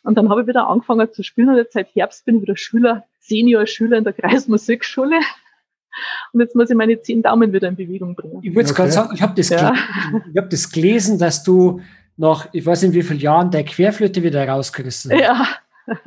Und 0.09 0.15
dann 0.15 0.31
habe 0.31 0.41
ich 0.41 0.47
wieder 0.47 0.67
angefangen 0.69 1.13
zu 1.13 1.23
spielen 1.23 1.51
und 1.51 1.57
jetzt 1.57 1.75
seit 1.75 1.95
Herbst 1.95 2.25
bin 2.25 2.37
ich 2.37 2.43
wieder 2.43 2.57
Schüler, 2.57 3.05
Senior-Schüler 3.21 3.99
in 3.99 4.05
der 4.05 4.13
Kreismusikschule. 4.15 5.17
Und 6.33 6.41
jetzt 6.41 6.57
muss 6.57 6.71
ich 6.71 6.77
meine 6.77 6.99
zehn 7.03 7.21
Daumen 7.21 7.53
wieder 7.53 7.69
in 7.69 7.77
Bewegung 7.77 8.15
bringen. 8.15 8.41
Ich 8.43 8.55
würde 8.55 8.71
okay. 8.71 8.77
gerade 8.77 8.91
sagen, 8.91 9.11
ich 9.15 9.21
habe 9.21 9.35
das, 9.35 9.51
ja. 9.51 9.75
hab 10.35 10.49
das 10.49 10.71
gelesen, 10.71 11.19
dass 11.19 11.43
du 11.43 11.83
nach, 12.17 12.49
ich 12.53 12.65
weiß 12.65 12.85
nicht 12.85 12.95
wie 12.95 13.03
vielen 13.03 13.21
Jahren, 13.21 13.51
der 13.51 13.65
Querflöte 13.65 14.23
wieder 14.23 14.49
rausgerissen 14.49 15.13
hast. 15.13 15.21
Ja, 15.21 15.47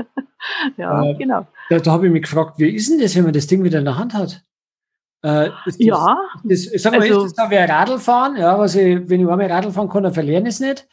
ja 0.77 1.05
äh, 1.05 1.13
genau. 1.13 1.45
Da, 1.69 1.77
da 1.77 1.91
habe 1.91 2.07
ich 2.07 2.11
mich 2.11 2.23
gefragt, 2.23 2.57
wie 2.57 2.71
ist 2.71 2.89
denn 2.89 2.99
das, 2.99 3.15
wenn 3.15 3.25
man 3.25 3.33
das 3.33 3.45
Ding 3.45 3.63
wieder 3.63 3.77
in 3.77 3.85
der 3.85 3.99
Hand 3.99 4.15
hat? 4.15 4.43
Äh, 5.21 5.51
das, 5.63 5.75
ja. 5.77 6.17
Das, 6.43 6.63
sag 6.63 6.93
mal, 6.93 7.01
also, 7.03 7.25
ist 7.25 7.37
das 7.37 7.45
da 7.45 7.51
wie 7.51 7.57
ein 7.57 7.69
Radlfahren? 7.69 8.35
Ja, 8.35 8.57
was 8.57 8.73
ich, 8.73 9.07
wenn 9.07 9.21
ich 9.21 9.27
einmal 9.27 9.45
Radl 9.45 9.71
fahren 9.71 9.89
kann, 9.89 10.01
dann 10.01 10.13
verlieren 10.15 10.47
es 10.47 10.59
nicht 10.59 10.87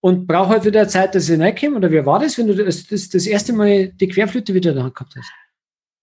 und 0.00 0.26
brauche 0.26 0.50
halt 0.50 0.64
wieder 0.64 0.88
Zeit, 0.88 1.14
dass 1.14 1.28
ich 1.28 1.40
reinkomme? 1.40 1.76
Oder 1.76 1.90
wie 1.90 2.04
war 2.04 2.18
das, 2.18 2.38
wenn 2.38 2.46
du 2.46 2.54
das, 2.54 2.86
das, 2.86 3.08
das 3.08 3.26
erste 3.26 3.52
Mal 3.52 3.88
die 3.88 4.08
Querflöte 4.08 4.54
wieder 4.54 4.70
in 4.70 4.76
der 4.76 4.84
Hand 4.84 4.94
gehabt 4.94 5.14
hast? 5.16 5.30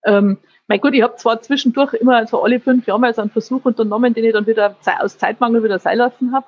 Ähm, 0.05 0.37
mein 0.67 0.79
Gott, 0.79 0.93
ich 0.93 1.01
habe 1.01 1.15
zwar 1.15 1.41
zwischendurch 1.41 1.93
immer 1.93 2.27
so 2.27 2.43
alle 2.43 2.59
fünf 2.59 2.85
Jahre 2.87 2.99
mal 2.99 3.13
so 3.13 3.21
einen 3.21 3.31
Versuch 3.31 3.65
unternommen, 3.65 4.13
den 4.13 4.25
ich 4.25 4.33
dann 4.33 4.47
wieder 4.47 4.75
aus 4.99 5.17
Zeitmangel 5.17 5.63
wieder 5.63 5.79
sein 5.79 5.97
lassen 5.97 6.33
habe. 6.33 6.45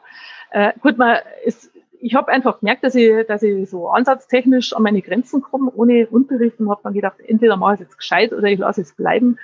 Äh, 0.51 0.73
gut, 0.81 0.97
man 0.97 1.17
ist, 1.45 1.71
ich 1.99 2.15
habe 2.15 2.31
einfach 2.31 2.59
gemerkt, 2.59 2.83
dass 2.83 2.95
ich, 2.95 3.11
dass 3.27 3.43
ich 3.43 3.69
so 3.69 3.89
ansatztechnisch 3.89 4.73
an 4.73 4.83
meine 4.83 5.01
Grenzen 5.01 5.41
komme, 5.41 5.71
ohne 5.75 6.07
Unterricht 6.07 6.59
und 6.59 6.69
habe 6.69 6.81
dann 6.83 6.93
gedacht, 6.93 7.19
entweder 7.25 7.57
mache 7.57 7.75
ich 7.75 7.81
es 7.81 7.87
jetzt 7.87 7.97
gescheit 7.97 8.33
oder 8.33 8.47
ich 8.47 8.59
lasse 8.59 8.81
es 8.81 8.93
bleiben. 8.93 9.37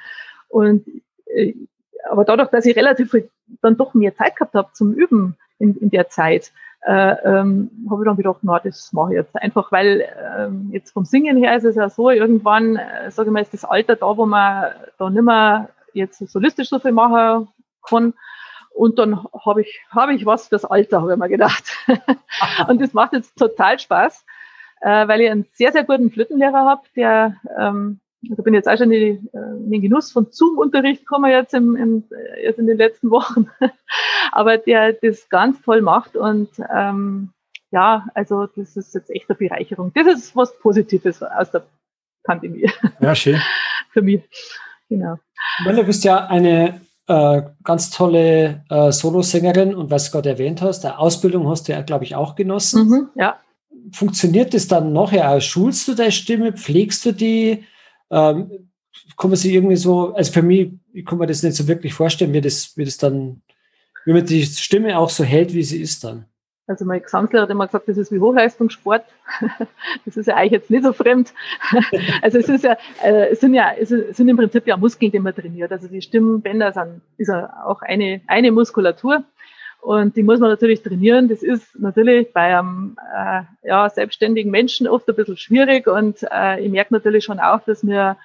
Und 0.50 0.86
äh, 1.28 1.54
aber 2.10 2.24
dadurch, 2.24 2.50
dass 2.50 2.66
ich 2.66 2.76
relativ 2.76 3.16
dann 3.62 3.78
doch 3.78 3.94
mehr 3.94 4.16
Zeit 4.16 4.36
gehabt 4.36 4.54
habe 4.54 4.70
zum 4.74 4.94
Üben 4.94 5.38
in, 5.58 5.76
in 5.78 5.90
der 5.90 6.10
Zeit, 6.10 6.52
äh, 6.86 7.16
ähm, 7.24 7.72
habe 7.90 8.04
ich 8.04 8.06
dann 8.06 8.16
gedacht, 8.16 8.40
na, 8.44 8.60
das 8.60 8.94
mache 8.94 9.14
ich 9.14 9.18
jetzt 9.18 9.36
einfach, 9.36 9.72
weil 9.72 10.06
ähm, 10.38 10.70
jetzt 10.72 10.92
vom 10.92 11.04
Singen 11.04 11.38
her 11.38 11.56
ist 11.56 11.64
es 11.64 11.76
ja 11.76 11.90
so, 11.90 12.12
irgendwann, 12.12 12.76
äh, 12.76 13.10
sage 13.10 13.30
ich 13.30 13.34
mal, 13.34 13.42
ist 13.42 13.54
das 13.54 13.66
Alter 13.66 13.96
da, 13.96 14.16
wo 14.16 14.26
man 14.26 14.72
da 15.00 15.10
nicht 15.10 15.24
mehr 15.24 15.70
jetzt 15.94 16.20
solistisch 16.30 16.70
so 16.70 16.80
viel 16.80 16.92
machen 16.92 17.48
kann. 17.88 18.14
Und 18.76 19.00
dann 19.00 19.26
habe 19.46 19.62
ich, 19.62 19.82
habe 19.90 20.14
ich 20.14 20.26
was 20.26 20.50
fürs 20.50 20.66
Alter, 20.66 21.02
habe 21.02 21.14
ich 21.14 21.18
mir 21.20 21.30
gedacht. 21.30 21.64
und 22.68 22.82
das 22.82 22.94
macht 22.94 23.14
jetzt 23.14 23.36
total 23.36 23.80
Spaß, 23.80 24.26
äh, 24.82 25.08
weil 25.08 25.22
ich 25.22 25.32
einen 25.32 25.48
sehr, 25.54 25.72
sehr 25.72 25.86
guten 25.86 26.12
Flötenlehrer 26.12 26.66
habe, 26.66 26.82
der 26.96 27.38
ähm, 27.58 28.00
da 28.30 28.42
bin 28.44 28.54
jetzt 28.54 28.68
auch 28.68 28.78
schon 28.78 28.92
in, 28.92 29.28
äh, 29.34 29.38
in 29.38 29.72
den 29.72 29.82
Genuss 29.82 30.12
von 30.12 30.28
Zoom-Unterricht 30.32 31.02
gekommen 31.02 31.32
jetzt, 31.32 31.54
im, 31.54 31.76
im, 31.76 32.04
jetzt 32.42 32.60
in 32.60 32.68
den 32.68 32.78
letzten 32.78 33.10
Wochen. 33.12 33.48
Aber 34.32 34.58
der 34.58 34.94
das 34.94 35.30
ganz 35.30 35.62
toll 35.62 35.82
macht 35.82 36.16
und 36.16 36.50
ähm, 36.74 37.30
ja, 37.72 38.08
also 38.14 38.48
das 38.48 38.78
ist 38.78 38.94
jetzt 38.96 39.10
echt 39.10 39.30
eine 39.30 39.38
Bereicherung. 39.38 39.92
Das 39.94 40.08
ist 40.08 40.36
was 40.36 40.58
Positives 40.60 41.22
aus 41.22 41.52
der 41.52 41.64
Pandemie. 42.24 42.70
Ja, 43.00 43.16
schön. 43.16 43.42
Für 43.92 44.02
mich. 44.02 44.22
Genau. 44.90 45.18
Weil 45.64 45.76
du 45.76 45.84
bist 45.84 46.04
ja 46.04 46.28
eine 46.28 46.82
äh, 47.08 47.42
ganz 47.64 47.90
tolle 47.90 48.64
äh, 48.70 48.92
Solosängerin 48.92 49.76
und 49.76 49.92
was 49.92 50.06
du 50.06 50.12
gerade 50.12 50.30
erwähnt 50.30 50.62
hast, 50.62 50.82
der 50.82 51.00
Ausbildung 51.00 51.48
hast 51.50 51.68
du 51.68 51.74
ja, 51.74 51.82
glaube 51.82 52.04
ich, 52.04 52.16
auch 52.16 52.36
genossen. 52.36 52.88
Mhm, 52.88 53.10
ja. 53.16 53.40
Funktioniert 53.92 54.54
das 54.54 54.68
dann 54.68 54.94
nachher? 54.94 55.40
Schulst 55.42 55.88
du 55.88 55.94
deine 55.94 56.12
Stimme? 56.12 56.54
Pflegst 56.54 57.06
du 57.06 57.12
die? 57.12 57.64
Ähm, 58.12 58.70
kann 59.18 59.30
man 59.30 59.38
sich 59.38 59.54
irgendwie 59.54 59.76
so, 59.76 60.14
also 60.14 60.32
für 60.32 60.42
mich, 60.42 60.72
ich 60.94 61.06
kann 61.06 61.18
mir 61.18 61.28
das 61.28 61.44
nicht 61.44 61.56
so 61.56 61.68
wirklich 61.68 61.94
vorstellen, 61.94 62.34
wie 62.34 62.42
das, 62.42 62.76
wie 62.78 62.86
das 62.86 62.98
dann, 62.98 63.42
wie 64.06 64.14
man 64.14 64.26
die 64.26 64.46
Stimme 64.46 64.98
auch 64.98 65.10
so 65.10 65.24
hält, 65.24 65.54
wie 65.54 65.64
sie 65.64 65.82
ist 65.82 66.04
dann. 66.04 66.26
Also 66.68 66.84
mein 66.84 67.02
Gesamtlehrer 67.02 67.44
hat 67.44 67.52
immer 67.52 67.68
gesagt, 67.68 67.88
das 67.88 67.98
ist 67.98 68.12
wie 68.12 68.20
Hochleistungssport. 68.20 69.06
Das 70.06 70.18
ist 70.18 70.28
ja 70.28 70.36
eigentlich 70.36 70.52
jetzt 70.52 70.72
nicht 70.72 70.84
so 70.84 70.94
fremd. 70.94 71.34
Also 72.22 72.40
es 72.40 72.50
ist 72.50 72.64
ja, 72.64 72.78
äh, 73.04 73.30
es 73.32 73.40
sind 73.40 73.54
ja, 73.54 73.72
es 73.80 73.90
sind 73.90 74.28
im 74.28 74.38
Prinzip 74.38 74.66
ja 74.66 74.78
Muskeln, 74.78 75.12
die 75.12 75.20
man 75.20 75.36
trainiert. 75.36 75.72
Also 75.72 75.88
die 75.88 76.02
Stimmbänder 76.02 76.74
sind, 76.74 77.02
ist 77.18 77.28
ja 77.28 77.54
auch 77.66 77.82
eine, 77.82 78.22
eine 78.28 78.52
Muskulatur. 78.52 79.24
Und 79.86 80.16
die 80.16 80.24
muss 80.24 80.40
man 80.40 80.50
natürlich 80.50 80.82
trainieren. 80.82 81.28
Das 81.28 81.44
ist 81.44 81.80
natürlich 81.80 82.34
bei 82.34 82.58
einem 82.58 82.98
äh, 83.16 83.44
ja, 83.62 83.88
selbstständigen 83.88 84.52
Menschen 84.52 84.88
oft 84.88 85.08
ein 85.08 85.16
bisschen 85.16 85.38
schwierig. 85.38 85.86
Und 85.86 86.26
äh, 86.32 86.60
ich 86.60 86.72
merke 86.72 86.92
natürlich 86.92 87.24
schon 87.24 87.40
auch, 87.40 87.62
dass 87.66 87.84
mir 87.84 88.18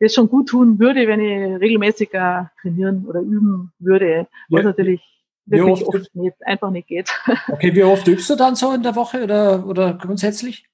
das 0.00 0.14
schon 0.14 0.30
gut 0.30 0.48
tun 0.48 0.78
würde, 0.78 1.06
wenn 1.06 1.20
ich 1.20 1.60
regelmäßiger 1.60 2.50
trainieren 2.62 3.04
oder 3.06 3.20
üben 3.20 3.70
würde, 3.78 4.28
was 4.48 4.62
ja. 4.62 4.68
natürlich 4.68 5.02
wirklich 5.44 5.86
oft, 5.86 5.94
oft 5.94 6.14
nicht, 6.14 6.36
einfach 6.46 6.70
nicht 6.70 6.88
geht. 6.88 7.10
Okay, 7.48 7.74
wie 7.74 7.82
oft 7.84 8.08
übst 8.08 8.30
du 8.30 8.36
dann 8.36 8.54
so 8.54 8.72
in 8.72 8.82
der 8.82 8.96
Woche 8.96 9.24
oder, 9.24 9.66
oder 9.66 9.92
grundsätzlich? 9.92 10.66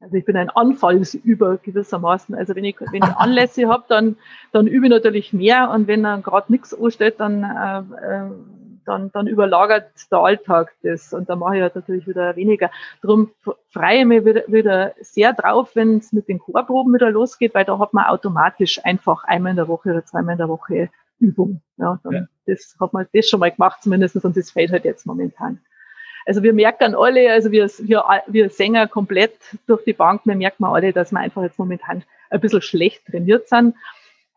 Also 0.00 0.16
ich 0.16 0.24
bin 0.24 0.36
ein 0.36 0.50
Anfallsüber 0.50 1.58
gewissermaßen. 1.58 2.34
Also 2.34 2.56
wenn 2.56 2.64
ich, 2.64 2.80
wenn 2.80 3.04
ich 3.04 3.04
Anlässe 3.16 3.68
habe, 3.68 3.84
dann, 3.88 4.16
dann 4.50 4.66
übe 4.66 4.86
ich 4.86 4.90
natürlich 4.90 5.32
mehr 5.32 5.70
und 5.70 5.86
wenn 5.86 6.02
dann 6.02 6.24
gerade 6.24 6.50
nichts 6.50 6.74
ansteht, 6.74 7.20
dann, 7.20 7.44
äh, 7.44 7.78
äh, 8.04 8.30
dann, 8.84 9.10
dann 9.12 9.26
überlagert 9.26 9.90
der 10.10 10.18
Alltag 10.18 10.72
das 10.82 11.12
und 11.12 11.28
dann 11.28 11.38
mache 11.38 11.56
ich 11.56 11.62
halt 11.62 11.74
natürlich 11.74 12.06
wieder 12.06 12.36
weniger. 12.36 12.70
Darum 13.02 13.30
freue 13.70 14.00
ich 14.00 14.04
mich 14.04 14.24
wieder, 14.24 14.42
wieder 14.46 14.94
sehr 15.00 15.32
drauf, 15.32 15.70
wenn 15.74 15.98
es 15.98 16.12
mit 16.12 16.28
den 16.28 16.38
Chorproben 16.38 16.94
wieder 16.94 17.10
losgeht, 17.10 17.54
weil 17.54 17.64
da 17.64 17.78
hat 17.78 17.92
man 17.92 18.06
automatisch 18.06 18.84
einfach 18.84 19.24
einmal 19.24 19.50
in 19.50 19.56
der 19.56 19.68
Woche 19.68 19.90
oder 19.90 20.04
zweimal 20.04 20.32
in 20.32 20.38
der 20.38 20.48
Woche 20.48 20.90
Übung. 21.18 21.62
Ja, 21.76 22.00
dann, 22.02 22.12
ja. 22.12 22.26
das 22.46 22.76
hat 22.80 22.92
man 22.92 23.06
das 23.12 23.28
schon 23.28 23.40
mal 23.40 23.50
gemacht 23.50 23.82
zumindest 23.82 24.16
und 24.24 24.36
das 24.36 24.50
fällt 24.50 24.72
halt 24.72 24.84
jetzt 24.84 25.06
momentan. 25.06 25.60
Also 26.26 26.42
wir 26.42 26.52
merken 26.52 26.94
alle, 26.94 27.32
also 27.32 27.50
wir, 27.50 27.68
wir, 27.80 28.04
wir 28.26 28.50
Sänger 28.50 28.86
komplett 28.86 29.34
durch 29.66 29.84
die 29.84 29.92
Bank, 29.92 30.22
wir 30.24 30.36
merken 30.36 30.64
alle, 30.64 30.92
dass 30.92 31.10
wir 31.10 31.18
einfach 31.18 31.42
jetzt 31.42 31.58
momentan 31.58 32.04
ein 32.30 32.40
bisschen 32.40 32.62
schlecht 32.62 33.06
trainiert 33.06 33.48
sind. 33.48 33.74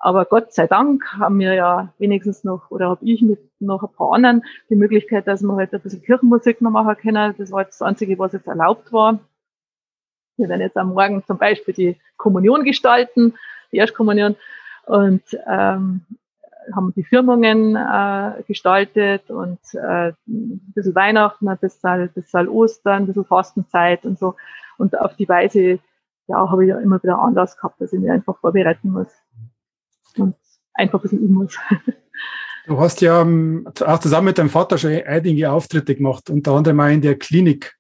Aber 0.05 0.25
Gott 0.25 0.53
sei 0.53 0.67
Dank 0.67 1.03
haben 1.17 1.39
wir 1.39 1.55
ja 1.55 1.91
wenigstens 1.97 2.43
noch, 2.43 2.69
oder 2.69 2.89
habe 2.89 3.03
ich 3.03 3.23
mit 3.23 3.39
noch 3.59 3.81
ein 3.81 3.91
paar 3.91 4.13
anderen 4.13 4.43
die 4.69 4.75
Möglichkeit, 4.75 5.25
dass 5.25 5.41
wir 5.41 5.55
halt 5.55 5.73
ein 5.73 5.81
bisschen 5.81 6.03
Kirchenmusik 6.03 6.61
noch 6.61 6.69
machen 6.69 6.95
können. 6.95 7.33
Das 7.39 7.51
war 7.51 7.63
jetzt 7.63 7.81
das 7.81 7.87
Einzige, 7.87 8.19
was 8.19 8.33
jetzt 8.33 8.45
erlaubt 8.45 8.93
war. 8.93 9.17
Wir 10.37 10.47
werden 10.47 10.61
jetzt 10.61 10.77
am 10.77 10.89
Morgen 10.89 11.23
zum 11.25 11.39
Beispiel 11.39 11.73
die 11.73 11.99
Kommunion 12.17 12.63
gestalten, 12.63 13.33
die 13.71 13.77
Erstkommunion. 13.77 14.35
Und 14.85 15.23
ähm, 15.47 16.05
haben 16.71 16.93
die 16.95 17.03
Firmungen 17.03 17.75
äh, 17.75 18.43
gestaltet 18.47 19.31
und 19.31 19.57
äh, 19.73 20.13
ein 20.27 20.71
bisschen 20.75 20.93
Weihnachten, 20.93 21.47
ein 21.47 21.57
bisschen, 21.57 22.11
bisschen 22.13 22.47
Ostern, 22.47 23.03
ein 23.03 23.07
bisschen 23.07 23.25
Fastenzeit 23.25 24.05
und 24.05 24.19
so. 24.19 24.35
Und 24.77 24.99
auf 24.99 25.15
die 25.15 25.27
Weise, 25.27 25.79
ja, 26.27 26.51
habe 26.51 26.63
ich 26.63 26.69
ja 26.69 26.77
immer 26.77 27.01
wieder 27.01 27.17
Anlass 27.17 27.57
gehabt, 27.57 27.81
dass 27.81 27.91
ich 27.91 27.99
mich 27.99 28.11
einfach 28.11 28.37
vorbereiten 28.37 28.91
muss 28.91 29.24
und 30.17 30.35
einfach 30.73 30.99
ein 30.99 31.01
bisschen 31.01 31.19
üben 31.19 31.33
muss. 31.33 31.57
Du 32.67 32.79
hast 32.79 32.99
ja 33.01 33.21
ähm, 33.21 33.67
auch 33.85 33.99
zusammen 33.99 34.25
mit 34.25 34.39
deinem 34.39 34.49
Vater 34.49 34.79
schon 34.79 34.91
einige 34.91 35.51
Auftritte 35.51 35.93
gemacht, 35.95 36.31
unter 36.31 36.53
anderem 36.53 36.79
auch 36.79 36.87
in 36.87 37.01
der 37.01 37.15
Klinik. 37.15 37.75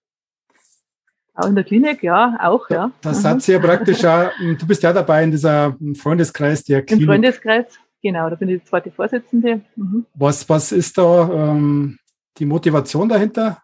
Auch 1.33 1.47
in 1.47 1.55
der 1.55 1.63
Klinik, 1.63 2.03
ja, 2.03 2.37
auch, 2.39 2.69
ja. 2.69 2.91
Das 3.01 3.23
mhm. 3.23 3.27
hat 3.27 3.47
ja 3.47 3.57
praktisch 3.57 4.05
auch, 4.05 4.29
du 4.39 4.67
bist 4.67 4.83
ja 4.83 4.93
dabei 4.93 5.23
in 5.23 5.31
dieser 5.31 5.75
Freundeskreis 5.95 6.63
der 6.63 6.83
Klinik. 6.83 7.01
Im 7.01 7.07
Freundeskreis, 7.07 7.79
Genau, 8.05 8.29
da 8.29 8.35
bin 8.35 8.49
ich 8.49 8.61
die 8.61 8.65
zweite 8.65 8.91
Vorsitzende. 8.91 9.61
Mhm. 9.75 10.05
Was, 10.13 10.47
was 10.47 10.71
ist 10.71 10.95
da 10.95 11.27
ähm, 11.27 11.97
die 12.37 12.45
Motivation 12.45 13.09
dahinter? 13.09 13.63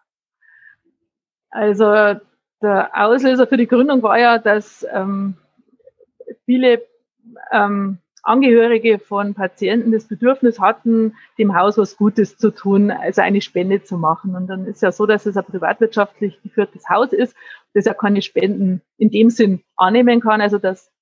Also 1.48 1.84
der 2.60 2.90
Auslöser 2.92 3.46
für 3.46 3.56
die 3.56 3.68
Gründung 3.68 4.02
war 4.02 4.18
ja, 4.18 4.38
dass 4.38 4.84
ähm, 4.92 5.36
viele 6.44 6.82
ähm, 7.52 7.98
Angehörige 8.22 8.98
von 8.98 9.34
Patienten 9.34 9.90
das 9.90 10.06
Bedürfnis 10.06 10.60
hatten, 10.60 11.16
dem 11.38 11.56
Haus 11.56 11.76
was 11.76 11.96
Gutes 11.96 12.38
zu 12.38 12.50
tun, 12.50 12.90
also 12.90 13.20
eine 13.20 13.40
Spende 13.40 13.82
zu 13.82 13.98
machen. 13.98 14.36
Und 14.36 14.46
dann 14.46 14.66
ist 14.66 14.82
ja 14.82 14.92
so, 14.92 15.06
dass 15.06 15.26
es 15.26 15.36
ein 15.36 15.44
privatwirtschaftlich 15.44 16.40
geführtes 16.42 16.88
Haus 16.88 17.12
ist, 17.12 17.36
das 17.74 17.84
ja 17.84 17.94
keine 17.94 18.22
Spenden 18.22 18.82
in 18.96 19.10
dem 19.10 19.30
Sinn 19.30 19.62
annehmen 19.76 20.20
kann, 20.20 20.40
also 20.40 20.58
dass 20.58 20.92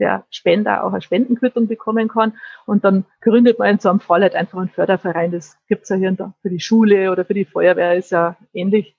der 0.00 0.24
Spender 0.30 0.84
auch 0.84 0.92
eine 0.92 1.02
Spendenquittung 1.02 1.68
bekommen 1.68 2.08
kann. 2.08 2.34
Und 2.66 2.84
dann 2.84 3.04
gründet 3.20 3.58
man 3.58 3.68
in 3.68 3.78
so 3.78 3.90
einem 3.90 4.00
Fall 4.00 4.22
halt 4.22 4.34
einfach 4.34 4.58
einen 4.58 4.68
Förderverein. 4.68 5.30
Das 5.30 5.56
gibt's 5.68 5.88
ja 5.88 5.96
hier 5.96 6.34
für 6.42 6.50
die 6.50 6.60
Schule 6.60 7.12
oder 7.12 7.24
für 7.24 7.34
die 7.34 7.44
Feuerwehr 7.44 7.94
ist 7.94 8.10
ja 8.10 8.36
ähnlich. 8.52 8.96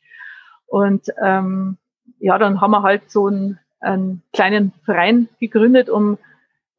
Und 0.67 1.07
ähm, 1.21 1.78
ja, 2.19 2.38
dann 2.38 2.61
haben 2.61 2.71
wir 2.71 2.84
halt 2.84 3.11
so 3.11 3.28
einen, 3.28 3.59
einen 3.82 4.23
kleinen 4.34 4.71
Verein 4.86 5.28
gegründet, 5.39 5.89
um, 5.89 6.17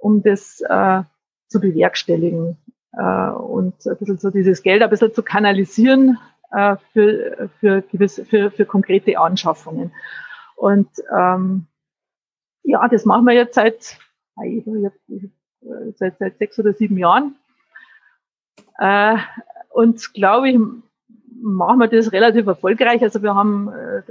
um 0.06 0.22
das 0.22 0.60
äh, 0.60 1.02
zu 1.48 1.60
bewerkstelligen 1.60 2.56
äh, 2.92 3.30
und 3.30 3.74
ein 3.86 3.96
bisschen 3.98 4.18
so 4.18 4.30
dieses 4.30 4.62
Geld 4.62 4.82
ein 4.82 4.90
bisschen 4.90 5.12
zu 5.12 5.22
kanalisieren 5.22 6.18
äh, 6.52 6.76
für, 6.92 7.50
für, 7.58 7.82
gewisse, 7.82 8.24
für, 8.24 8.52
für 8.52 8.66
konkrete 8.66 9.18
Anschaffungen. 9.18 9.92
Und 10.54 10.88
ähm, 11.16 11.66
ja, 12.62 12.86
das 12.88 13.04
machen 13.04 13.26
wir 13.26 13.34
jetzt 13.34 13.56
seit 13.56 13.98
seit, 15.96 16.18
seit 16.18 16.38
sechs 16.38 16.58
oder 16.58 16.72
sieben 16.72 16.98
Jahren. 16.98 17.34
Äh, 18.78 19.16
und 19.70 20.14
glaube 20.14 20.50
ich, 20.50 20.58
machen 21.42 21.78
wir 21.78 21.88
das 21.88 22.12
relativ 22.12 22.46
erfolgreich. 22.46 23.02
Also 23.02 23.22
wir 23.22 23.34
haben 23.34 23.68
äh, 23.68 24.02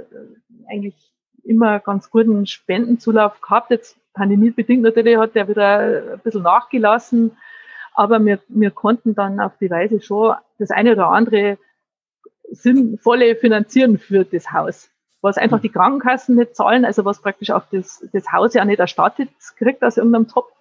eigentlich 0.68 0.94
immer 1.42 1.80
ganz 1.80 2.10
guten 2.10 2.46
Spendenzulauf 2.46 3.40
gehabt. 3.40 3.70
Jetzt 3.70 3.96
pandemiebedingt 4.16 4.82
natürlich 4.82 5.16
hat 5.16 5.34
der 5.34 5.48
wieder 5.48 5.78
ein 6.14 6.20
bisschen 6.20 6.42
nachgelassen. 6.42 7.36
Aber 7.94 8.24
wir, 8.24 8.40
wir 8.48 8.70
konnten 8.70 9.14
dann 9.14 9.40
auf 9.40 9.56
die 9.58 9.70
Weise 9.70 10.00
schon 10.00 10.34
das 10.58 10.70
eine 10.70 10.92
oder 10.92 11.08
andere 11.08 11.58
sinnvolle 12.50 13.36
finanzieren 13.36 13.98
für 13.98 14.24
das 14.24 14.52
Haus 14.52 14.90
was 15.26 15.38
einfach 15.38 15.60
die 15.60 15.70
Krankenkassen 15.70 16.36
nicht 16.36 16.54
zahlen, 16.54 16.84
also 16.84 17.04
was 17.04 17.20
praktisch 17.20 17.50
auch 17.50 17.64
das, 17.72 18.06
das 18.12 18.30
Haus 18.32 18.54
ja 18.54 18.64
nicht 18.64 18.78
erstattet 18.78 19.28
kriegt 19.58 19.82
aus 19.82 19.96
irgendeinem 19.96 20.28
Topf, 20.28 20.52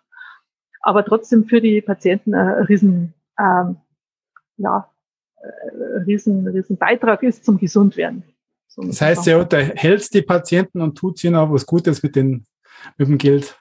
aber 0.82 1.06
trotzdem 1.06 1.46
für 1.46 1.62
die 1.62 1.82
Patienten 1.82 2.34
ein 2.34 2.64
riesen, 2.64 3.14
ähm, 3.40 3.78
ja, 4.58 4.90
ein 5.44 6.04
riesen, 6.04 6.48
riesen 6.48 6.78
Beitrag 6.78 7.22
ist 7.22 7.46
zum 7.46 7.60
Gesundwerden. 7.60 8.24
So 8.68 8.82
das 8.82 9.02
heißt, 9.02 9.28
da 9.28 9.58
hältst 9.58 10.16
die 10.16 10.24
Patienten 10.24 10.82
und 10.82 10.98
tut 10.98 11.24
ihnen 11.24 11.36
auch 11.36 11.52
was 11.52 11.68
Gutes 11.68 12.02
mit, 12.02 12.16
den, 12.16 12.46
mit 12.98 13.08
dem 13.08 13.18
Geld. 13.18 13.58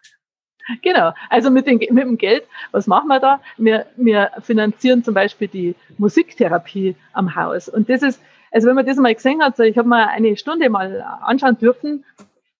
Genau, 0.82 1.12
also 1.28 1.50
mit, 1.50 1.66
den, 1.66 1.78
mit 1.78 2.04
dem 2.04 2.16
Geld, 2.16 2.44
was 2.72 2.86
machen 2.86 3.08
wir 3.08 3.20
da? 3.20 3.40
Wir, 3.58 3.86
wir 3.96 4.30
finanzieren 4.40 5.04
zum 5.04 5.12
Beispiel 5.12 5.48
die 5.48 5.74
Musiktherapie 5.98 6.96
am 7.12 7.34
Haus. 7.34 7.68
Und 7.68 7.90
das 7.90 8.02
ist, 8.02 8.20
also 8.50 8.68
wenn 8.68 8.76
man 8.76 8.86
das 8.86 8.96
mal 8.96 9.14
gesehen 9.14 9.42
hat, 9.42 9.58
ich 9.60 9.76
habe 9.76 9.88
mal 9.88 10.06
eine 10.06 10.36
Stunde 10.36 10.70
mal 10.70 11.02
anschauen 11.20 11.58
dürfen, 11.58 12.04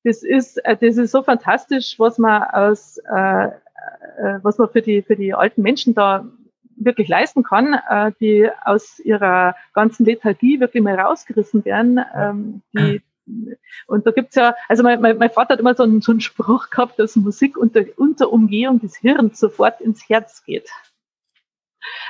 das 0.04 0.22
ist, 0.22 0.58
äh, 0.66 0.76
das 0.76 0.98
ist 0.98 1.12
so 1.12 1.22
fantastisch, 1.22 1.98
was 1.98 2.18
man 2.18 2.42
aus, 2.42 2.98
äh, 2.98 3.46
äh, 3.46 4.38
was 4.42 4.58
man 4.58 4.68
für 4.68 4.82
die, 4.82 5.00
für 5.00 5.16
die 5.16 5.32
alten 5.32 5.62
Menschen 5.62 5.94
da 5.94 6.26
wirklich 6.76 7.08
leisten 7.08 7.42
kann, 7.42 7.74
äh, 7.88 8.12
die 8.20 8.48
aus 8.64 8.98
ihrer 8.98 9.56
ganzen 9.72 10.04
Lethargie 10.04 10.60
wirklich 10.60 10.82
mal 10.82 10.98
rausgerissen 10.98 11.64
werden. 11.64 12.00
Ähm, 12.14 12.62
die, 12.74 13.00
und 13.86 14.06
da 14.06 14.10
gibt's 14.10 14.34
ja, 14.34 14.54
also 14.68 14.82
mein, 14.82 15.00
mein, 15.00 15.16
mein 15.18 15.30
Vater 15.30 15.54
hat 15.54 15.60
immer 15.60 15.74
so 15.74 15.82
einen, 15.82 16.00
so 16.00 16.12
einen 16.12 16.20
Spruch 16.20 16.70
gehabt, 16.70 16.98
dass 16.98 17.16
Musik 17.16 17.56
unter, 17.56 17.82
unter 17.96 18.32
Umgehung 18.32 18.80
des 18.80 18.96
Hirns 18.96 19.38
sofort 19.38 19.80
ins 19.80 20.08
Herz 20.08 20.44
geht. 20.44 20.70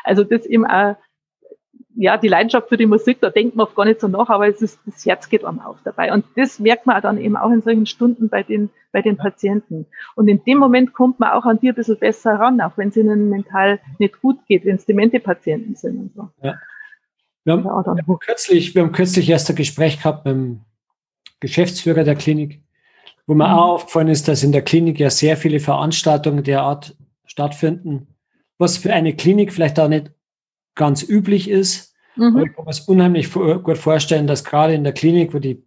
Also 0.02 0.24
das 0.24 0.46
eben 0.46 0.66
auch 0.66 0.96
ja, 1.96 2.16
die 2.16 2.28
Leidenschaft 2.28 2.68
für 2.68 2.76
die 2.76 2.86
Musik, 2.86 3.20
da 3.20 3.30
denkt 3.30 3.54
man 3.54 3.66
oft 3.66 3.76
gar 3.76 3.84
nicht 3.84 4.00
so 4.00 4.08
nach, 4.08 4.28
aber 4.28 4.48
es 4.48 4.60
ist, 4.60 4.80
das 4.84 5.04
Herz 5.06 5.28
geht 5.28 5.44
einem 5.44 5.60
auf 5.60 5.78
dabei. 5.84 6.12
Und 6.12 6.24
das 6.36 6.58
merkt 6.58 6.86
man 6.86 7.00
dann 7.00 7.18
eben 7.18 7.36
auch 7.36 7.50
in 7.50 7.62
solchen 7.62 7.86
Stunden 7.86 8.28
bei 8.28 8.42
den, 8.42 8.70
bei 8.92 9.00
den 9.00 9.16
Patienten. 9.16 9.86
Und 10.16 10.28
in 10.28 10.42
dem 10.44 10.58
Moment 10.58 10.92
kommt 10.92 11.20
man 11.20 11.30
auch 11.30 11.44
an 11.44 11.60
die 11.60 11.68
ein 11.68 11.74
bisschen 11.74 11.98
besser 11.98 12.34
ran, 12.34 12.60
auch 12.60 12.76
wenn 12.76 12.88
es 12.88 12.96
ihnen 12.96 13.30
mental 13.30 13.78
nicht 13.98 14.20
gut 14.20 14.44
geht, 14.46 14.64
wenn 14.64 14.76
es 14.76 14.86
demente 14.86 15.20
Patienten 15.20 15.76
sind 15.76 15.98
und 15.98 16.14
so. 16.14 16.28
Ja. 16.42 16.58
Wir 17.44 17.52
haben, 17.52 17.64
wir 17.64 17.72
haben 17.72 18.18
kürzlich, 18.18 18.74
wir 18.74 18.82
haben 18.82 18.92
kürzlich 18.92 19.28
erst 19.28 19.50
ein 19.50 19.56
Gespräch 19.56 19.98
gehabt 19.98 20.24
mit 20.24 20.34
dem 20.34 20.60
Geschäftsführer 21.44 22.04
der 22.04 22.16
Klinik, 22.16 22.62
wo 23.26 23.34
mir 23.34 23.48
mhm. 23.48 23.54
auch 23.54 23.74
aufgefallen 23.74 24.08
ist, 24.08 24.28
dass 24.28 24.42
in 24.42 24.52
der 24.52 24.62
Klinik 24.62 24.98
ja 24.98 25.10
sehr 25.10 25.36
viele 25.36 25.60
Veranstaltungen 25.60 26.44
der 26.44 26.62
Art 26.62 26.96
stattfinden, 27.24 28.08
was 28.58 28.78
für 28.78 28.92
eine 28.92 29.14
Klinik 29.14 29.52
vielleicht 29.52 29.78
auch 29.78 29.88
nicht 29.88 30.10
ganz 30.74 31.02
üblich 31.02 31.48
ist. 31.48 31.94
Mhm. 32.16 32.36
Aber 32.36 32.42
ich 32.44 32.52
kann 32.54 32.64
mir 32.64 32.70
es 32.70 32.80
unheimlich 32.80 33.32
gut 33.32 33.78
vorstellen, 33.78 34.26
dass 34.26 34.44
gerade 34.44 34.74
in 34.74 34.84
der 34.84 34.92
Klinik, 34.92 35.34
wo 35.34 35.38
die 35.38 35.62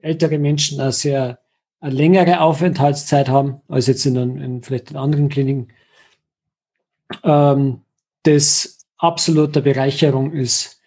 ältere 0.00 0.38
Menschen 0.38 0.80
eine 0.80 0.92
sehr 0.92 1.38
eine 1.80 1.94
längere 1.94 2.40
Aufenthaltszeit 2.40 3.28
haben, 3.28 3.60
als 3.68 3.86
jetzt 3.86 4.06
in, 4.06 4.16
in 4.16 4.62
vielleicht 4.62 4.90
in 4.90 4.96
anderen 4.96 5.28
Kliniken, 5.28 5.68
ähm, 7.22 7.82
das 8.22 8.86
absolute 8.96 9.62
Bereicherung 9.62 10.32
ist 10.32 10.80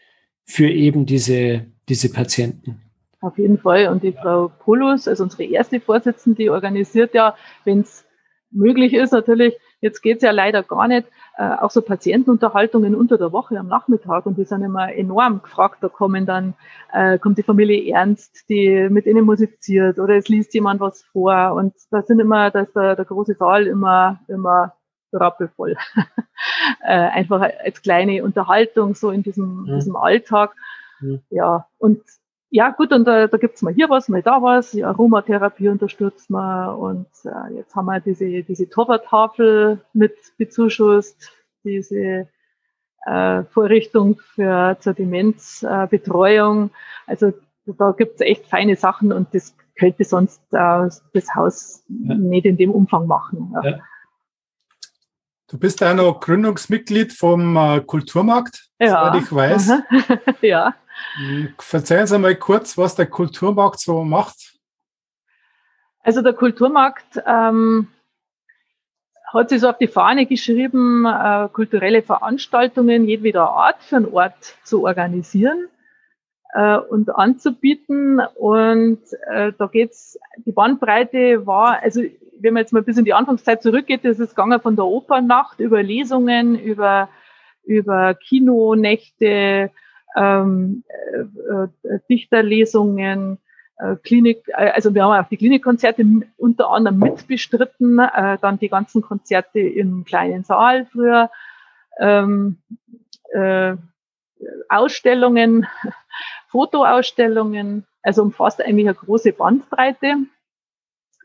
für 0.43 0.70
eben 0.70 1.05
diese, 1.05 1.67
diese 1.88 2.11
Patienten. 2.11 2.82
Auf 3.22 3.38
jeden 3.38 3.57
Fall. 3.57 3.88
Und 3.88 4.03
die 4.03 4.13
Frau 4.13 4.51
Polus, 4.59 5.07
also 5.07 5.24
unsere 5.24 5.43
erste 5.43 5.80
Vorsitzende, 5.80 6.43
die 6.43 6.49
organisiert 6.49 7.13
ja, 7.13 7.36
wenn 7.65 7.82
es 7.82 8.05
möglich 8.51 8.93
ist, 8.93 9.11
natürlich 9.11 9.55
Jetzt 9.82 10.01
geht's 10.01 10.24
ja 10.24 10.32
leider 10.32 10.63
gar 10.63 10.88
nicht. 10.88 11.07
Äh, 11.38 11.55
auch 11.55 11.72
so 11.72 11.82
Patientenunterhaltungen 11.82 12.95
unter 12.95 13.17
der 13.17 13.32
Woche 13.32 13.57
am 13.57 13.67
Nachmittag 13.67 14.26
und 14.26 14.38
die 14.38 14.43
sind 14.43 14.61
immer 14.61 14.93
enorm 14.93 15.41
gefragt. 15.41 15.78
Da 15.82 15.88
kommen 15.88 16.26
dann, 16.26 16.53
äh, 16.91 17.17
kommt 17.17 17.38
die 17.38 17.43
Familie 17.43 17.93
Ernst, 17.93 18.49
die 18.49 18.89
mit 18.89 19.05
ihnen 19.05 19.24
musiziert 19.24 19.99
oder 19.99 20.15
es 20.17 20.28
liest 20.28 20.53
jemand 20.53 20.82
was 20.82 21.03
vor 21.03 21.53
und 21.53 21.74
da 21.91 22.01
sind 22.01 22.20
immer, 22.20 22.51
da 22.51 22.61
ist 22.61 22.76
der, 22.76 22.97
der 22.97 23.05
große 23.05 23.36
Saal 23.36 23.67
immer, 23.67 24.20
immer 24.28 24.74
rappelvoll. 25.13 25.78
äh, 26.84 26.91
einfach 26.91 27.41
als 27.63 27.82
kleine 27.82 28.24
Unterhaltung 28.24 28.95
so 28.95 29.11
in 29.11 29.24
diesem, 29.24 29.61
mhm. 29.61 29.76
diesem 29.76 29.95
Alltag. 29.95 30.55
Mhm. 30.99 31.22
Ja, 31.30 31.67
und 31.78 32.01
ja, 32.52 32.72
gut, 32.72 32.91
und 32.91 33.06
da, 33.06 33.28
da 33.28 33.38
gibt's 33.38 33.62
mal 33.62 33.74
hier 33.74 33.89
was, 33.89 34.10
mal 34.10 34.24
da 34.24 34.41
was. 34.41 34.72
Die 34.72 34.84
Aromatherapie 34.84 35.70
unterstützt 35.70 36.30
man. 36.30 36.76
Und 36.76 37.08
äh, 37.24 37.54
jetzt 37.56 37.76
haben 37.76 37.86
wir 37.86 38.00
diese, 38.00 38.43
diese 38.43 38.68
Torwarttafel 38.70 39.82
mit 39.93 40.16
bezuschusst, 40.38 41.32
diese 41.64 42.28
äh, 43.06 43.43
Vorrichtung 43.43 44.20
für 44.34 44.78
zur 44.80 44.93
Demenzbetreuung. 44.93 46.70
Äh, 46.70 47.12
also 47.12 47.34
da 47.66 47.91
gibt's 47.91 48.22
echt 48.22 48.47
feine 48.47 48.76
Sachen 48.76 49.12
und 49.12 49.34
das 49.34 49.56
könnte 49.78 50.04
sonst 50.04 50.41
äh, 50.52 50.89
das 51.14 51.36
Haus 51.36 51.84
ja. 51.88 52.16
nicht 52.16 52.45
in 52.45 52.58
dem 52.58 52.72
Umfang 52.72 53.06
machen. 53.06 53.54
Ja. 53.64 53.70
Ja. 53.70 53.80
Du 55.50 55.58
bist 55.58 55.82
ja 55.82 55.93
noch 55.93 56.20
Gründungsmitglied 56.20 57.12
vom 57.14 57.58
äh, 57.58 57.82
Kulturmarkt, 57.82 58.70
ja. 58.80 59.12
soweit 59.12 59.24
ich 59.24 59.36
weiß. 59.36 59.72
ja. 60.41 60.76
Erzählen 61.72 62.08
Sie 62.08 62.20
mal 62.20 62.36
kurz, 62.36 62.78
was 62.78 62.95
der 62.95 63.08
Kulturmarkt 63.08 63.80
so 63.80 64.04
macht. 64.04 64.60
Also 66.02 66.22
der 66.22 66.34
Kulturmarkt 66.34 67.22
ähm, 67.26 67.88
hat 69.34 69.50
sich 69.50 69.62
so 69.62 69.70
auf 69.70 69.78
die 69.78 69.88
Fahne 69.88 70.26
geschrieben, 70.26 71.06
äh, 71.06 71.50
kulturelle 71.52 72.02
Veranstaltungen 72.02 73.06
jedweder 73.06 73.50
Art 73.50 73.84
für 73.84 73.97
einen 73.97 74.14
Ort 74.14 74.58
zu 74.64 74.84
organisieren 74.86 75.68
äh, 76.54 76.78
und 76.78 77.10
anzubieten. 77.10 78.22
Und 78.36 79.02
äh, 79.28 79.52
da 79.58 79.68
geht's, 79.68 80.18
die 80.45 80.52
Bandbreite 80.52 81.45
war, 81.45 81.82
also 81.82 82.02
wenn 82.39 82.54
man 82.54 82.62
jetzt 82.62 82.74
mal 82.74 82.82
bis 82.82 82.97
in 82.97 83.06
die 83.06 83.14
Anfangszeit 83.14 83.62
zurückgeht, 83.62 84.06
ist 84.06 84.20
es 84.20 84.30
gegangen 84.30 84.62
von 84.62 84.76
der 84.76 84.86
Opernnacht 84.86 85.60
über 85.60 85.84
Lesungen, 85.84 86.58
über, 86.58 87.10
über 87.64 88.16
Kinonächte, 88.16 89.72
ähm, 90.16 90.84
äh, 91.14 91.64
äh, 91.88 91.99
Dichterlesungen, 92.10 93.38
äh, 93.78 93.95
Klinik, 93.97 94.47
äh, 94.49 94.72
also 94.72 94.93
wir 94.93 95.03
haben 95.03 95.24
auch 95.24 95.30
die 95.30 95.38
Klinikkonzerte 95.38 96.03
unter 96.38 96.70
anderem 96.70 96.99
mitbestritten, 96.99 97.99
äh, 97.99 98.38
dann 98.41 98.60
die 98.60 98.70
ganzen 98.70 99.01
Konzerte 99.01 99.60
im 99.60 100.05
kleinen 100.05 100.43
Saal 100.43 100.86
früher, 100.86 101.30
ähm, 101.99 102.57
äh, 103.32 103.76
Ausstellungen, 104.70 105.68
Fotoausstellungen, 106.47 107.86
also 108.01 108.24
umfasst 108.24 108.62
eigentlich 108.62 108.88
eine 108.88 108.95
große 108.95 109.34
Bandbreite. 109.34 110.16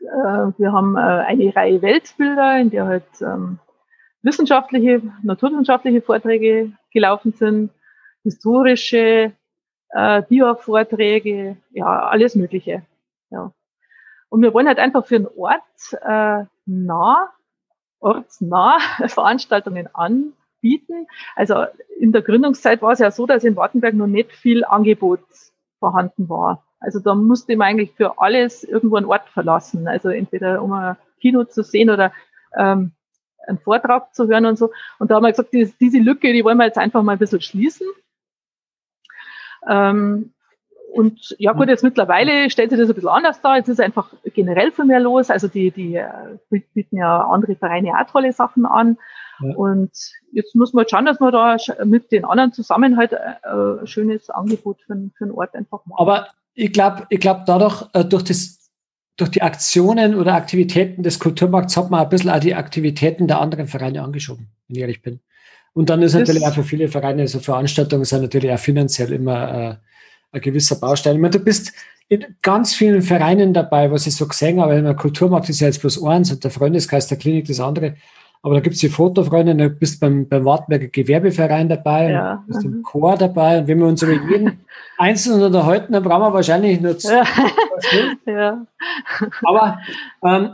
Äh, 0.01 0.51
wir 0.57 0.71
haben 0.71 0.97
eine 0.97 1.55
Reihe 1.55 1.81
Weltbilder, 1.81 2.59
in 2.59 2.69
der 2.69 2.85
halt 2.85 3.03
ähm, 3.21 3.59
wissenschaftliche, 4.21 5.01
naturwissenschaftliche 5.23 6.01
Vorträge 6.01 6.73
gelaufen 6.91 7.31
sind 7.33 7.71
historische 8.25 9.33
äh, 9.89 10.23
Dia-Vorträge, 10.29 11.57
ja, 11.71 12.07
alles 12.07 12.35
Mögliche. 12.35 12.81
Ja. 13.29 13.53
Und 14.29 14.41
wir 14.41 14.53
wollen 14.53 14.67
halt 14.67 14.79
einfach 14.79 15.05
für 15.05 15.15
einen 15.15 15.27
Ort 15.27 15.61
äh, 16.01 16.45
nah, 16.65 17.29
ortsnah 17.99 18.79
Veranstaltungen 19.07 19.87
anbieten. 19.93 21.07
Also 21.35 21.65
in 21.99 22.11
der 22.11 22.23
Gründungszeit 22.23 22.81
war 22.81 22.93
es 22.93 22.99
ja 22.99 23.11
so, 23.11 23.25
dass 23.25 23.43
in 23.43 23.55
Wartenberg 23.55 23.93
noch 23.93 24.07
nicht 24.07 24.31
viel 24.31 24.65
Angebot 24.65 25.21
vorhanden 25.79 26.27
war. 26.27 26.63
Also 26.79 26.99
da 26.99 27.13
musste 27.15 27.55
man 27.55 27.67
eigentlich 27.67 27.93
für 27.93 28.19
alles 28.19 28.63
irgendwo 28.63 28.95
einen 28.95 29.05
Ort 29.05 29.29
verlassen. 29.29 29.87
Also 29.87 30.09
entweder 30.09 30.63
um 30.63 30.73
ein 30.73 30.97
Kino 31.21 31.43
zu 31.43 31.63
sehen 31.63 31.89
oder 31.89 32.11
ähm, 32.57 32.91
einen 33.47 33.59
Vortrag 33.59 34.13
zu 34.15 34.27
hören 34.27 34.47
und 34.47 34.57
so. 34.57 34.71
Und 34.97 35.11
da 35.11 35.15
haben 35.15 35.23
wir 35.23 35.31
gesagt, 35.31 35.53
diese 35.53 35.99
Lücke, 35.99 36.33
die 36.33 36.43
wollen 36.43 36.57
wir 36.57 36.65
jetzt 36.65 36.79
einfach 36.79 37.03
mal 37.03 37.13
ein 37.13 37.19
bisschen 37.19 37.41
schließen. 37.41 37.87
Ähm, 39.67 40.31
und 40.93 41.35
ja 41.39 41.51
gut, 41.51 41.67
jetzt 41.67 41.83
mittlerweile 41.83 42.49
stellt 42.49 42.69
sich 42.69 42.79
das 42.79 42.87
ein 42.87 42.95
bisschen 42.95 43.09
anders 43.09 43.41
dar. 43.41 43.57
Jetzt 43.57 43.67
ist 43.67 43.81
einfach 43.81 44.13
generell 44.33 44.71
viel 44.71 44.85
mehr 44.85 45.01
los. 45.01 45.29
Also 45.29 45.49
die, 45.49 45.69
die 45.71 45.95
äh, 45.95 46.07
bieten 46.73 46.97
ja 46.97 47.27
andere 47.27 47.55
Vereine 47.55 47.91
auch 47.99 48.09
tolle 48.09 48.31
Sachen 48.31 48.65
an. 48.65 48.97
Ja. 49.41 49.55
Und 49.55 49.91
jetzt 50.31 50.55
muss 50.55 50.71
man 50.71 50.85
schauen, 50.87 51.05
dass 51.05 51.19
man 51.19 51.33
da 51.33 51.57
mit 51.83 52.13
den 52.13 52.23
anderen 52.23 52.53
zusammen 52.53 52.95
halt 52.95 53.11
äh, 53.11 53.17
ein 53.43 53.85
schönes 53.87 54.29
Angebot 54.29 54.81
für, 54.83 54.95
für 55.17 55.25
einen 55.25 55.33
Ort 55.33 55.53
einfach 55.53 55.85
machen. 55.85 55.99
Aber 55.99 56.27
ich 56.53 56.71
glaube, 56.71 57.05
ich 57.09 57.19
glaube 57.19 57.43
dadurch, 57.45 57.83
äh, 57.91 58.05
durch 58.05 58.23
das 58.23 58.71
durch 59.17 59.31
die 59.31 59.41
Aktionen 59.41 60.15
oder 60.15 60.33
Aktivitäten 60.33 61.03
des 61.03 61.19
Kulturmarkts 61.19 61.77
hat 61.77 61.89
man 61.89 62.01
ein 62.01 62.09
bisschen 62.09 62.31
auch 62.31 62.39
die 62.39 62.55
Aktivitäten 62.55 63.27
der 63.27 63.39
anderen 63.39 63.67
Vereine 63.67 64.01
angeschoben, 64.01 64.49
wenn 64.67 64.75
ich 64.75 64.81
ehrlich 64.81 65.01
bin. 65.01 65.21
Und 65.75 65.89
dann 65.89 66.01
ist 66.01 66.13
das 66.13 66.21
natürlich 66.21 66.47
auch 66.47 66.53
für 66.53 66.63
viele 66.63 66.87
Vereine, 66.87 67.27
so 67.27 67.39
Veranstaltungen 67.39 68.05
sind 68.05 68.21
natürlich 68.21 68.49
auch 68.49 68.59
finanziell 68.59 69.11
immer 69.11 69.53
äh, 69.53 69.75
ein 70.31 70.41
gewisser 70.41 70.77
Baustein. 70.77 71.15
Ich 71.15 71.21
meine, 71.21 71.37
du 71.37 71.39
bist 71.39 71.73
in 72.07 72.25
ganz 72.41 72.73
vielen 72.73 73.01
Vereinen 73.01 73.53
dabei, 73.53 73.91
was 73.91 74.07
ich 74.07 74.15
so 74.15 74.25
gesehen 74.25 74.61
habe. 74.61 74.81
Der 74.81 74.93
Kulturmarkt 74.93 75.49
ist 75.49 75.59
ja 75.59 75.67
jetzt 75.67 75.81
bloß 75.81 76.01
eins 76.05 76.31
und 76.31 76.43
der 76.45 76.51
Freundeskreis 76.51 77.07
der 77.07 77.17
Klinik 77.17 77.47
das 77.47 77.59
andere. 77.59 77.95
Aber 78.41 78.53
da 78.53 78.61
gibt 78.61 78.75
es 78.75 78.81
die 78.81 78.89
Fotofreunde, 78.89 79.53
du 79.53 79.69
bist 79.69 79.99
beim, 79.99 80.29
beim 80.29 80.45
Wartenberger 80.45 80.87
Gewerbeverein 80.87 81.67
dabei, 81.67 82.11
ja. 82.11 82.43
bist 82.47 82.63
im 82.63 82.81
Chor 82.83 83.17
dabei. 83.17 83.57
Und 83.57 83.67
wenn 83.67 83.79
wir 83.79 83.87
uns 83.87 84.01
über 84.01 84.13
jeden 84.13 84.59
Einzelnen 84.97 85.43
unterhalten, 85.43 85.91
dann 85.91 86.03
brauchen 86.03 86.21
wir 86.21 86.33
wahrscheinlich 86.33 86.79
nur 86.79 86.97
zwei. 86.99 87.23
Ja. 88.25 88.31
ja. 88.31 88.67
Aber 89.43 89.79
ähm, 90.23 90.51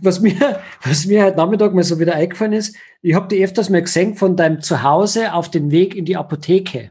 was 0.00 0.20
mir, 0.20 0.60
was 0.82 1.06
mir 1.06 1.24
heute 1.24 1.36
Nachmittag 1.36 1.74
mal 1.74 1.84
so 1.84 1.98
wieder 1.98 2.14
eingefallen 2.14 2.52
ist, 2.52 2.76
ich 3.02 3.14
habe 3.14 3.28
die 3.28 3.42
öfters 3.42 3.70
mal 3.70 3.82
gesehen 3.82 4.14
von 4.14 4.36
deinem 4.36 4.60
Zuhause 4.60 5.32
auf 5.32 5.50
dem 5.50 5.70
Weg 5.70 5.94
in 5.94 6.04
die 6.04 6.16
Apotheke. 6.16 6.90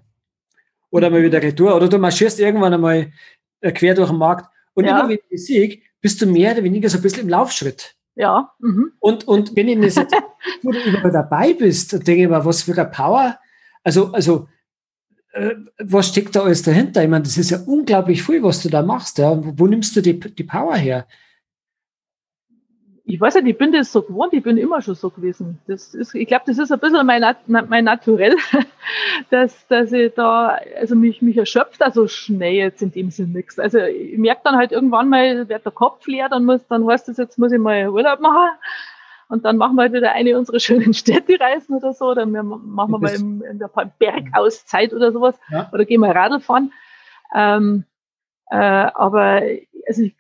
Oder 0.91 1.09
mal 1.09 1.23
wieder 1.23 1.41
retour. 1.41 1.75
Oder 1.75 1.87
du 1.87 1.97
marschierst 1.99 2.39
irgendwann 2.39 2.73
einmal 2.73 3.11
äh, 3.61 3.71
quer 3.71 3.93
durch 3.93 4.09
den 4.09 4.17
Markt. 4.17 4.49
Und 4.73 4.85
ja. 4.85 4.99
immer 4.99 5.09
wenn 5.09 5.19
ich 5.29 5.45
sehe, 5.45 5.79
bist 6.01 6.21
du 6.21 6.25
mehr 6.25 6.53
oder 6.53 6.63
weniger 6.63 6.89
so 6.89 6.97
ein 6.97 7.01
bisschen 7.01 7.23
im 7.23 7.29
Laufschritt. 7.29 7.95
Ja. 8.15 8.51
Mhm. 8.59 8.91
Und, 8.99 9.27
und 9.27 9.55
wenn 9.55 9.67
ich 9.67 9.79
das 9.79 9.95
jetzt, 9.95 10.15
wo 10.63 10.71
du 10.71 10.79
überall 10.79 11.11
dabei 11.11 11.53
bist, 11.53 11.93
denke 11.93 12.23
ich 12.23 12.29
mir, 12.29 12.43
was 12.43 12.63
für 12.63 12.73
eine 12.73 12.89
Power. 12.89 13.37
Also, 13.83 14.11
also, 14.11 14.47
äh, 15.33 15.55
was 15.77 16.07
steckt 16.07 16.35
da 16.35 16.41
alles 16.41 16.63
dahinter? 16.63 17.03
Ich 17.03 17.09
meine, 17.09 17.23
das 17.23 17.37
ist 17.37 17.51
ja 17.51 17.59
unglaublich 17.65 18.23
viel, 18.23 18.41
was 18.41 18.63
du 18.63 18.69
da 18.69 18.81
machst. 18.81 19.19
Ja. 19.19 19.37
Wo, 19.37 19.53
wo 19.55 19.67
nimmst 19.67 19.95
du 19.95 20.01
die, 20.01 20.19
die 20.19 20.43
Power 20.43 20.75
her? 20.75 21.05
Ich 23.09 23.19
weiß 23.19 23.35
nicht, 23.35 23.47
ich 23.47 23.57
bin 23.57 23.71
das 23.71 23.91
so 23.91 24.03
gewohnt, 24.03 24.33
ich 24.33 24.43
bin 24.43 24.57
immer 24.57 24.83
schon 24.83 24.93
so 24.93 25.09
gewesen. 25.09 25.57
Das 25.65 25.95
ist, 25.95 26.13
ich 26.13 26.27
glaube, 26.27 26.43
das 26.45 26.59
ist 26.59 26.71
ein 26.71 26.79
bisschen 26.79 27.07
mein, 27.07 27.23
mein 27.47 27.83
Naturell, 27.83 28.35
dass, 29.31 29.65
dass 29.67 29.91
ich 29.91 30.13
da, 30.13 30.59
also 30.79 30.95
mich, 30.95 31.19
mich 31.23 31.35
erschöpft 31.35 31.81
da 31.81 31.89
so 31.89 32.07
schnell 32.07 32.53
jetzt 32.53 32.83
in 32.83 32.91
dem 32.91 33.09
Sinn 33.09 33.31
nichts. 33.31 33.57
Also 33.57 33.79
ich 33.79 34.15
merke 34.19 34.41
dann 34.43 34.57
halt 34.57 34.71
irgendwann 34.71 35.09
mal, 35.09 35.49
wird 35.49 35.65
der 35.65 35.71
Kopf 35.71 36.05
leer, 36.05 36.29
dann 36.29 36.45
muss, 36.45 36.67
dann 36.67 36.87
heißt 36.87 37.07
das, 37.07 37.17
jetzt 37.17 37.39
muss 37.39 37.51
ich 37.51 37.57
mal 37.57 37.89
Urlaub 37.89 38.19
machen. 38.19 38.51
Und 39.27 39.43
dann 39.43 39.57
machen 39.57 39.75
wir 39.75 39.83
halt 39.83 39.93
wieder 39.93 40.11
eine 40.11 40.37
unserer 40.37 40.59
schönen 40.59 40.93
Städtereisen 40.93 41.75
oder 41.75 41.93
so, 41.93 42.11
oder 42.11 42.27
wir 42.27 42.43
machen 42.43 42.91
wir 42.91 42.99
mal 42.99 43.15
im, 43.15 43.41
in 43.41 43.57
der 43.57 43.71
Bergauszeit 43.97 44.93
oder 44.93 45.11
sowas, 45.11 45.33
ja. 45.49 45.67
oder 45.73 45.83
gehen 45.85 46.01
mal 46.01 46.11
Radl 46.11 46.41
fahren. 46.41 46.73
Ähm, 47.33 47.85
äh, 48.51 48.55
aber 48.55 49.41
also 49.87 50.03
ich, 50.03 50.15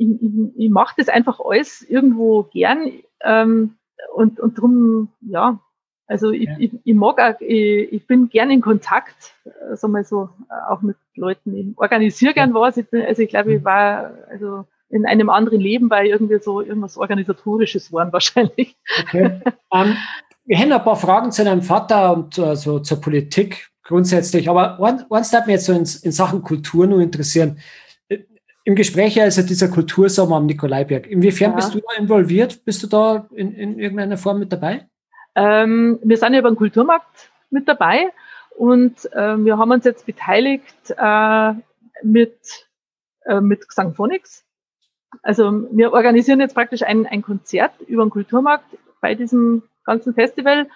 ich, 0.00 0.22
ich, 0.22 0.32
ich 0.56 0.70
mache 0.70 0.94
das 0.96 1.08
einfach 1.08 1.40
alles 1.44 1.82
irgendwo 1.82 2.44
gern 2.44 2.90
ähm, 3.22 3.74
und, 4.14 4.40
und 4.40 4.58
drum, 4.58 5.08
ja, 5.20 5.60
also 6.06 6.30
ich, 6.30 6.48
ja. 6.48 6.56
ich, 6.58 6.72
ich 6.82 6.94
mag 6.94 7.20
auch, 7.20 7.40
ich, 7.40 7.92
ich 7.92 8.06
bin 8.06 8.30
gern 8.30 8.50
in 8.50 8.62
Kontakt, 8.62 9.34
äh, 9.44 9.76
sag 9.76 9.90
mal 9.90 10.04
so, 10.04 10.30
äh, 10.50 10.72
auch 10.72 10.80
mit 10.82 10.96
Leuten. 11.14 11.54
Ich 11.54 11.78
organisiere 11.78 12.34
gern 12.34 12.52
was. 12.54 12.78
Ich 12.78 12.88
bin, 12.90 13.02
also 13.02 13.22
ich 13.22 13.28
glaube, 13.28 13.52
ich 13.52 13.60
mhm. 13.60 13.64
war 13.64 14.14
also 14.28 14.64
in 14.88 15.06
einem 15.06 15.30
anderen 15.30 15.60
Leben 15.60 15.88
bei 15.88 16.06
irgendwie 16.06 16.40
so 16.40 16.62
irgendwas 16.62 16.96
Organisatorisches 16.96 17.92
waren 17.92 18.12
wahrscheinlich. 18.12 18.76
Okay. 19.02 19.40
um, 19.68 19.80
ähm, 19.82 19.96
wir 20.46 20.58
haben 20.58 20.72
ein 20.72 20.82
paar 20.82 20.96
Fragen 20.96 21.30
zu 21.30 21.44
deinem 21.44 21.62
Vater 21.62 22.12
und 22.12 22.36
uh, 22.38 22.56
so 22.56 22.80
zur 22.80 23.00
Politik 23.00 23.70
grundsätzlich, 23.84 24.48
aber 24.48 24.80
eins 25.10 25.30
darf 25.30 25.46
mich 25.46 25.54
jetzt 25.54 25.66
so 25.66 25.72
in, 25.72 25.86
in 26.02 26.10
Sachen 26.10 26.42
Kultur 26.42 26.88
nur 26.88 27.00
interessieren 27.00 27.60
im 28.64 28.74
Gespräch 28.74 29.20
also 29.20 29.42
dieser 29.42 29.68
Kultursommer 29.68 30.36
am 30.36 30.46
Nikolaiberg. 30.46 31.06
Inwiefern 31.06 31.50
ja. 31.50 31.56
bist 31.56 31.74
du 31.74 31.80
da 31.80 31.98
involviert? 31.98 32.64
Bist 32.64 32.82
du 32.82 32.86
da 32.86 33.26
in, 33.34 33.52
in 33.54 33.78
irgendeiner 33.78 34.16
Form 34.16 34.38
mit 34.38 34.52
dabei? 34.52 34.86
Ähm, 35.34 35.98
wir 36.02 36.16
sind 36.16 36.34
ja 36.34 36.40
beim 36.42 36.56
Kulturmarkt 36.56 37.30
mit 37.50 37.68
dabei 37.68 38.12
und 38.56 39.12
äh, 39.12 39.36
wir 39.44 39.58
haben 39.58 39.70
uns 39.70 39.84
jetzt 39.84 40.06
beteiligt 40.06 40.94
äh, 40.96 41.52
mit, 42.02 42.66
äh, 43.24 43.40
mit 43.40 43.68
Gesangphonics. 43.68 44.44
Also 45.22 45.66
wir 45.72 45.92
organisieren 45.92 46.40
jetzt 46.40 46.54
praktisch 46.54 46.82
ein, 46.82 47.06
ein 47.06 47.22
Konzert 47.22 47.80
über 47.86 48.04
den 48.04 48.10
Kulturmarkt 48.10 48.76
bei 49.00 49.14
diesem 49.14 49.62
ganzen 49.84 50.14
Festival 50.14 50.68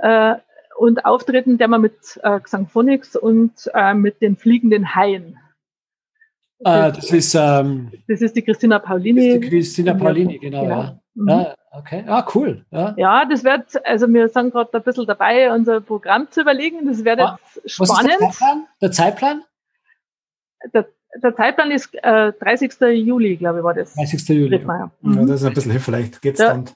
äh, 0.00 0.36
und 0.78 1.04
auftreten 1.04 1.58
der 1.58 1.68
wir 1.68 1.78
mit 1.78 2.18
äh, 2.22 2.40
Xangphonics 2.40 3.16
und 3.16 3.70
äh, 3.74 3.94
mit 3.94 4.20
den 4.22 4.36
fliegenden 4.36 4.94
Haien. 4.94 5.38
Ah, 6.64 6.90
das 6.90 7.10
ist, 7.10 7.34
ähm, 7.34 7.92
das 8.08 8.22
ist 8.22 8.34
die 8.34 8.42
Christina 8.42 8.78
Paulini. 8.78 9.38
Die 9.38 9.48
Christina 9.48 9.94
Paulini, 9.94 10.38
genau. 10.38 10.62
genau. 10.62 10.80
Ja. 10.80 11.00
Mhm. 11.14 11.28
ja. 11.28 11.54
okay. 11.72 12.04
Ah, 12.06 12.26
cool. 12.34 12.64
Ja, 12.70 12.94
ja 12.96 13.24
das 13.26 13.44
wird, 13.44 13.86
also 13.86 14.08
wir 14.08 14.28
sind 14.28 14.52
gerade 14.52 14.72
ein 14.72 14.82
bisschen 14.82 15.06
dabei, 15.06 15.52
unser 15.52 15.80
Programm 15.80 16.30
zu 16.30 16.40
überlegen. 16.40 16.86
Das 16.86 17.04
wird 17.04 17.20
ah, 17.20 17.38
jetzt 17.62 17.70
spannend. 17.70 18.16
der 18.80 18.90
Zeitplan? 18.90 19.42
Der, 20.72 20.86
der 21.22 21.36
Zeitplan 21.36 21.70
ist 21.70 21.94
äh, 22.02 22.32
30. 22.32 22.80
Juli, 23.06 23.36
glaube 23.36 23.58
ich, 23.58 23.64
war 23.64 23.74
das. 23.74 23.94
30. 23.94 24.28
Juli. 24.28 24.58
Ja. 24.58 24.90
Mhm. 25.02 25.14
ja, 25.14 25.26
das 25.26 25.42
ist 25.42 25.46
ein 25.46 25.54
bisschen 25.54 25.80
vielleicht. 25.80 26.22
Geht's 26.22 26.40
ja. 26.40 26.48
dann? 26.48 26.70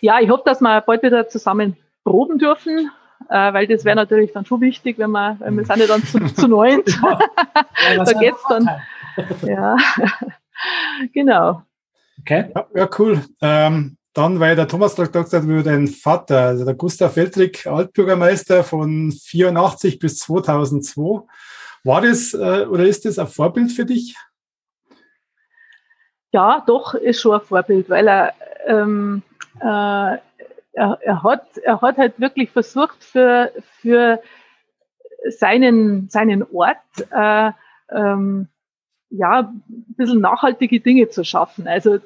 Ja, 0.00 0.20
ich 0.20 0.30
hoffe, 0.30 0.42
dass 0.46 0.60
wir 0.60 0.80
bald 0.80 1.02
wieder 1.02 1.28
zusammen 1.28 1.76
proben 2.04 2.38
dürfen 2.38 2.90
äh, 3.28 3.52
weil 3.52 3.66
das 3.66 3.84
wäre 3.84 3.96
natürlich 3.96 4.32
dann 4.32 4.44
schon 4.46 4.60
wichtig, 4.60 4.98
wenn 4.98 5.10
wir, 5.10 5.36
wenn 5.40 5.56
wir 5.56 5.64
sind 5.64 5.78
ja 5.78 5.86
dann 5.86 6.02
zu, 6.04 6.18
zu 6.34 6.48
neunt. 6.48 6.88
Ja, 6.88 8.04
da 8.04 8.12
geht's 8.14 8.42
dann. 8.48 8.68
Ja, 9.42 9.76
genau. 11.12 11.62
Okay. 12.20 12.50
Ja, 12.54 12.66
ja 12.74 12.88
cool. 12.98 13.24
Ähm, 13.40 13.96
dann, 14.12 14.40
weil 14.40 14.56
der 14.56 14.68
Thomas 14.68 14.96
gesagt 14.96 15.32
hat 15.32 15.44
über 15.44 15.62
den 15.62 15.86
Vater, 15.86 16.40
also 16.40 16.64
der 16.64 16.74
Gustav 16.74 17.16
Weltrick, 17.16 17.66
Altbürgermeister 17.66 18.64
von 18.64 19.12
84 19.12 19.98
bis 19.98 20.18
2002. 20.18 21.22
War 21.84 22.02
das 22.02 22.34
äh, 22.34 22.66
oder 22.66 22.84
ist 22.84 23.04
das 23.04 23.18
ein 23.18 23.28
Vorbild 23.28 23.72
für 23.72 23.86
dich? 23.86 24.16
Ja, 26.32 26.62
doch, 26.66 26.94
ist 26.94 27.20
schon 27.20 27.40
ein 27.40 27.46
Vorbild, 27.46 27.88
weil 27.88 28.08
er 28.08 28.34
ähm, 28.66 29.22
äh, 29.60 30.18
er, 30.72 30.98
er, 31.02 31.22
hat, 31.22 31.58
er 31.58 31.80
hat 31.80 31.98
halt 31.98 32.18
wirklich 32.20 32.50
versucht, 32.50 33.02
für, 33.02 33.52
für 33.80 34.20
seinen, 35.28 36.08
seinen 36.08 36.42
Ort 36.42 36.78
äh, 37.10 37.52
ähm, 37.90 38.48
ja, 39.10 39.52
ein 39.68 39.94
bisschen 39.96 40.20
nachhaltige 40.20 40.80
Dinge 40.80 41.08
zu 41.08 41.24
schaffen. 41.24 41.66
Also, 41.66 41.98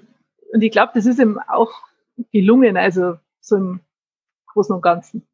und 0.52 0.62
ich 0.62 0.72
glaube, 0.72 0.92
das 0.94 1.07
ist 1.07 1.20
ihm 1.20 1.38
auch 1.48 1.72
gelungen, 2.32 2.76
also 2.76 3.16
so 3.40 3.57
im 3.57 3.80
Großen 4.46 4.74
und 4.74 4.82
Ganzen. 4.82 5.26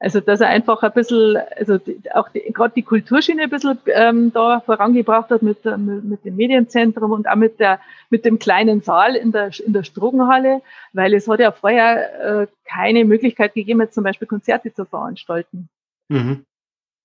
Also, 0.00 0.20
dass 0.20 0.40
er 0.40 0.48
einfach 0.48 0.82
ein 0.82 0.92
bisschen, 0.92 1.38
also 1.56 1.78
auch 2.12 2.28
gerade 2.32 2.74
die 2.74 2.82
Kulturschiene 2.82 3.44
ein 3.44 3.50
bisschen 3.50 3.78
ähm, 3.86 4.32
da 4.32 4.60
vorangebracht 4.60 5.30
hat 5.30 5.42
mit, 5.42 5.64
mit, 5.64 6.04
mit, 6.04 6.24
dem 6.24 6.36
Medienzentrum 6.36 7.12
und 7.12 7.28
auch 7.28 7.36
mit, 7.36 7.58
der, 7.58 7.80
mit 8.10 8.24
dem 8.24 8.38
kleinen 8.38 8.82
Saal 8.82 9.16
in 9.16 9.32
der, 9.32 9.50
in 9.64 9.72
der 9.72 9.82
Strogenhalle, 9.82 10.60
weil 10.92 11.14
es 11.14 11.26
hat 11.26 11.40
ja 11.40 11.52
vorher 11.52 12.42
äh, 12.42 12.46
keine 12.66 13.04
Möglichkeit 13.04 13.54
gegeben, 13.54 13.80
jetzt 13.80 13.94
zum 13.94 14.04
Beispiel 14.04 14.28
Konzerte 14.28 14.74
zu 14.74 14.84
veranstalten. 14.84 15.68
Mhm. 16.08 16.44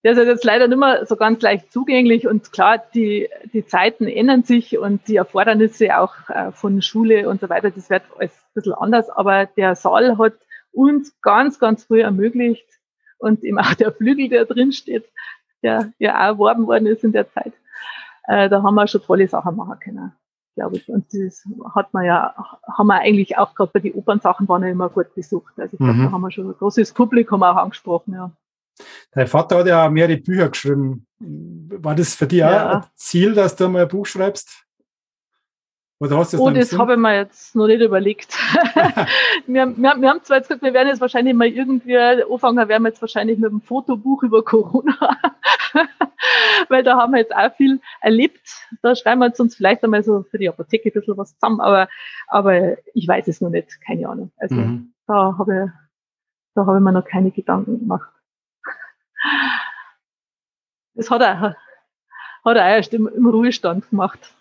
Der 0.04 0.14
ist 0.14 0.18
jetzt 0.18 0.46
leider 0.46 0.68
nicht 0.68 0.78
mehr 0.78 1.06
so 1.06 1.18
ganz 1.18 1.42
leicht 1.42 1.74
zugänglich 1.74 2.26
und 2.26 2.54
klar, 2.54 2.82
die, 2.94 3.28
die 3.54 3.66
Zeiten 3.66 4.08
ändern 4.08 4.44
sich 4.44 4.78
und 4.78 5.08
die 5.08 5.18
Erfordernisse 5.18 5.98
auch 5.98 6.16
äh, 6.30 6.52
von 6.54 6.82
Schule 6.82 7.28
und 7.28 7.42
so 7.42 7.50
weiter, 7.50 7.70
das 7.70 7.90
wird 7.90 8.04
alles 8.18 8.32
ein 8.32 8.54
bisschen 8.54 8.74
anders, 8.74 9.10
aber 9.10 9.46
der 9.46 9.76
Saal 9.76 10.18
hat 10.18 10.34
uns 10.72 11.20
ganz, 11.22 11.60
ganz 11.60 11.84
früh 11.84 12.02
ermöglicht, 12.02 12.66
und 13.20 13.44
eben 13.44 13.60
auch 13.60 13.74
der 13.76 13.92
Flügel, 13.92 14.30
der 14.30 14.46
drin 14.46 14.72
steht, 14.72 15.06
der 15.62 15.92
ja 16.00 16.16
auch 16.16 16.28
erworben 16.30 16.66
worden 16.66 16.88
ist 16.88 17.04
in 17.04 17.12
der 17.12 17.30
Zeit. 17.30 17.54
Äh, 18.24 18.50
da 18.50 18.64
haben 18.64 18.76
wir 18.76 18.88
schon 18.88 19.02
tolle 19.02 19.28
Sachen 19.28 19.56
machen 19.56 19.80
können, 19.80 20.14
glaube 20.56 20.78
ich. 20.78 20.90
Und 20.90 21.06
das 21.14 21.44
hat 21.76 21.94
man 21.94 22.06
ja, 22.06 22.34
haben 22.78 22.88
wir 22.88 23.02
eigentlich 23.02 23.38
auch 23.38 23.54
gerade 23.56 23.72
bei 23.74 23.80
den 23.80 23.94
Opernsachen 23.94 24.48
waren 24.48 24.64
ja 24.64 24.70
immer 24.70 24.90
gut 24.90 25.14
besucht. 25.14 25.54
Also 25.58 25.74
ich 25.74 25.80
glaube, 25.80 25.94
mhm. 25.94 26.06
da 26.06 26.12
haben 26.12 26.22
wir 26.22 26.32
schon 26.32 26.48
ein 26.48 26.58
großes 26.58 26.94
Publikum 26.94 27.44
auch 27.44 27.58
angesprochen, 27.58 28.14
ja. 28.14 28.32
Dein 29.12 29.28
Vater 29.28 29.60
hat 29.60 29.68
ja 29.68 29.90
mehrere 29.90 30.18
Bücher 30.18 30.50
geschrieben. 30.50 31.06
War 31.20 31.96
das 31.96 32.16
für 32.16 32.28
dich 32.28 32.40
ja. 32.40 32.70
auch 32.70 32.76
ein 32.84 32.90
Ziel, 32.96 33.34
dass 33.34 33.56
du 33.56 33.68
mal 33.68 33.84
ein 33.84 33.88
Buch 33.88 34.06
schreibst? 34.06 34.66
Oder 36.02 36.18
hast 36.18 36.32
du 36.32 36.42
oh, 36.42 36.50
das 36.50 36.78
habe 36.78 36.94
ich 36.94 37.00
mir 37.00 37.18
jetzt 37.18 37.56
noch 37.56 37.68
nicht 37.68 37.82
überlegt. 37.82 38.34
wir, 39.48 39.68
wir, 39.68 39.76
wir, 39.76 40.10
haben 40.10 40.24
zwar 40.24 40.38
jetzt 40.38 40.48
gesagt, 40.48 40.64
wir 40.64 40.74
werden 40.74 40.88
jetzt 40.88 41.02
wahrscheinlich 41.02 41.34
mal 41.34 41.48
irgendwie 41.48 41.98
anfangen, 41.98 42.70
werden 42.70 42.84
wir 42.84 42.90
jetzt 42.90 43.02
wahrscheinlich 43.02 43.38
mit 43.38 43.50
einem 43.50 43.62
Fotobuch 43.62 44.24
über 44.24 44.44
Corona. 44.46 45.18
Weil 46.70 46.84
da 46.84 46.98
haben 46.98 47.12
wir 47.12 47.20
jetzt 47.20 47.36
auch 47.36 47.54
viel 47.56 47.82
erlebt. 48.00 48.48
Da 48.82 48.96
schreiben 48.96 49.20
wir 49.20 49.28
jetzt 49.28 49.42
uns 49.42 49.56
vielleicht 49.56 49.84
einmal 49.84 50.04
so 50.04 50.24
für 50.24 50.38
die 50.38 50.48
Apotheke 50.48 50.90
ein 50.90 50.94
bisschen 50.94 51.18
was 51.18 51.34
zusammen, 51.34 51.60
aber, 51.60 51.90
aber 52.28 52.78
ich 52.94 53.08
weiß 53.08 53.28
es 53.28 53.42
noch 53.42 53.50
nicht, 53.50 53.82
keine 53.86 54.08
Ahnung. 54.08 54.32
Also 54.38 54.56
mhm. 54.56 54.94
da 55.06 55.36
habe 55.38 55.66
ich, 55.66 55.72
da 56.56 56.66
habe 56.66 56.78
ich 56.78 56.84
mir 56.84 56.94
noch 56.94 57.06
keine 57.06 57.32
Gedanken 57.32 57.80
gemacht. 57.80 58.10
Das 60.94 61.10
hat 61.10 61.22
er, 61.22 61.56
hat 62.46 62.58
er 62.58 62.76
erst 62.76 62.94
im, 62.94 63.08
im 63.08 63.28
Ruhestand 63.28 63.90
gemacht. 63.90 64.34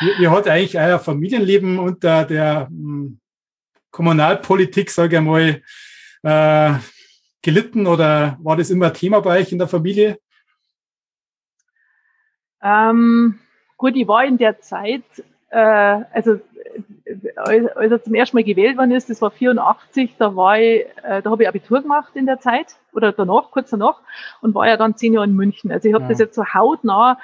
Wie, 0.00 0.18
wie 0.18 0.28
hat 0.28 0.48
eigentlich 0.48 0.78
euer 0.78 0.98
Familienleben 0.98 1.78
unter 1.78 2.24
der 2.24 2.68
hm, 2.68 3.20
Kommunalpolitik, 3.90 4.90
sage 4.90 5.16
ich 5.16 5.22
mal, 5.22 5.62
äh, 6.22 6.78
gelitten 7.42 7.86
oder 7.86 8.38
war 8.40 8.56
das 8.56 8.70
immer 8.70 8.92
Thema 8.92 9.20
bei 9.20 9.40
euch 9.40 9.52
in 9.52 9.58
der 9.58 9.68
Familie? 9.68 10.18
Ähm, 12.62 13.40
gut, 13.76 13.96
ich 13.96 14.06
war 14.06 14.24
in 14.24 14.38
der 14.38 14.60
Zeit, 14.60 15.02
äh, 15.50 15.58
also 15.58 16.40
als 17.36 17.90
er 17.90 18.02
zum 18.02 18.14
ersten 18.14 18.36
Mal 18.36 18.44
gewählt 18.44 18.76
worden 18.76 18.92
ist, 18.92 19.10
das 19.10 19.20
war 19.22 19.30
84, 19.30 20.16
da 20.18 20.34
war 20.36 20.58
ich, 20.58 20.86
äh, 21.02 21.22
da 21.22 21.30
habe 21.30 21.42
ich 21.42 21.48
Abitur 21.48 21.82
gemacht 21.82 22.14
in 22.14 22.26
der 22.26 22.40
Zeit 22.40 22.76
oder 22.92 23.12
danach, 23.12 23.50
kurz 23.50 23.70
danach 23.70 24.00
und 24.40 24.54
war 24.54 24.66
ja 24.66 24.76
dann 24.76 24.96
zehn 24.96 25.12
Jahre 25.14 25.26
in 25.26 25.34
München. 25.34 25.70
Also 25.72 25.88
ich 25.88 25.94
habe 25.94 26.04
ja. 26.04 26.10
das 26.10 26.18
jetzt 26.18 26.34
so 26.34 26.44
hautnah 26.44 27.18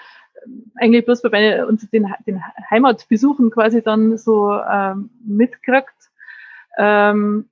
eigentlich 0.76 1.04
bloß 1.04 1.22
bei 1.22 1.64
uns 1.64 1.88
den, 1.90 2.12
den 2.26 2.42
Heimatbesuchen 2.70 3.50
quasi 3.50 3.82
dann 3.82 4.16
so 4.18 4.52
ähm, 4.52 5.10
mitkriegt. 5.24 6.10
Ähm, 6.78 7.48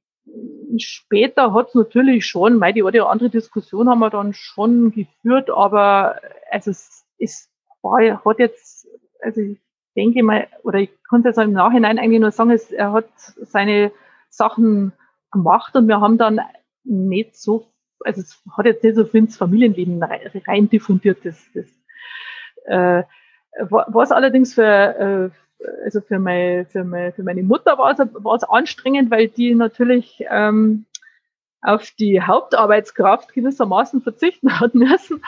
später 0.78 1.52
hat 1.52 1.68
es 1.68 1.74
natürlich 1.74 2.26
schon, 2.26 2.60
weil 2.60 2.72
die 2.72 2.82
oder 2.82 3.08
andere 3.08 3.30
Diskussion 3.30 3.88
haben 3.88 4.00
wir 4.00 4.10
dann 4.10 4.34
schon 4.34 4.92
geführt, 4.92 5.50
aber 5.50 6.20
also 6.50 6.70
es, 6.70 7.04
es 7.18 7.50
war, 7.82 8.00
hat 8.24 8.38
jetzt, 8.38 8.88
also 9.20 9.40
ich 9.40 9.58
denke 9.96 10.22
mal, 10.22 10.46
oder 10.62 10.78
ich 10.78 10.90
konnte 11.08 11.28
jetzt 11.28 11.38
im 11.38 11.52
Nachhinein 11.52 11.98
eigentlich 11.98 12.20
nur 12.20 12.30
sagen, 12.30 12.50
es, 12.50 12.70
er 12.70 12.92
hat 12.92 13.08
seine 13.18 13.92
Sachen 14.28 14.92
gemacht 15.32 15.74
und 15.74 15.88
wir 15.88 16.00
haben 16.00 16.18
dann 16.18 16.40
nicht 16.84 17.36
so, 17.36 17.66
also 18.04 18.20
es 18.20 18.42
hat 18.56 18.66
jetzt 18.66 18.84
nicht 18.84 18.96
so 18.96 19.04
viel 19.04 19.20
ins 19.20 19.36
Familienleben 19.36 20.02
rein 20.02 20.68
diffundiert, 20.68 21.24
das, 21.24 21.44
das 21.54 21.66
äh, 22.66 23.04
was 23.58 24.12
allerdings 24.12 24.54
für, 24.54 24.62
äh, 24.62 25.64
also 25.84 26.00
für, 26.00 26.18
mein, 26.18 26.66
für, 26.66 26.84
mein, 26.84 27.12
für 27.12 27.22
meine 27.22 27.42
Mutter 27.42 27.78
war 27.78 27.92
es, 27.92 27.98
war 27.98 28.34
es 28.34 28.44
anstrengend, 28.44 29.10
weil 29.10 29.28
die 29.28 29.54
natürlich 29.54 30.24
ähm, 30.28 30.84
auf 31.62 31.90
die 31.98 32.20
Hauptarbeitskraft 32.20 33.32
gewissermaßen 33.32 34.02
verzichten 34.02 34.60
hat 34.60 34.74
müssen. 34.74 35.22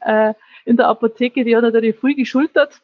Äh, 0.00 0.34
in 0.64 0.76
der 0.76 0.88
Apotheke, 0.88 1.44
die 1.44 1.54
hat 1.56 1.62
natürlich 1.62 1.96
früh 1.96 2.14
geschultert. 2.14 2.80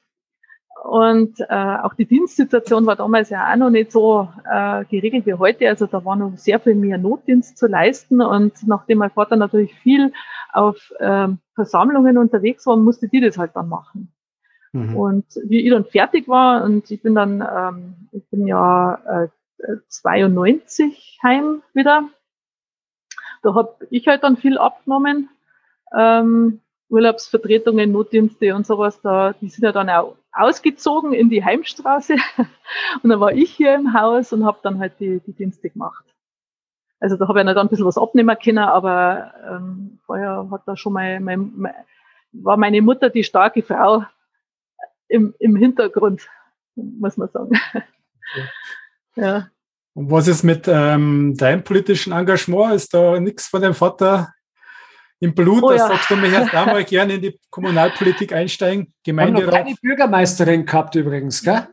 Und 0.83 1.41
äh, 1.41 1.76
auch 1.83 1.95
die 1.95 2.07
Dienstsituation 2.07 2.87
war 2.87 2.97
damals 2.97 3.28
ja 3.28 3.53
auch 3.53 3.57
noch 3.57 3.70
nicht 3.70 3.93
so 3.93 4.28
äh, 4.51 4.85
geregelt 4.87 5.26
wie 5.26 5.35
heute. 5.35 5.68
Also 5.68 5.87
da 5.87 6.05
war 6.05 6.16
noch 6.16 6.37
sehr 6.39 6.59
viel 6.59 6.74
mehr 6.74 6.97
Notdienst 6.97 7.59
zu 7.59 7.66
leisten. 7.66 8.22
Und 8.22 8.66
nachdem 8.66 8.99
mein 8.99 9.11
Vater 9.11 9.37
natürlich 9.37 9.74
viel 9.74 10.12
auf 10.53 10.93
ähm, 10.99 11.39
Versammlungen 11.55 12.16
unterwegs 12.16 12.66
war, 12.66 12.76
musste 12.76 13.09
die 13.09 13.20
das 13.20 13.37
halt 13.37 13.55
dann 13.55 13.68
machen. 13.68 14.12
Mhm. 14.72 14.97
Und 14.97 15.26
wie 15.45 15.61
ich 15.61 15.70
dann 15.70 15.85
fertig 15.85 16.28
war 16.28 16.64
und 16.64 16.91
ich 16.91 17.03
bin 17.03 17.14
dann, 17.14 17.41
ähm, 17.41 18.09
ich 18.12 18.26
bin 18.31 18.47
ja 18.47 18.95
äh, 19.22 19.28
92 19.89 21.18
heim 21.22 21.62
wieder, 21.74 22.09
da 23.43 23.55
habe 23.55 23.74
ich 23.91 24.07
halt 24.07 24.22
dann 24.22 24.37
viel 24.37 24.59
abgenommen. 24.59 25.28
Ähm, 25.97 26.61
Urlaubsvertretungen, 26.91 27.93
Notdienste 27.93 28.55
und 28.55 28.66
sowas, 28.66 29.01
da, 29.01 29.32
die 29.32 29.49
sind 29.49 29.64
ja 29.64 29.72
dann 29.72 29.88
auch 29.88 30.16
ausgezogen 30.32 31.12
in 31.12 31.30
die 31.30 31.45
Heimstraße. 31.45 32.16
Und 33.03 33.11
dann 33.11 33.20
war 33.20 33.32
ich 33.32 33.53
hier 33.53 33.74
im 33.74 33.95
Haus 33.95 34.32
und 34.32 34.45
habe 34.45 34.59
dann 34.62 34.78
halt 34.78 34.93
die, 35.01 35.20
die 35.26 35.32
Dienste 35.32 35.70
gemacht. 35.70 36.05
Also 37.01 37.16
da 37.16 37.26
habe 37.26 37.41
ich 37.41 37.45
nicht 37.45 37.57
ein 37.57 37.68
bisschen 37.68 37.86
was 37.86 37.99
abnehmen 37.99 38.36
können, 38.43 38.59
aber 38.59 39.32
ähm, 39.49 39.99
vorher 40.05 40.49
hat 40.51 40.62
da 40.66 40.76
schon 40.76 40.93
mal 40.93 41.18
mein, 41.18 41.53
mein, 41.57 41.74
war 42.32 42.57
meine 42.57 42.80
Mutter 42.82 43.11
die 43.11 43.24
starke 43.24 43.62
Frau 43.62 44.05
im, 45.09 45.34
im 45.38 45.57
Hintergrund, 45.57 46.28
muss 46.76 47.16
man 47.16 47.28
sagen. 47.28 47.59
Ja. 47.74 47.82
ja. 49.16 49.49
Und 49.95 50.11
was 50.11 50.28
ist 50.28 50.45
mit 50.45 50.68
ähm, 50.68 51.34
deinem 51.36 51.64
politischen 51.64 52.12
Engagement? 52.12 52.74
Ist 52.74 52.95
da 52.95 53.18
nichts 53.18 53.49
von 53.49 53.62
deinem 53.62 53.74
Vater 53.74 54.32
im 55.21 55.35
Blut, 55.35 55.62
oh, 55.62 55.73
ja. 55.73 55.87
sagst 55.87 56.11
du, 56.11 56.16
mir 56.16 56.33
erst 56.33 56.55
einmal 56.55 56.85
gerne 56.85 57.14
in 57.14 57.23
die 57.23 57.39
Kommunalpolitik 57.51 58.33
einsteigen. 58.33 58.93
Gemeinderat. 59.05 59.49
Ich 59.49 59.55
habe 59.55 59.64
keine 59.64 59.77
Bürgermeisterin 59.83 60.66
gehabt 60.66 60.95
übrigens, 60.95 61.43
gell? 61.43 61.68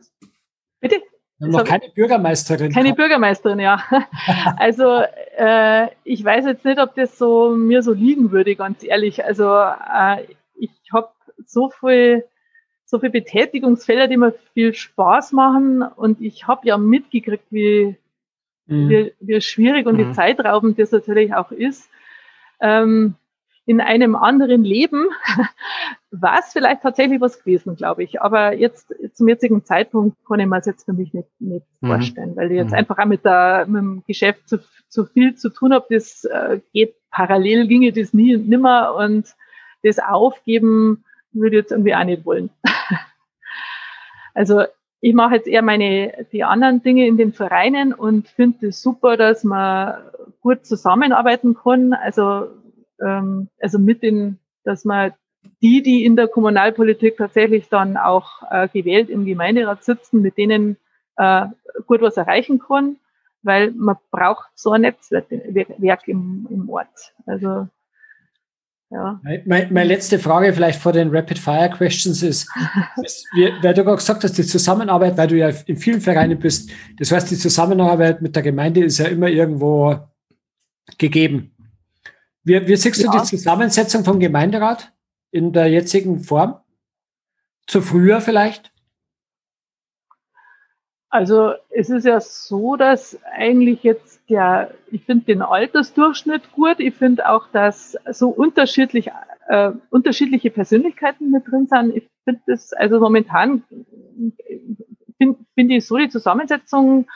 Bitte? 0.80 0.96
noch 1.40 1.64
keine 1.64 1.88
Bürgermeisterin. 1.94 2.72
Keine 2.72 2.94
Bürgermeisterin, 2.94 3.60
ja. 3.60 3.82
also 4.56 5.02
äh, 5.36 5.88
ich 6.04 6.24
weiß 6.24 6.46
jetzt 6.46 6.64
nicht, 6.64 6.80
ob 6.80 6.94
das 6.94 7.16
so 7.16 7.50
mir 7.50 7.82
so 7.82 7.92
liegen 7.92 8.32
würde, 8.32 8.56
ganz 8.56 8.82
ehrlich. 8.82 9.24
Also 9.24 9.48
äh, 9.54 10.24
ich 10.56 10.70
habe 10.92 11.10
so 11.46 11.70
viel 11.70 12.24
so 12.88 12.98
viele 12.98 13.12
Betätigungsfelder, 13.12 14.08
die 14.08 14.16
mir 14.16 14.32
viel 14.54 14.72
Spaß 14.72 15.32
machen 15.32 15.82
und 15.82 16.22
ich 16.22 16.46
habe 16.46 16.66
ja 16.66 16.78
mitgekriegt, 16.78 17.44
wie, 17.50 17.96
mhm. 18.66 18.88
wie, 18.88 19.12
wie 19.20 19.40
schwierig 19.42 19.86
und 19.86 19.98
mhm. 19.98 20.08
wie 20.08 20.12
zeitraubend 20.14 20.78
das 20.78 20.90
natürlich 20.90 21.34
auch 21.34 21.52
ist. 21.52 21.90
Ähm, 22.60 23.14
in 23.68 23.82
einem 23.82 24.16
anderen 24.16 24.64
Leben 24.64 25.08
war 26.10 26.38
es 26.38 26.54
vielleicht 26.54 26.80
tatsächlich 26.80 27.20
was 27.20 27.38
gewesen, 27.38 27.76
glaube 27.76 28.02
ich. 28.02 28.22
Aber 28.22 28.54
jetzt 28.54 28.94
zum 29.12 29.28
jetzigen 29.28 29.62
Zeitpunkt 29.62 30.16
kann 30.26 30.40
ich 30.40 30.46
mir 30.46 30.56
es 30.56 30.64
jetzt 30.64 30.86
für 30.86 30.94
mich 30.94 31.12
nicht, 31.12 31.28
nicht 31.38 31.66
mhm. 31.82 31.88
vorstellen, 31.88 32.34
weil 32.34 32.50
ich 32.50 32.56
jetzt 32.56 32.70
mhm. 32.70 32.78
einfach 32.78 32.96
auch 32.98 33.04
mit, 33.04 33.26
der, 33.26 33.66
mit 33.68 33.82
dem 33.82 34.02
Geschäft 34.06 34.48
zu, 34.48 34.60
zu 34.88 35.04
viel 35.04 35.34
zu 35.34 35.50
tun 35.50 35.74
habe. 35.74 35.84
Das 35.90 36.24
äh, 36.24 36.60
geht 36.72 36.94
parallel, 37.10 37.68
ginge 37.68 37.92
das 37.92 38.14
nie 38.14 38.36
und 38.36 38.48
nimmer 38.48 38.94
und 38.94 39.34
das 39.82 39.98
Aufgeben 39.98 41.04
würde 41.32 41.58
ich 41.58 41.62
jetzt 41.64 41.72
irgendwie 41.72 41.94
auch 41.94 42.04
nicht 42.04 42.24
wollen. 42.24 42.48
also 44.34 44.62
ich 45.00 45.12
mache 45.12 45.34
jetzt 45.34 45.46
eher 45.46 45.62
meine 45.62 46.26
die 46.32 46.42
anderen 46.42 46.82
Dinge 46.82 47.06
in 47.06 47.18
den 47.18 47.34
Vereinen 47.34 47.92
und 47.92 48.28
finde 48.28 48.68
es 48.68 48.80
super, 48.80 49.18
dass 49.18 49.44
man 49.44 49.98
gut 50.40 50.64
zusammenarbeiten 50.64 51.54
kann. 51.54 51.92
Also 51.92 52.46
ähm, 53.00 53.48
also 53.60 53.78
mit 53.78 54.02
den, 54.02 54.38
dass 54.64 54.84
man 54.84 55.12
die, 55.62 55.82
die 55.82 56.04
in 56.04 56.16
der 56.16 56.28
Kommunalpolitik 56.28 57.16
tatsächlich 57.16 57.68
dann 57.68 57.96
auch 57.96 58.42
äh, 58.50 58.68
gewählt 58.68 59.08
im 59.10 59.24
Gemeinderat 59.24 59.84
sitzen, 59.84 60.20
mit 60.22 60.36
denen 60.36 60.76
äh, 61.16 61.46
gut 61.86 62.00
was 62.00 62.16
erreichen 62.16 62.58
kann, 62.58 62.96
weil 63.42 63.72
man 63.72 63.96
braucht 64.10 64.48
so 64.54 64.72
ein 64.72 64.82
Netzwerk 64.82 66.08
im, 66.08 66.46
im 66.50 66.68
Ort. 66.68 67.14
Also 67.26 67.68
ja. 68.90 69.20
Meine, 69.22 69.68
meine, 69.70 69.84
letzte 69.84 70.18
Frage 70.18 70.52
vielleicht 70.54 70.80
vor 70.80 70.92
den 70.92 71.14
Rapid 71.14 71.38
Fire 71.38 71.68
Questions 71.68 72.22
ist, 72.22 72.48
ist 73.02 73.26
wie, 73.34 73.52
weil 73.62 73.74
du 73.74 73.84
gerade 73.84 73.98
gesagt 73.98 74.24
hast, 74.24 74.38
die 74.38 74.44
Zusammenarbeit, 74.44 75.18
weil 75.18 75.28
du 75.28 75.36
ja 75.36 75.50
in 75.66 75.76
vielen 75.76 76.00
Vereinen 76.00 76.38
bist, 76.38 76.70
das 76.98 77.12
heißt, 77.12 77.30
die 77.30 77.36
Zusammenarbeit 77.36 78.22
mit 78.22 78.34
der 78.34 78.42
Gemeinde 78.42 78.82
ist 78.82 78.98
ja 78.98 79.06
immer 79.06 79.28
irgendwo 79.28 79.98
gegeben. 80.96 81.54
Wie, 82.48 82.66
wie 82.66 82.76
siehst 82.76 83.02
ja. 83.02 83.10
du 83.10 83.18
die 83.18 83.24
Zusammensetzung 83.24 84.04
vom 84.04 84.18
Gemeinderat 84.18 84.90
in 85.30 85.52
der 85.52 85.68
jetzigen 85.68 86.20
Form? 86.20 86.58
Zu 87.66 87.82
früher 87.82 88.22
vielleicht? 88.22 88.72
Also 91.10 91.52
es 91.68 91.90
ist 91.90 92.04
ja 92.04 92.20
so, 92.20 92.76
dass 92.76 93.18
eigentlich 93.32 93.82
jetzt 93.82 94.20
der, 94.30 94.74
ich 94.90 95.04
finde 95.04 95.26
den 95.26 95.42
Altersdurchschnitt 95.42 96.52
gut. 96.52 96.80
Ich 96.80 96.94
finde 96.94 97.28
auch, 97.28 97.48
dass 97.52 97.96
so 98.10 98.30
unterschiedlich, 98.30 99.10
äh, 99.48 99.72
unterschiedliche 99.90 100.50
Persönlichkeiten 100.50 101.30
mit 101.30 101.46
drin 101.46 101.66
sind. 101.66 101.96
Ich 101.96 102.08
finde 102.24 102.40
das, 102.46 102.72
also 102.72 102.98
momentan 102.98 103.62
finde 105.18 105.38
find 105.54 105.70
ich 105.70 105.86
so 105.86 105.98
die 105.98 106.08
Zusammensetzung 106.08 107.06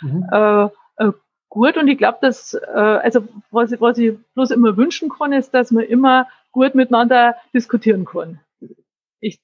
mhm. 0.00 0.26
äh, 0.32 0.64
äh, 0.96 1.12
gut 1.50 1.76
und 1.76 1.88
ich 1.88 1.98
glaube, 1.98 2.18
dass, 2.22 2.54
äh, 2.54 2.76
also 2.76 3.28
was 3.50 3.72
ich, 3.72 3.80
was 3.80 3.98
ich 3.98 4.16
bloß 4.34 4.52
immer 4.52 4.76
wünschen 4.76 5.10
kann, 5.10 5.32
ist, 5.32 5.52
dass 5.52 5.70
man 5.70 5.84
immer 5.84 6.28
gut 6.52 6.74
miteinander 6.74 7.36
diskutieren 7.52 8.04
kann. 8.06 8.40
Ich 9.20 9.38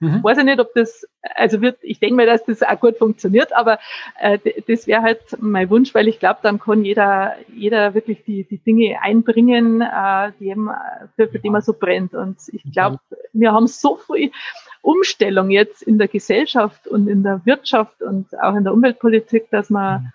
mhm. 0.00 0.24
weiß 0.24 0.38
ja 0.38 0.44
nicht, 0.44 0.60
ob 0.60 0.74
das, 0.74 1.06
also 1.34 1.60
wird, 1.60 1.78
ich 1.82 2.00
denke 2.00 2.16
mal, 2.16 2.26
dass 2.26 2.44
das 2.44 2.62
auch 2.62 2.80
gut 2.80 2.96
funktioniert, 2.96 3.52
aber 3.52 3.78
äh, 4.18 4.38
das 4.66 4.86
wäre 4.86 5.02
halt 5.02 5.20
mein 5.40 5.68
Wunsch, 5.70 5.94
weil 5.94 6.08
ich 6.08 6.18
glaube, 6.18 6.40
dann 6.42 6.58
kann 6.58 6.84
jeder, 6.84 7.36
jeder 7.54 7.94
wirklich 7.94 8.24
die, 8.24 8.44
die 8.44 8.58
Dinge 8.58 9.00
einbringen, 9.00 9.82
äh, 9.82 10.32
die 10.40 10.48
eben, 10.48 10.70
für, 11.16 11.28
für 11.28 11.38
die 11.38 11.50
man 11.50 11.62
so 11.62 11.74
brennt. 11.74 12.14
Und 12.14 12.38
ich 12.48 12.62
glaube, 12.72 12.98
wir 13.34 13.52
haben 13.52 13.66
so 13.66 13.96
viel 13.96 14.32
Umstellung 14.80 15.50
jetzt 15.50 15.82
in 15.82 15.98
der 15.98 16.08
Gesellschaft 16.08 16.88
und 16.88 17.08
in 17.08 17.22
der 17.22 17.42
Wirtschaft 17.44 18.02
und 18.02 18.26
auch 18.40 18.56
in 18.56 18.64
der 18.64 18.72
Umweltpolitik, 18.72 19.50
dass 19.50 19.68
man 19.68 20.02
mhm 20.02 20.12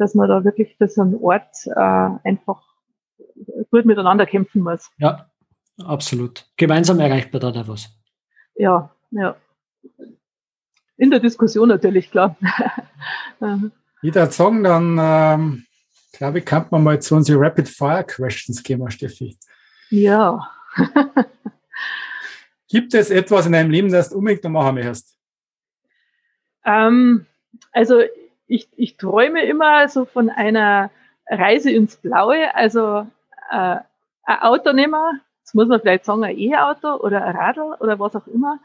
dass 0.00 0.14
man 0.14 0.28
da 0.30 0.44
wirklich 0.44 0.76
für 0.78 0.88
so 0.88 1.02
einen 1.02 1.14
Ort 1.16 1.54
äh, 1.66 2.28
einfach 2.28 2.62
gut 3.70 3.84
miteinander 3.84 4.24
kämpfen 4.24 4.62
muss. 4.62 4.90
Ja, 4.96 5.30
absolut. 5.84 6.46
Gemeinsam 6.56 6.98
erreicht 7.00 7.30
man 7.32 7.40
da 7.40 7.68
was. 7.68 7.90
Ja, 8.54 8.90
ja. 9.10 9.36
In 10.96 11.10
der 11.10 11.20
Diskussion 11.20 11.68
natürlich, 11.68 12.10
klar. 12.10 12.34
ich 14.02 14.14
würde 14.14 14.32
sagen, 14.32 14.64
dann 14.64 14.96
ähm, 14.98 15.66
glaube 16.12 16.38
ich, 16.38 16.46
kann 16.46 16.66
man 16.70 16.82
mal 16.82 17.00
zu 17.02 17.14
unseren 17.16 17.42
Rapid 17.42 17.68
Fire 17.68 18.04
Questions 18.04 18.62
gehen, 18.62 18.90
Steffi. 18.90 19.36
Ja. 19.90 20.50
Gibt 22.68 22.94
es 22.94 23.10
etwas 23.10 23.44
in 23.44 23.52
deinem 23.52 23.70
Leben, 23.70 23.90
das 23.90 24.08
du 24.08 24.16
unbedingt 24.16 24.44
noch 24.44 24.50
machen 24.50 24.76
möchtest? 24.76 25.18
Ähm, 26.64 27.26
also 27.72 28.00
ich, 28.50 28.68
ich 28.76 28.96
träume 28.96 29.44
immer 29.44 29.88
so 29.88 30.04
von 30.04 30.28
einer 30.28 30.90
Reise 31.26 31.70
ins 31.70 31.96
Blaue, 31.96 32.54
also 32.54 33.06
äh, 33.50 33.76
ein 34.24 34.38
Auto 34.42 34.72
nehmen, 34.72 35.20
jetzt 35.40 35.54
muss 35.54 35.68
man 35.68 35.80
vielleicht 35.80 36.04
sagen, 36.04 36.24
ein 36.24 36.36
E-Auto 36.36 36.96
oder 36.96 37.24
ein 37.24 37.36
Radl 37.36 37.76
oder 37.78 37.98
was 38.00 38.16
auch 38.16 38.26
immer, 38.26 38.58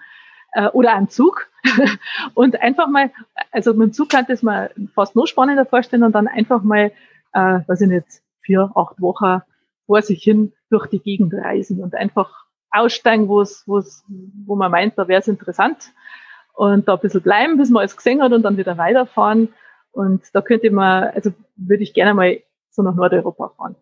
äh, 0.54 0.68
oder 0.70 0.94
ein 0.96 1.10
Zug. 1.10 1.48
und 2.34 2.60
einfach 2.62 2.88
mal, 2.88 3.12
also 3.52 3.74
mit 3.74 3.90
dem 3.90 3.94
Zug 3.94 4.10
kann 4.10 4.26
das 4.28 4.42
mal 4.42 4.72
fast 4.96 5.16
noch 5.16 5.28
spannender 5.28 5.66
vorstellen 5.66 6.04
und 6.04 6.14
dann 6.14 6.28
einfach 6.28 6.64
mal, 6.64 6.92
äh, 7.34 7.60
weiß 7.68 7.82
ich 7.82 7.90
nicht, 7.90 8.08
vier, 8.42 8.72
acht 8.76 9.00
Wochen 9.00 9.42
vor 9.86 10.02
sich 10.02 10.24
hin 10.24 10.52
durch 10.72 10.88
die 10.88 11.00
Gegend 11.00 11.34
reisen 11.34 11.84
und 11.84 11.94
einfach 11.94 12.46
aussteigen, 12.72 13.28
wo 13.28 13.42
es, 13.42 13.64
wo 13.68 13.78
es, 13.78 14.04
wo 14.46 14.56
man 14.56 14.72
meint, 14.72 14.98
da 14.98 15.08
wäre 15.08 15.22
es 15.22 15.28
interessant 15.28 15.92
und 16.54 16.88
da 16.88 16.96
ein 16.96 17.00
bisschen 17.00 17.22
bleiben, 17.22 17.58
bis 17.58 17.70
man 17.70 17.82
alles 17.82 17.96
gesehen 17.96 18.24
hat 18.24 18.34
und 18.34 18.42
dann 18.42 18.58
wieder 18.58 18.80
weiterfahren. 18.80 19.50
Und 19.96 20.24
da 20.34 20.42
könnte 20.42 20.70
man, 20.72 21.06
also 21.16 21.32
würde 21.56 21.84
ich 21.84 21.94
gerne 21.94 22.14
mal 22.14 22.42
so 22.70 22.82
nach 22.82 22.96
Nordeuropa 22.96 23.54
fahren. 23.56 23.76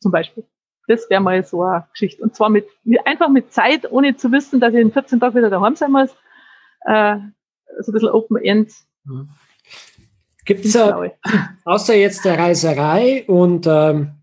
Zum 0.00 0.12
Beispiel. 0.12 0.44
Das 0.86 1.10
wäre 1.10 1.20
mal 1.20 1.44
so 1.44 1.62
eine 1.62 1.86
Geschichte. 1.90 2.22
Und 2.22 2.36
zwar 2.36 2.48
mit, 2.48 2.66
einfach 3.04 3.28
mit 3.28 3.52
Zeit, 3.52 3.90
ohne 3.90 4.16
zu 4.16 4.30
wissen, 4.30 4.60
dass 4.60 4.72
ich 4.72 4.80
in 4.80 4.92
14 4.92 5.18
Tagen 5.18 5.34
wieder 5.36 5.50
daheim 5.50 5.74
sein 5.74 5.90
muss. 5.90 6.10
Äh, 6.86 7.16
so 7.80 7.90
ein 7.90 7.94
bisschen 7.94 8.10
Open 8.10 8.36
End. 8.36 8.72
Mhm. 9.04 9.30
Gibt 10.44 10.64
es 10.64 10.76
außer 11.64 11.94
jetzt 11.94 12.24
der 12.24 12.38
Reiserei 12.38 13.24
und 13.26 13.66
ähm, 13.68 14.21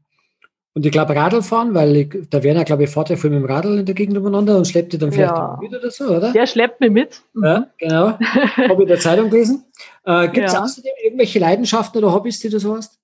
und 0.80 0.86
ich 0.86 0.94
glaube 0.94 1.14
Radlfahren, 1.14 1.74
weil 1.74 1.94
ich, 1.94 2.30
der 2.30 2.42
Werner, 2.42 2.64
glaube 2.64 2.86
ich, 2.86 2.90
fährt 2.90 3.10
ja 3.10 3.18
viel 3.18 3.32
mit 3.32 3.42
dem 3.42 3.46
Radl 3.46 3.80
in 3.80 3.86
der 3.86 3.96
Gegend 3.96 4.18
umeinander 4.18 4.56
und 4.56 4.66
schleppt 4.66 4.94
dich 4.94 5.00
dann 5.02 5.12
vielleicht 5.12 5.36
ja. 5.36 5.60
mit 5.62 5.76
oder 5.76 5.92
so, 5.92 6.06
oder? 6.06 6.32
Der 6.32 6.48
schleppt 6.48 6.80
mich 6.80 6.90
mit. 6.90 7.22
Mhm. 7.34 7.44
Ja, 7.44 7.68
genau. 7.78 8.06
Habe 8.20 8.74
ich 8.76 8.80
in 8.80 8.88
der 8.88 9.00
Zeitung 9.00 9.30
gelesen. 9.30 9.66
Äh, 10.06 10.30
Gibt 10.30 10.48
es 10.48 10.54
ja. 10.54 10.64
außerdem 10.64 10.94
irgendwelche 11.04 11.38
Leidenschaften 11.38 11.98
oder 11.98 12.14
Hobbys, 12.14 12.40
die 12.40 12.48
du 12.48 12.62
so 12.62 12.78
hast? 12.78 12.98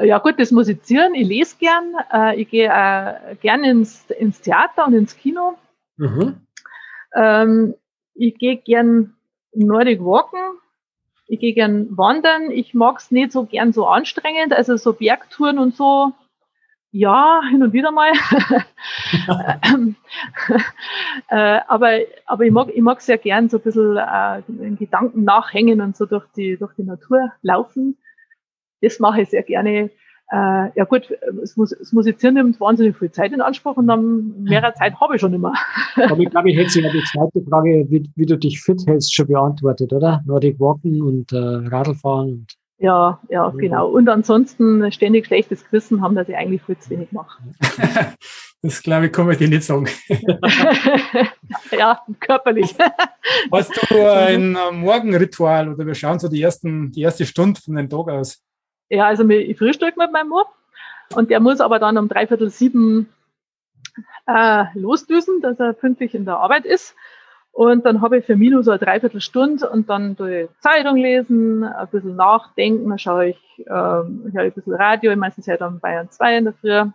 Ja 0.00 0.18
gut, 0.18 0.34
das 0.36 0.50
Musizieren, 0.50 1.14
ich 1.14 1.26
lese 1.26 1.56
gern, 1.58 1.94
äh, 2.12 2.38
ich 2.38 2.50
gehe 2.50 2.68
äh, 2.68 3.34
gern 3.40 3.64
ins, 3.64 4.04
ins 4.10 4.38
Theater 4.42 4.86
und 4.86 4.92
ins 4.92 5.16
Kino. 5.16 5.54
Mhm. 5.96 6.42
Ähm, 7.16 7.74
ich 8.12 8.36
gehe 8.36 8.58
gern 8.58 9.14
Nordic 9.54 10.04
Walken, 10.04 10.58
ich 11.26 11.40
gehe 11.40 11.54
gern 11.54 11.96
wandern. 11.96 12.50
Ich 12.50 12.74
mag 12.74 12.98
es 12.98 13.10
nicht 13.10 13.32
so 13.32 13.44
gern 13.44 13.72
so 13.72 13.86
anstrengend, 13.86 14.52
also 14.52 14.76
so 14.76 14.92
Bergtouren 14.92 15.58
und 15.58 15.74
so. 15.76 16.12
Ja, 16.90 17.40
hin 17.48 17.62
und 17.62 17.72
wieder 17.72 17.90
mal. 17.90 18.12
äh, 21.28 21.60
aber 21.66 22.00
aber 22.26 22.44
ich 22.44 22.52
mag 22.52 22.68
ich 22.68 22.82
mag 22.82 23.00
sehr 23.00 23.16
gern 23.16 23.48
so 23.48 23.56
ein 23.56 23.62
bisschen 23.62 23.96
äh, 23.96 24.42
in 24.48 24.76
Gedanken 24.76 25.24
nachhängen 25.24 25.80
und 25.80 25.96
so 25.96 26.04
durch 26.04 26.26
die 26.36 26.58
durch 26.58 26.74
die 26.74 26.82
Natur 26.82 27.32
laufen. 27.40 27.96
Das 28.82 28.98
mache 28.98 29.22
ich 29.22 29.30
sehr 29.30 29.42
gerne 29.42 29.90
äh, 30.30 30.70
ja 30.74 30.84
gut, 30.84 31.12
es, 31.42 31.56
muss, 31.56 31.72
es 31.72 31.92
Musizieren 31.92 32.34
nimmt 32.34 32.60
wahnsinnig 32.60 32.96
viel 32.96 33.10
Zeit 33.10 33.32
in 33.32 33.40
Anspruch 33.40 33.76
und 33.76 33.86
dann 33.86 34.42
mehr 34.42 34.72
Zeit 34.74 34.98
habe 35.00 35.16
ich 35.16 35.20
schon 35.20 35.34
immer. 35.34 35.52
Aber 35.96 36.18
ich 36.18 36.30
glaube, 36.30 36.50
ich 36.50 36.56
hätte 36.56 36.80
ja 36.80 36.90
die 36.90 37.04
zweite 37.12 37.42
Frage, 37.48 37.86
wie, 37.90 38.10
wie, 38.16 38.26
du 38.26 38.38
dich 38.38 38.60
fit 38.62 38.82
hältst, 38.86 39.14
schon 39.14 39.26
beantwortet, 39.26 39.92
oder? 39.92 40.22
Nordic 40.24 40.58
Walken 40.58 41.02
und 41.02 41.32
äh, 41.32 41.36
Radlfahren. 41.36 42.30
Und 42.30 42.54
ja, 42.78 43.20
ja, 43.28 43.48
genau. 43.50 43.90
Und 43.90 44.08
ansonsten 44.08 44.90
ständig 44.90 45.26
schlechtes 45.26 45.64
Gewissen 45.64 46.02
haben, 46.02 46.16
dass 46.16 46.28
ich 46.28 46.36
eigentlich 46.36 46.62
viel 46.62 46.78
zu 46.78 46.90
wenig 46.90 47.12
mache. 47.12 47.42
Das 48.64 48.80
glaube 48.80 49.06
ich, 49.06 49.12
kann 49.12 49.26
man 49.26 49.36
dir 49.36 49.48
nicht 49.48 49.64
sagen. 49.64 49.88
ja, 51.72 52.00
körperlich. 52.20 52.72
Hast 53.50 53.90
du 53.90 54.08
ein 54.08 54.56
Morgenritual 54.70 55.68
oder 55.68 55.84
wir 55.84 55.96
schauen 55.96 56.20
so 56.20 56.28
die, 56.28 56.40
ersten, 56.40 56.92
die 56.92 57.00
erste 57.00 57.26
Stunde 57.26 57.60
von 57.60 57.74
dem 57.74 57.90
Tag 57.90 58.08
aus? 58.08 58.40
Ja, 58.92 59.06
also 59.06 59.26
ich 59.26 59.56
frühstück 59.56 59.96
mit 59.96 60.12
meinem 60.12 60.28
Mann 60.28 60.44
und 61.14 61.30
der 61.30 61.40
muss 61.40 61.62
aber 61.62 61.78
dann 61.78 61.96
um 61.96 62.08
dreiviertel 62.08 62.50
sieben 62.50 63.08
äh, 64.26 64.64
losdüsen, 64.74 65.40
dass 65.40 65.58
er 65.58 65.72
pünktlich 65.72 66.14
in 66.14 66.26
der 66.26 66.36
Arbeit 66.36 66.66
ist. 66.66 66.94
Und 67.52 67.86
dann 67.86 68.02
habe 68.02 68.18
ich 68.18 68.26
für 68.26 68.36
mich 68.36 68.50
nur 68.50 68.62
so 68.62 68.70
eine 68.70 68.80
Dreiviertelstunde 68.80 69.70
und 69.70 69.88
dann 69.88 70.16
die 70.16 70.46
Zeitung 70.58 70.98
lesen, 70.98 71.64
ein 71.64 71.88
bisschen 71.88 72.16
nachdenken, 72.16 72.90
dann 72.90 72.98
schaue 72.98 73.28
ich, 73.30 73.38
äh, 73.60 73.70
höre 73.70 74.42
ein 74.42 74.52
bisschen 74.52 74.74
Radio, 74.74 75.16
meistens 75.16 75.46
ja 75.46 75.56
dann 75.56 75.80
Bayern 75.80 76.10
2 76.10 76.36
in 76.36 76.44
der 76.44 76.52
Früh, 76.52 76.90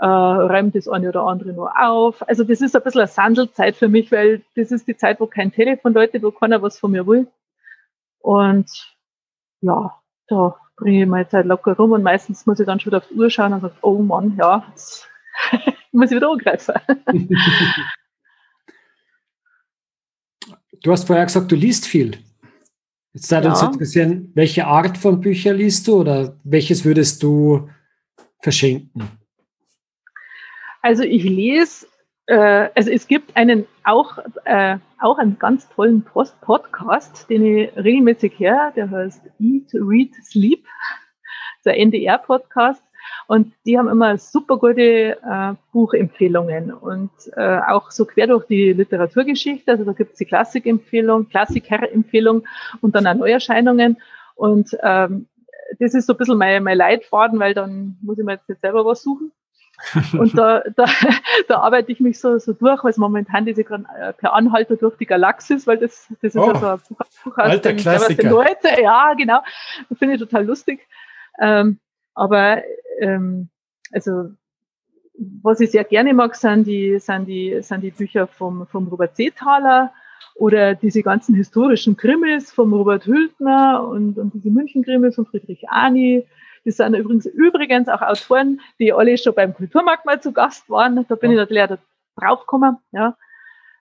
äh, 0.00 0.06
räume 0.06 0.72
das 0.72 0.88
eine 0.88 1.10
oder 1.10 1.22
andere 1.22 1.52
nur 1.52 1.80
auf. 1.80 2.28
Also 2.28 2.42
das 2.42 2.60
ist 2.60 2.74
ein 2.74 2.82
bisschen 2.82 3.02
eine 3.02 3.08
Sandelzeit 3.08 3.76
für 3.76 3.88
mich, 3.88 4.10
weil 4.10 4.42
das 4.56 4.72
ist 4.72 4.88
die 4.88 4.96
Zeit, 4.96 5.20
wo 5.20 5.28
kein 5.28 5.52
Telefon 5.52 5.94
läutet, 5.94 6.24
wo 6.24 6.32
keiner 6.32 6.60
was 6.60 6.80
von 6.80 6.90
mir 6.90 7.06
will. 7.06 7.28
Und 8.18 8.68
ja, 9.60 9.94
da 10.28 10.56
bringe 10.76 11.02
ich 11.02 11.08
meine 11.08 11.28
Zeit 11.28 11.46
locker 11.46 11.76
rum 11.76 11.92
und 11.92 12.02
meistens 12.02 12.46
muss 12.46 12.60
ich 12.60 12.66
dann 12.66 12.80
schon 12.80 12.90
wieder 12.90 12.98
auf 12.98 13.08
die 13.08 13.14
Uhr 13.14 13.30
schauen 13.30 13.52
und 13.52 13.60
sage, 13.60 13.74
oh 13.82 13.98
Mann, 13.98 14.36
ja, 14.36 14.66
jetzt 14.70 15.08
muss 15.92 16.10
ich 16.10 16.16
wieder 16.16 16.30
angreifen. 16.30 16.74
Du 20.82 20.92
hast 20.92 21.06
vorher 21.06 21.24
gesagt, 21.24 21.50
du 21.50 21.56
liest 21.56 21.86
viel. 21.86 22.18
Jetzt 23.14 23.30
würde 23.30 23.46
ja. 23.46 23.52
uns 23.52 23.62
interessieren, 23.62 24.32
welche 24.34 24.66
Art 24.66 24.98
von 24.98 25.20
Büchern 25.20 25.56
liest 25.56 25.86
du 25.86 26.00
oder 26.00 26.36
welches 26.42 26.84
würdest 26.84 27.22
du 27.22 27.70
verschenken? 28.40 29.08
Also 30.82 31.04
ich 31.04 31.22
lese, 31.22 31.86
äh, 32.26 32.68
also 32.74 32.90
es 32.90 33.06
gibt 33.06 33.36
einen 33.36 33.66
auch, 33.84 34.18
äh, 34.44 34.78
auch 35.00 35.18
einen 35.18 35.38
ganz 35.38 35.68
tollen 35.68 36.02
Post 36.02 36.40
Podcast, 36.40 37.28
den 37.28 37.44
ich 37.44 37.76
regelmäßig 37.76 38.38
höre, 38.38 38.72
der 38.74 38.90
heißt 38.90 39.22
Eat, 39.38 39.70
Read, 39.74 40.14
Sleep, 40.24 40.64
der 41.64 41.78
NDR-Podcast. 41.78 42.82
Und 43.26 43.52
die 43.66 43.78
haben 43.78 43.88
immer 43.88 44.18
super 44.18 44.56
gute 44.56 45.18
äh, 45.22 45.54
Buchempfehlungen 45.72 46.72
und 46.72 47.10
äh, 47.36 47.60
auch 47.68 47.90
so 47.90 48.06
quer 48.06 48.26
durch 48.26 48.46
die 48.46 48.72
Literaturgeschichte. 48.72 49.70
Also 49.70 49.84
da 49.84 49.92
gibt 49.92 50.12
es 50.12 50.18
die 50.18 50.24
Klassikempfehlung, 50.24 51.28
Klassikerempfehlung 51.28 52.46
und 52.80 52.94
dann 52.94 53.06
auch 53.06 53.14
Neuerscheinungen. 53.14 53.98
Und 54.34 54.76
ähm, 54.82 55.26
das 55.78 55.94
ist 55.94 56.06
so 56.06 56.14
ein 56.14 56.16
bisschen 56.16 56.38
mein, 56.38 56.62
mein 56.62 56.78
Leitfaden, 56.78 57.38
weil 57.38 57.54
dann 57.54 57.96
muss 58.02 58.18
ich 58.18 58.24
mir 58.24 58.32
jetzt 58.32 58.48
nicht 58.48 58.60
selber 58.60 58.84
was 58.84 59.02
suchen. 59.02 59.32
Und 60.18 60.36
da, 60.36 60.62
da, 60.76 60.84
da 61.48 61.58
arbeite 61.60 61.92
ich 61.92 62.00
mich 62.00 62.18
so, 62.18 62.38
so 62.38 62.52
durch, 62.52 62.82
weil 62.84 62.90
es 62.90 62.96
momentan 62.96 63.44
diese 63.44 63.62
äh, 63.62 64.12
per 64.12 64.32
Anhalter 64.32 64.76
durch 64.76 64.96
die 64.96 65.06
Galaxis, 65.06 65.66
weil 65.66 65.78
das, 65.78 66.08
das 66.22 66.34
ist 66.34 66.36
oh, 66.36 66.50
also 66.50 66.66
ein 66.66 66.78
Buch, 66.88 66.98
Buch 67.24 67.38
aus 67.38 67.60
den, 67.60 67.76
den 67.76 68.30
Leute. 68.30 68.82
Ja, 68.82 69.14
genau. 69.14 69.40
Das 69.88 69.98
finde 69.98 70.14
ich 70.14 70.20
total 70.20 70.44
lustig. 70.44 70.86
Ähm, 71.40 71.78
aber 72.14 72.62
ähm, 73.00 73.48
also 73.92 74.30
was 75.16 75.60
ich 75.60 75.70
sehr 75.70 75.84
gerne 75.84 76.12
mag, 76.12 76.34
sind 76.34 76.66
die, 76.66 76.98
sind 76.98 77.26
die, 77.26 77.62
sind 77.62 77.82
die 77.82 77.90
Bücher 77.90 78.26
vom, 78.26 78.66
vom 78.66 78.88
Robert 78.88 79.16
Seethaler 79.16 79.92
oder 80.34 80.74
diese 80.74 81.02
ganzen 81.02 81.34
historischen 81.34 81.96
Krimis 81.96 82.50
vom 82.50 82.72
Robert 82.72 83.06
Hültner 83.06 83.86
und, 83.86 84.18
und 84.18 84.34
diese 84.34 84.50
München-Krimis 84.50 85.14
von 85.14 85.26
Friedrich 85.26 85.68
Ani. 85.68 86.26
Das 86.64 86.76
sind 86.76 86.94
übrigens, 86.94 87.26
übrigens 87.26 87.88
auch 87.88 88.00
Autoren, 88.00 88.60
die 88.78 88.92
alle 88.92 89.18
schon 89.18 89.34
beim 89.34 89.54
Kulturmarkt 89.54 90.06
mal 90.06 90.20
zu 90.20 90.32
Gast 90.32 90.70
waren. 90.70 91.04
Da 91.08 91.14
bin 91.14 91.30
ja. 91.30 91.36
ich 91.36 91.50
natürlich 91.50 91.70
auch 91.70 91.76
draufgekommen. 92.16 92.78
Ja. 92.92 93.16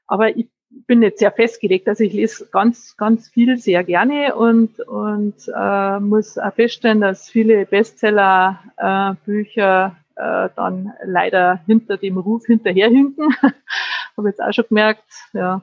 Aber 0.07 0.35
ich 0.35 0.49
bin 0.87 0.99
nicht 0.99 1.19
sehr 1.19 1.31
festgelegt. 1.31 1.87
Also 1.87 2.03
ich 2.03 2.11
lese 2.13 2.47
ganz, 2.51 2.97
ganz 2.97 3.29
viel 3.29 3.57
sehr 3.57 3.83
gerne 3.83 4.35
und, 4.35 4.79
und 4.81 5.35
äh, 5.55 5.99
muss 5.99 6.37
auch 6.37 6.53
feststellen, 6.53 7.01
dass 7.01 7.29
viele 7.29 7.65
Bestseller-Bücher 7.65 9.87
äh, 9.87 9.91
äh, 10.15 10.49
dann 10.55 10.93
leider 11.03 11.59
hinter 11.65 11.97
dem 11.97 12.17
Ruf 12.17 12.45
hinterherhinken. 12.45 13.35
Habe 14.17 14.29
jetzt 14.29 14.41
auch 14.41 14.53
schon 14.53 14.65
gemerkt, 14.69 15.03
ja. 15.33 15.61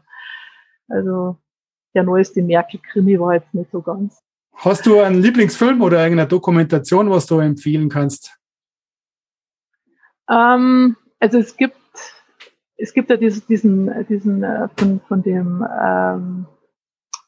Also 0.89 1.37
der 1.95 2.03
neueste 2.03 2.43
Merkel-Krimi 2.43 3.21
war 3.21 3.35
jetzt 3.35 3.55
nicht 3.55 3.71
so 3.71 3.81
ganz. 3.83 4.25
Hast 4.63 4.87
du 4.87 5.01
einen 5.01 5.23
Lieblingsfilm 5.23 5.81
oder 5.81 6.03
irgendeine 6.03 6.29
Dokumentation, 6.29 7.11
was 7.11 7.27
du 7.27 7.39
empfehlen 7.39 7.89
kannst? 7.89 8.39
Ähm, 10.29 10.97
also 11.19 11.39
es 11.39 11.57
gibt 11.57 11.77
es 12.81 12.93
gibt 12.95 13.11
ja 13.11 13.17
diesen, 13.17 13.47
diesen, 13.47 14.07
diesen 14.07 14.43
äh, 14.43 14.69
von, 14.77 15.01
von 15.01 15.23
dem, 15.23 15.65
ähm, 15.83 16.47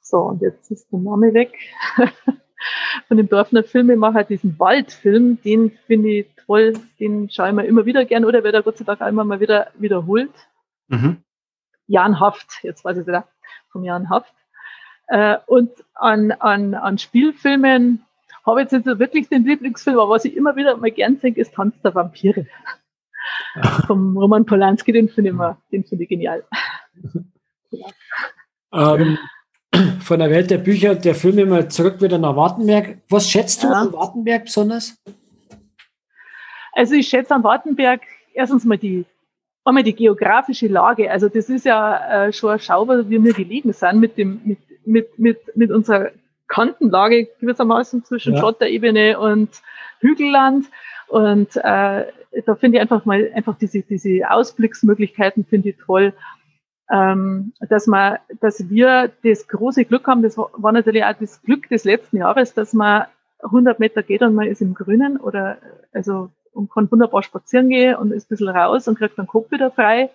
so, 0.01 0.19
und 0.19 0.43
jetzt 0.43 0.71
ist 0.71 0.91
der 0.91 0.99
Name 0.99 1.35
weg, 1.35 1.53
von 3.09 3.17
dem 3.17 3.29
Dorfner 3.29 3.63
Filmemacher, 3.63 4.25
diesen 4.25 4.59
Waldfilm, 4.59 5.41
den 5.43 5.71
finde 5.87 6.11
ich 6.11 6.27
toll, 6.47 6.75
den 6.99 7.31
schaue 7.31 7.49
ich 7.49 7.55
mir 7.55 7.67
immer 7.67 7.87
wieder 7.87 8.05
gern, 8.05 8.25
oder 8.25 8.43
wird 8.45 8.55
er 8.55 8.63
Gott 8.63 8.79
sei 8.79 8.85
Dank 8.85 9.03
einmal 9.03 9.25
mal 9.25 9.41
wieder 9.41 9.69
wiederholt. 9.79 10.33
Mhm. 10.89 11.23
Jan 11.87 12.21
Haft, 12.21 12.63
jetzt 12.63 12.85
weiß 12.85 12.99
ich 12.99 13.07
wieder, 13.07 13.29
vom 13.71 13.85
Jan 13.85 14.09
Haft. 14.09 14.35
Äh, 15.13 15.37
und 15.47 15.71
an, 15.93 16.33
an, 16.33 16.73
an 16.73 16.97
Spielfilmen 16.97 18.03
habe 18.47 18.63
ich 18.63 18.73
jetzt 18.73 18.87
nicht 18.87 18.99
wirklich 18.99 19.29
den 19.29 19.45
Lieblingsfilm, 19.45 19.99
aber 19.99 20.15
was 20.15 20.25
ich 20.25 20.35
immer 20.35 20.57
wieder 20.57 20.75
mal 20.79 20.91
gern 20.91 21.21
denke, 21.21 21.39
ist 21.39 21.53
Tanz 21.53 21.75
der 21.83 21.95
Vampire. 21.95 22.47
vom 23.87 24.17
Roman 24.17 24.47
Polanski, 24.47 24.91
den 24.91 25.11
finde 25.11 25.33
ich, 25.33 25.37
den 25.71 25.85
finde 25.85 26.05
ich 26.05 26.09
genial. 26.09 26.43
Ähm, 28.73 29.19
von 30.01 30.19
der 30.19 30.31
Welt 30.31 30.51
der 30.51 30.57
Bücher, 30.57 30.95
der 30.95 31.15
Filme 31.15 31.45
mal 31.45 31.71
zurück 31.71 32.01
wieder 32.01 32.17
nach 32.17 32.35
Wartenberg. 32.35 32.97
Was 33.11 33.29
schätzt 33.29 33.63
du 33.63 33.67
ja. 33.67 33.75
an 33.75 33.93
Wartenberg 33.93 34.45
besonders? 34.45 34.97
Also 36.73 36.95
ich 36.95 37.07
schätze 37.07 37.35
an 37.35 37.45
Wartenberg 37.45 38.01
erstens 38.33 38.65
mal 38.65 38.79
die 38.79 39.05
einmal 39.63 39.83
die 39.83 39.95
geografische 39.95 40.69
Lage. 40.69 41.11
Also 41.11 41.29
das 41.29 41.51
ist 41.51 41.67
ja 41.67 42.29
äh, 42.29 42.33
schon 42.33 42.53
ein 42.53 42.59
Schauber, 42.59 43.11
wie 43.11 43.23
wir 43.23 43.35
gelegen 43.35 43.75
sind 43.75 44.01
mit 44.01 44.17
dem 44.17 44.41
mit 44.45 44.59
mit 44.85 45.19
mit 45.19 45.39
mit 45.57 45.71
unserer 45.71 46.11
Kantenlage 46.53 47.29
gewissermaßen 47.41 48.05
zwischen 48.05 48.35
ja. 48.35 48.41
Schotterebene 48.41 49.19
und 49.19 49.51
Hügelland. 50.01 50.67
Und 51.09 51.57
äh, 51.57 52.05
da 52.47 52.55
finde 52.59 52.77
ich 52.77 52.81
einfach 52.81 53.05
mal 53.05 53.31
einfach 53.35 53.57
diese, 53.57 53.83
diese 53.83 54.31
Ausblicksmöglichkeiten 54.31 55.45
finde 55.45 55.71
ich 55.71 55.77
toll. 55.79 56.13
Ähm, 56.91 57.55
dass 57.61 57.87
man, 57.87 58.19
dass 58.41 58.69
wir 58.69 59.11
das 59.25 59.49
große 59.49 59.87
Glück 59.87 60.07
haben, 60.07 60.23
das 60.23 60.37
war 60.37 60.73
natürlich 60.73 61.05
auch 61.05 61.15
das 61.19 61.41
Glück 61.43 61.69
des 61.69 61.85
letzten 61.85 62.19
Jahres, 62.19 62.53
dass 62.53 62.75
man 62.75 63.07
100 63.43 63.81
Meter 63.81 64.03
geht 64.03 64.23
und 64.23 64.35
man 64.35 64.47
ist 64.47 64.61
im 64.61 64.75
Grünen 64.75 65.17
oder 65.17 65.59
also 65.93 66.31
und 66.53 66.71
kann 66.71 66.91
wunderbar 66.91 67.23
spazieren 67.23 67.71
gehen 67.71 67.95
und 67.95 68.13
ist 68.13 68.27
ein 68.27 68.29
bisschen 68.29 68.49
raus 68.49 68.89
und 68.89 68.99
kriegt 68.99 69.17
den 69.17 69.27
Kopf 69.27 69.51
wieder 69.51 69.71
frei. 69.71 70.11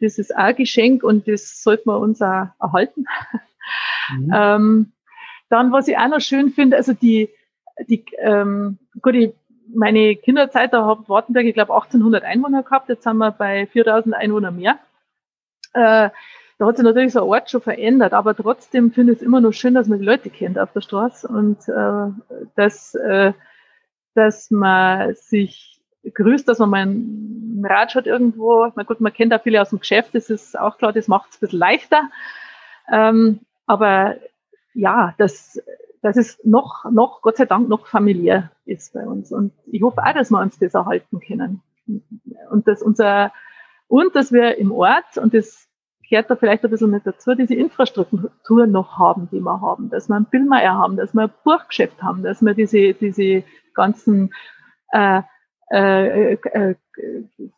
Das 0.00 0.18
ist 0.18 0.34
auch 0.34 0.40
ein 0.40 0.56
Geschenk 0.56 1.04
und 1.04 1.28
das 1.28 1.62
sollte 1.62 1.84
man 1.86 2.00
uns 2.00 2.20
auch 2.20 2.48
erhalten. 2.60 3.04
Mhm. 4.10 4.32
ähm, 4.34 4.92
dann, 5.48 5.72
was 5.72 5.88
ich 5.88 5.96
auch 5.96 6.08
noch 6.08 6.20
schön 6.20 6.50
finde, 6.50 6.76
also 6.76 6.92
die, 6.92 7.30
die 7.88 8.04
ähm, 8.18 8.78
gut, 9.00 9.14
ich 9.14 9.32
meine 9.74 10.16
Kinderzeit, 10.16 10.72
da 10.72 10.86
hat 10.86 11.08
Wartenberg, 11.08 11.46
ich 11.46 11.54
glaube, 11.54 11.74
1800 11.74 12.24
Einwohner 12.24 12.62
gehabt. 12.62 12.88
Jetzt 12.88 13.04
sind 13.04 13.18
wir 13.18 13.32
bei 13.32 13.66
4000 13.66 14.14
Einwohner 14.14 14.50
mehr. 14.50 14.78
Äh, 15.74 16.10
da 16.58 16.66
hat 16.66 16.76
sich 16.76 16.84
natürlich 16.84 17.12
so 17.12 17.20
ein 17.20 17.28
Ort 17.28 17.50
schon 17.50 17.60
verändert, 17.60 18.12
aber 18.12 18.34
trotzdem 18.34 18.90
finde 18.90 19.12
ich 19.12 19.20
es 19.20 19.24
immer 19.24 19.40
noch 19.40 19.52
schön, 19.52 19.74
dass 19.74 19.86
man 19.86 20.00
die 20.00 20.04
Leute 20.04 20.28
kennt 20.30 20.58
auf 20.58 20.72
der 20.72 20.80
Straße 20.80 21.28
und 21.28 21.68
äh, 21.68 22.46
dass, 22.56 22.94
äh, 22.94 23.32
dass 24.14 24.50
man 24.50 25.14
sich 25.14 25.80
grüßt, 26.02 26.48
dass 26.48 26.58
man 26.58 26.70
mal 26.70 26.82
einen 26.82 27.64
Rat 27.64 27.92
schaut 27.92 28.06
irgendwo. 28.06 28.72
Na 28.74 28.82
gut, 28.82 29.00
man 29.00 29.12
kennt 29.12 29.32
auch 29.32 29.42
viele 29.42 29.60
aus 29.60 29.70
dem 29.70 29.78
Geschäft, 29.78 30.14
das 30.14 30.30
ist 30.30 30.58
auch 30.58 30.78
klar, 30.78 30.92
das 30.92 31.06
macht 31.06 31.30
es 31.30 31.36
ein 31.36 31.40
bisschen 31.40 31.58
leichter. 31.60 32.10
Ähm, 32.90 33.40
aber 33.68 34.16
ja, 34.74 35.14
das, 35.18 35.62
dass 36.02 36.16
es 36.16 36.40
noch, 36.44 36.84
noch, 36.90 37.22
Gott 37.22 37.36
sei 37.36 37.44
Dank, 37.44 37.68
noch 37.68 37.86
familiär 37.86 38.50
ist 38.64 38.92
bei 38.94 39.06
uns. 39.06 39.30
Und 39.30 39.52
ich 39.66 39.82
hoffe 39.82 40.02
auch, 40.02 40.12
dass 40.12 40.30
wir 40.30 40.40
uns 40.40 40.58
das 40.58 40.74
erhalten 40.74 41.20
können. 41.20 41.62
Und 42.50 42.66
dass 42.66 42.82
unser, 42.82 43.32
und 43.86 44.14
dass 44.16 44.32
wir 44.32 44.58
im 44.58 44.72
Ort, 44.72 45.16
und 45.16 45.34
das 45.34 45.68
gehört 46.08 46.30
da 46.30 46.36
vielleicht 46.36 46.64
ein 46.64 46.70
bisschen 46.70 46.90
mit 46.90 47.06
dazu, 47.06 47.34
diese 47.34 47.54
Infrastruktur 47.54 48.66
noch 48.66 48.98
haben, 48.98 49.28
die 49.30 49.40
wir 49.40 49.60
haben, 49.60 49.90
dass 49.90 50.08
wir 50.08 50.16
ein 50.16 50.24
Billmeier 50.24 50.74
haben, 50.74 50.96
dass 50.96 51.14
wir 51.14 51.24
ein 51.24 51.32
Buchgeschäft 51.44 52.02
haben, 52.02 52.22
dass 52.22 52.42
wir 52.42 52.54
diese, 52.54 52.94
diese 52.94 53.44
ganzen, 53.74 54.32
äh, 54.92 55.22
äh, 55.70 56.32
äh, 56.32 56.74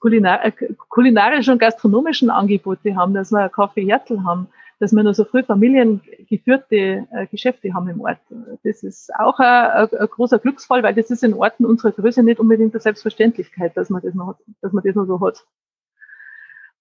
kulinar 0.00 0.44
äh, 0.44 0.52
kulinarischen 0.88 1.52
und 1.52 1.58
gastronomischen 1.60 2.30
Angebote 2.30 2.96
haben, 2.96 3.14
dass 3.14 3.30
wir 3.30 3.44
ein 3.44 3.52
Kaffee 3.52 3.84
Hertel 3.84 4.24
haben, 4.24 4.48
dass 4.80 4.92
wir 4.92 5.02
noch 5.02 5.12
so 5.12 5.24
früh 5.24 5.42
familiengeführte 5.42 7.06
äh, 7.12 7.26
Geschäfte 7.30 7.74
haben 7.74 7.88
im 7.90 8.00
Ort. 8.00 8.18
Das 8.64 8.82
ist 8.82 9.14
auch 9.14 9.38
ein, 9.38 9.88
ein, 9.92 10.08
großer 10.08 10.38
Glücksfall, 10.38 10.82
weil 10.82 10.94
das 10.94 11.10
ist 11.10 11.22
in 11.22 11.34
Orten 11.34 11.66
unserer 11.66 11.92
Größe 11.92 12.22
nicht 12.22 12.40
unbedingt 12.40 12.74
eine 12.74 12.80
Selbstverständlichkeit, 12.80 13.76
dass 13.76 13.90
man 13.90 14.00
das 14.02 14.14
noch, 14.14 14.36
dass 14.62 14.72
man 14.72 14.82
das 14.82 14.94
noch 14.94 15.04
so 15.04 15.20
hat. 15.20 15.44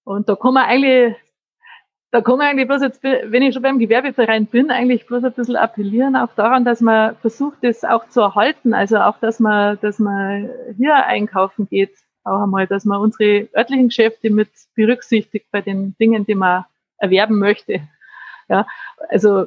Und 0.04 0.30
da 0.30 0.34
kann 0.34 0.54
man 0.54 0.64
eigentlich, 0.64 1.14
da 2.10 2.22
kann 2.22 2.38
man 2.38 2.48
eigentlich 2.48 2.68
bloß 2.68 2.80
jetzt, 2.80 3.02
wenn 3.02 3.42
ich 3.42 3.52
schon 3.52 3.62
beim 3.62 3.78
Gewerbeverein 3.78 4.46
bin, 4.46 4.70
eigentlich 4.70 5.06
bloß 5.06 5.22
ein 5.22 5.32
bisschen 5.32 5.56
appellieren 5.56 6.16
auch 6.16 6.32
daran, 6.34 6.64
dass 6.64 6.80
man 6.80 7.16
versucht, 7.16 7.58
das 7.62 7.84
auch 7.84 8.08
zu 8.08 8.22
erhalten. 8.22 8.72
Also 8.72 8.96
auch, 8.96 9.18
dass 9.18 9.40
man, 9.40 9.78
dass 9.82 9.98
man 9.98 10.48
hier 10.78 10.94
einkaufen 11.04 11.68
geht, 11.68 11.92
auch 12.24 12.42
einmal, 12.44 12.66
dass 12.66 12.86
man 12.86 13.00
unsere 13.00 13.48
örtlichen 13.54 13.88
Geschäfte 13.88 14.30
mit 14.30 14.48
berücksichtigt 14.74 15.46
bei 15.52 15.60
den 15.60 15.94
Dingen, 15.98 16.24
die 16.24 16.34
man 16.34 16.64
erwerben 17.00 17.38
möchte. 17.38 17.80
Ja, 18.48 18.66
also 19.08 19.46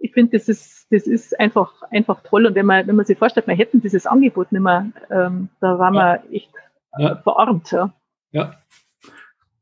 ich 0.00 0.12
finde, 0.12 0.38
das 0.38 0.48
ist, 0.48 0.86
das 0.90 1.06
ist 1.06 1.38
einfach, 1.38 1.82
einfach 1.90 2.22
toll. 2.22 2.46
Und 2.46 2.54
wenn 2.54 2.66
man, 2.66 2.86
wenn 2.86 2.96
man 2.96 3.06
sich 3.06 3.18
vorstellt, 3.18 3.46
wir 3.46 3.56
hätten 3.56 3.80
dieses 3.80 4.06
Angebot 4.06 4.52
nicht 4.52 4.60
mehr, 4.60 4.86
ähm, 5.10 5.48
da 5.60 5.78
waren 5.78 5.94
ja. 5.94 6.22
wir 6.22 6.34
echt 6.34 6.52
ja. 6.98 7.16
verarmt. 7.16 7.70
Ja. 7.72 7.92
ja. 8.30 8.54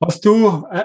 Hast 0.05 0.25
du, 0.25 0.67
äh, 0.71 0.85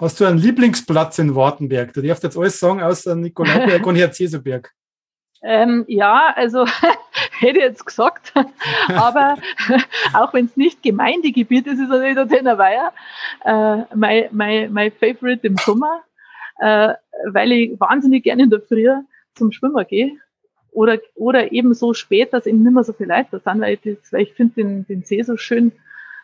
hast 0.00 0.20
du 0.20 0.26
einen 0.26 0.38
Lieblingsplatz 0.38 1.18
in 1.18 1.34
Wartenberg? 1.34 1.92
Du 1.92 2.02
darfst 2.02 2.22
jetzt 2.22 2.36
alles 2.36 2.60
sagen, 2.60 2.82
außer 2.82 3.14
Nikolauberg 3.16 3.86
und 3.86 3.96
Herzeseberg. 3.96 4.70
Ähm, 5.42 5.86
ja, 5.88 6.34
also 6.36 6.66
hätte 7.40 7.60
jetzt 7.60 7.86
gesagt, 7.86 8.32
aber 8.88 9.36
auch 10.12 10.32
wenn 10.34 10.46
es 10.46 10.56
nicht 10.56 10.82
Gemeindegebiet 10.82 11.66
ist, 11.66 11.80
ist 11.80 11.90
es 11.90 12.02
wieder 12.02 12.28
Tennerweiher. 12.28 12.92
Äh, 13.44 13.84
mein, 13.94 14.92
Favorite 14.92 15.46
im 15.46 15.56
Sommer 15.56 16.02
äh, 16.60 16.94
weil 17.32 17.52
ich 17.52 17.80
wahnsinnig 17.80 18.22
gerne 18.22 18.44
in 18.44 18.50
der 18.50 18.60
Früh 18.60 18.86
zum 19.34 19.50
Schwimmen 19.50 19.84
gehe. 19.88 20.16
Oder, 20.72 20.98
oder 21.16 21.50
eben 21.50 21.74
so 21.74 21.94
spät, 21.94 22.32
dass 22.32 22.46
eben 22.46 22.62
nicht 22.62 22.72
mehr 22.72 22.84
so 22.84 22.92
viele 22.92 23.16
Leute 23.16 23.28
da 23.32 23.52
sind, 23.52 23.60
weil 23.60 23.78
ich, 23.82 23.98
ich 24.12 24.34
finde 24.34 24.54
den, 24.54 24.86
den 24.86 25.02
See 25.02 25.22
so 25.22 25.36
schön 25.36 25.72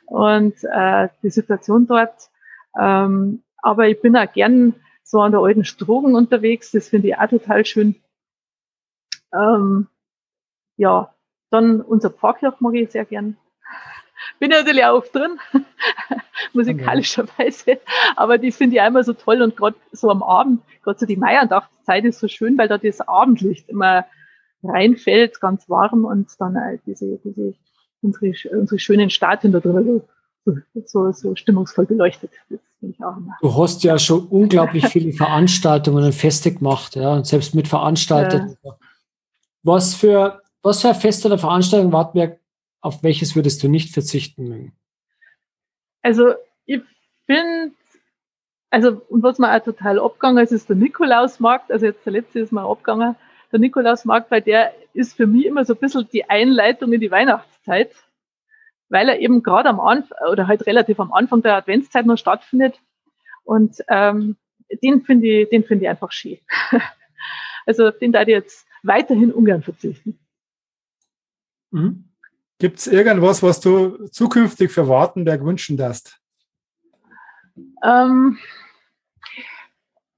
und 0.07 0.55
äh, 0.62 1.09
die 1.23 1.31
Situation 1.31 1.89
dort. 1.89 2.31
Ähm, 2.79 3.43
aber 3.61 3.89
ich 3.89 4.01
bin 4.01 4.17
auch 4.17 4.33
gern 4.33 4.75
so 5.03 5.21
an 5.21 5.33
der 5.33 5.41
alten 5.41 5.64
Strogen 5.64 6.14
unterwegs, 6.14 6.71
das 6.71 6.89
finde 6.89 7.09
ich 7.09 7.17
auch 7.17 7.29
total 7.29 7.64
schön. 7.64 7.97
Ähm, 9.35 9.89
ja, 10.77 11.14
dann 11.51 11.81
unser 11.81 12.11
Pfarrkirch 12.11 12.61
mag 12.61 12.74
ich 12.74 12.91
sehr 12.91 13.05
gern. 13.05 13.37
Bin 14.39 14.51
ja 14.51 14.59
natürlich 14.59 14.85
auch 14.85 15.07
drin, 15.07 15.39
musikalischerweise. 16.53 17.81
Aber 18.16 18.39
die 18.39 18.53
finde 18.53 18.77
ich 18.77 18.83
einmal 18.83 19.05
so 19.05 19.12
toll 19.12 19.43
und 19.43 19.57
gerade 19.57 19.77
so 19.93 20.11
am 20.11 20.22
Abend, 20.22 20.62
gerade 20.83 20.99
so 20.99 21.07
die 21.07 21.16
Meierndachszeit 21.16 22.05
ist 22.05 22.18
so 22.18 22.29
schön, 22.29 22.59
weil 22.59 22.68
da 22.68 22.79
das 22.79 23.01
Abendlicht 23.01 23.68
immer 23.68 24.07
reinfällt, 24.62 25.41
ganz 25.41 25.68
warm 25.68 26.05
und 26.05 26.29
dann 26.39 26.57
halt 26.57 26.81
diese, 26.87 27.18
diese 27.24 27.55
unsere, 28.03 28.33
unsere 28.57 28.79
schönen 28.79 29.11
Statuen 29.11 29.53
da 29.53 29.61
drüber 29.61 30.01
so, 30.85 31.12
so 31.12 31.35
stimmungsvoll 31.35 31.87
beleuchtet. 31.87 32.31
Du 32.81 33.57
hast 33.57 33.83
ja 33.83 33.99
schon 33.99 34.27
unglaublich 34.29 34.87
viele 34.89 35.12
Veranstaltungen 35.12 36.05
und 36.05 36.14
Feste 36.14 36.53
gemacht, 36.53 36.95
ja, 36.95 37.14
und 37.14 37.27
selbst 37.27 37.55
mit 37.55 37.68
Veranstaltern. 37.68 38.57
Äh, 38.62 38.70
was 39.62 39.95
für 39.95 40.43
was 40.67 40.83
für 40.83 40.89
ein 40.89 40.95
Fest 40.95 41.25
oder 41.25 41.39
Veranstaltung 41.39 41.93
Wartberg 41.93 42.39
auf 42.81 43.03
welches 43.03 43.35
würdest 43.35 43.62
du 43.62 43.69
nicht 43.69 43.93
verzichten 43.93 44.49
mögen? 44.49 44.73
Also 46.03 46.35
ich 46.67 46.83
finde, 47.27 47.73
also 48.71 49.03
und 49.09 49.23
was 49.23 49.39
mir 49.39 49.53
auch 49.53 49.62
total 49.62 49.99
abgegangen 49.99 50.43
ist, 50.45 50.53
ist 50.53 50.69
der 50.69 50.77
Nikolausmarkt. 50.77 51.73
Also 51.73 51.87
jetzt 51.87 52.05
der 52.05 52.12
letzte 52.12 52.41
ist 52.41 52.53
mir 52.53 52.62
abgegangen. 52.62 53.17
Der 53.51 53.59
Nikolausmarkt, 53.59 54.31
weil 54.31 54.43
der 54.43 54.73
ist 54.93 55.14
für 55.17 55.27
mich 55.27 55.47
immer 55.47 55.64
so 55.64 55.75
ein 55.75 55.81
bisschen 55.81 56.09
die 56.12 56.29
Einleitung 56.29 56.93
in 56.93 57.01
die 57.01 57.11
Weihnachtszeit, 57.11 57.91
weil 58.89 59.09
er 59.09 59.19
eben 59.19 59.43
gerade 59.43 59.69
am 59.69 59.81
Anfang 59.81 60.17
oder 60.31 60.47
halt 60.47 60.67
relativ 60.67 61.01
am 61.01 61.12
Anfang 61.12 61.43
der 61.43 61.57
Adventszeit 61.57 62.07
noch 62.07 62.19
stattfindet. 62.19 62.81
Und 63.45 63.83
ähm, 63.89 64.37
den 64.83 65.03
finde 65.03 65.27
ich, 65.27 65.49
den 65.49 65.64
ich 65.69 65.89
einfach 65.89 66.12
schön. 66.12 66.39
also 67.67 67.91
den 67.91 68.12
da 68.12 68.23
ich 68.23 68.29
jetzt 68.29 68.67
weiterhin 68.83 69.33
ungern 69.33 69.62
verzichten. 69.62 70.19
Mhm. 71.77 72.05
Gibt 72.59 72.79
es 72.79 72.87
irgendwas, 72.87 73.43
was 73.43 73.61
du 73.61 74.07
zukünftig 74.07 74.72
für 74.72 74.89
Wartenberg 74.89 75.45
wünschen 75.45 75.77
darfst? 75.77 76.18
Ähm, 77.85 78.39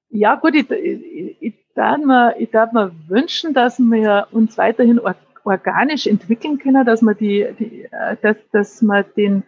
ja, 0.09 0.37
gut, 0.37 0.55
ich, 0.55 0.71
ich, 0.71 1.37
ich, 1.41 1.55
darf 1.75 1.99
mir, 1.99 2.35
darf 2.53 2.73
mir 2.73 2.93
wünschen, 3.09 3.55
dass 3.55 3.79
wir 3.81 4.29
uns 4.31 4.57
weiterhin 4.57 5.01
or 5.01 5.17
organisch 5.45 6.07
entwickeln 6.07 6.59
können, 6.59 6.85
dass 6.85 7.01
man 7.01 7.17
die, 7.17 7.47
die 7.59 7.85
äh, 7.85 8.17
dass, 8.21 8.37
dass 8.53 8.83
man 8.83 9.05
den, 9.17 9.45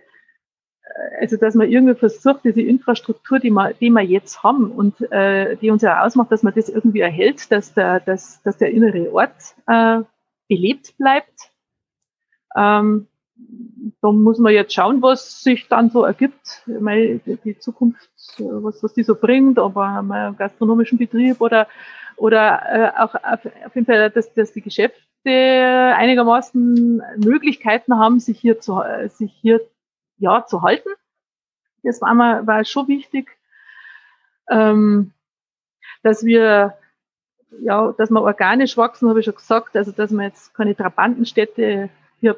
äh, 0.82 1.20
also 1.20 1.36
dass 1.36 1.54
man 1.54 1.70
irgendwie 1.70 1.94
versucht, 1.94 2.44
diese 2.44 2.62
Infrastruktur, 2.62 3.38
die 3.38 3.50
wir, 3.50 3.74
die 3.74 3.90
wir 3.90 4.02
jetzt 4.02 4.42
haben 4.42 4.70
und 4.70 5.00
äh, 5.12 5.56
die 5.56 5.70
uns 5.70 5.82
ja 5.82 6.02
ausmacht, 6.02 6.32
dass 6.32 6.42
man 6.42 6.54
das 6.54 6.68
irgendwie 6.68 7.00
erhält, 7.00 7.52
dass 7.52 7.74
der, 7.74 8.00
dass, 8.00 8.42
dass 8.42 8.56
der 8.56 8.70
innere 8.70 9.12
Ort 9.12 9.54
äh, 9.66 10.00
belebt 10.48 10.96
bleibt 10.96 11.49
ähm, 12.56 13.06
da 14.00 14.12
muss 14.12 14.38
man 14.38 14.52
jetzt 14.52 14.74
schauen, 14.74 15.02
was 15.02 15.42
sich 15.42 15.68
dann 15.68 15.90
so 15.90 16.04
ergibt. 16.04 16.62
Meine, 16.66 17.18
die 17.18 17.58
Zukunft, 17.58 18.10
was, 18.38 18.82
was 18.82 18.94
die 18.94 19.02
so 19.02 19.14
bringt, 19.14 19.58
aber 19.58 19.86
einen 19.86 20.36
gastronomischen 20.36 20.98
Betrieb 20.98 21.40
oder, 21.40 21.66
oder 22.16 22.62
äh, 22.70 23.00
auch 23.00 23.14
auf, 23.14 23.46
auf 23.66 23.74
jeden 23.74 23.86
Fall, 23.86 24.10
dass, 24.10 24.32
dass 24.34 24.52
die 24.52 24.60
Geschäfte 24.60 24.98
einigermaßen 25.24 27.02
Möglichkeiten 27.16 27.98
haben, 27.98 28.20
sich 28.20 28.38
hier 28.38 28.60
zu, 28.60 28.82
sich 29.08 29.32
hier, 29.40 29.60
ja, 30.18 30.44
zu 30.46 30.62
halten. 30.62 30.90
Das 31.82 32.00
war, 32.02 32.14
mal, 32.14 32.46
war 32.46 32.64
schon 32.64 32.88
wichtig, 32.88 33.30
ähm, 34.50 35.12
dass 36.02 36.24
wir 36.24 36.76
ja, 37.62 37.92
dass 37.92 38.10
wir 38.10 38.22
organisch 38.22 38.76
wachsen, 38.76 39.08
habe 39.08 39.20
ich 39.20 39.24
schon 39.24 39.34
gesagt, 39.34 39.76
also 39.76 39.92
dass 39.92 40.12
wir 40.12 40.22
jetzt 40.22 40.54
keine 40.54 40.76
Trabantenstädte 40.76 41.90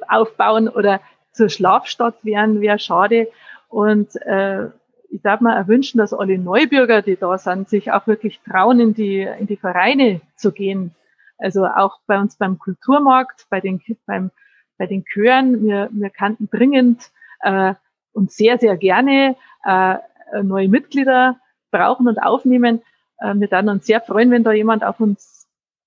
aufbauen 0.09 0.69
oder 0.69 1.01
zur 1.33 1.49
Schlafstadt 1.49 2.25
werden, 2.25 2.61
wäre 2.61 2.79
schade. 2.79 3.29
Und 3.69 4.15
äh, 4.23 4.67
ich 5.11 5.23
darf 5.23 5.41
mir 5.41 5.61
auch 5.61 5.69
wünschen, 5.69 5.99
dass 5.99 6.15
alle 6.15 6.39
Neubürger, 6.39 7.03
die 7.03 7.17
da 7.17 7.37
sind, 7.39 7.69
sich 7.69 7.93
auch 7.93 8.07
wirklich 8.07 8.41
trauen, 8.41 8.81
in 8.81 8.95
die, 8.95 9.21
in 9.21 9.47
die 9.47 9.57
Vereine 9.57 10.21
zu 10.37 10.53
gehen. 10.53 10.95
Also 11.39 11.67
auch 11.67 11.99
bei 12.07 12.19
uns 12.19 12.37
beim 12.37 12.59
Kulturmarkt, 12.59 13.47
bei 13.51 13.61
den, 13.61 13.81
beim, 14.07 14.31
bei 14.79 14.87
den 14.87 15.05
Chören. 15.05 15.65
Wir, 15.65 15.89
wir 15.93 16.11
kannten 16.11 16.49
dringend 16.51 17.11
äh, 17.41 17.75
und 18.13 18.31
sehr, 18.31 18.59
sehr 18.59 18.77
gerne 18.77 19.37
äh, 19.65 19.97
neue 20.43 20.69
Mitglieder 20.69 21.37
brauchen 21.71 22.09
und 22.09 22.19
aufnehmen. 22.19 22.83
Äh, 23.19 23.35
wir 23.35 23.49
dann 23.49 23.69
uns 23.69 23.87
sehr 23.87 24.01
freuen, 24.01 24.31
wenn 24.31 24.45
da 24.45 24.53
jemand 24.53 24.85
auf 24.85 25.01
uns 25.01 25.42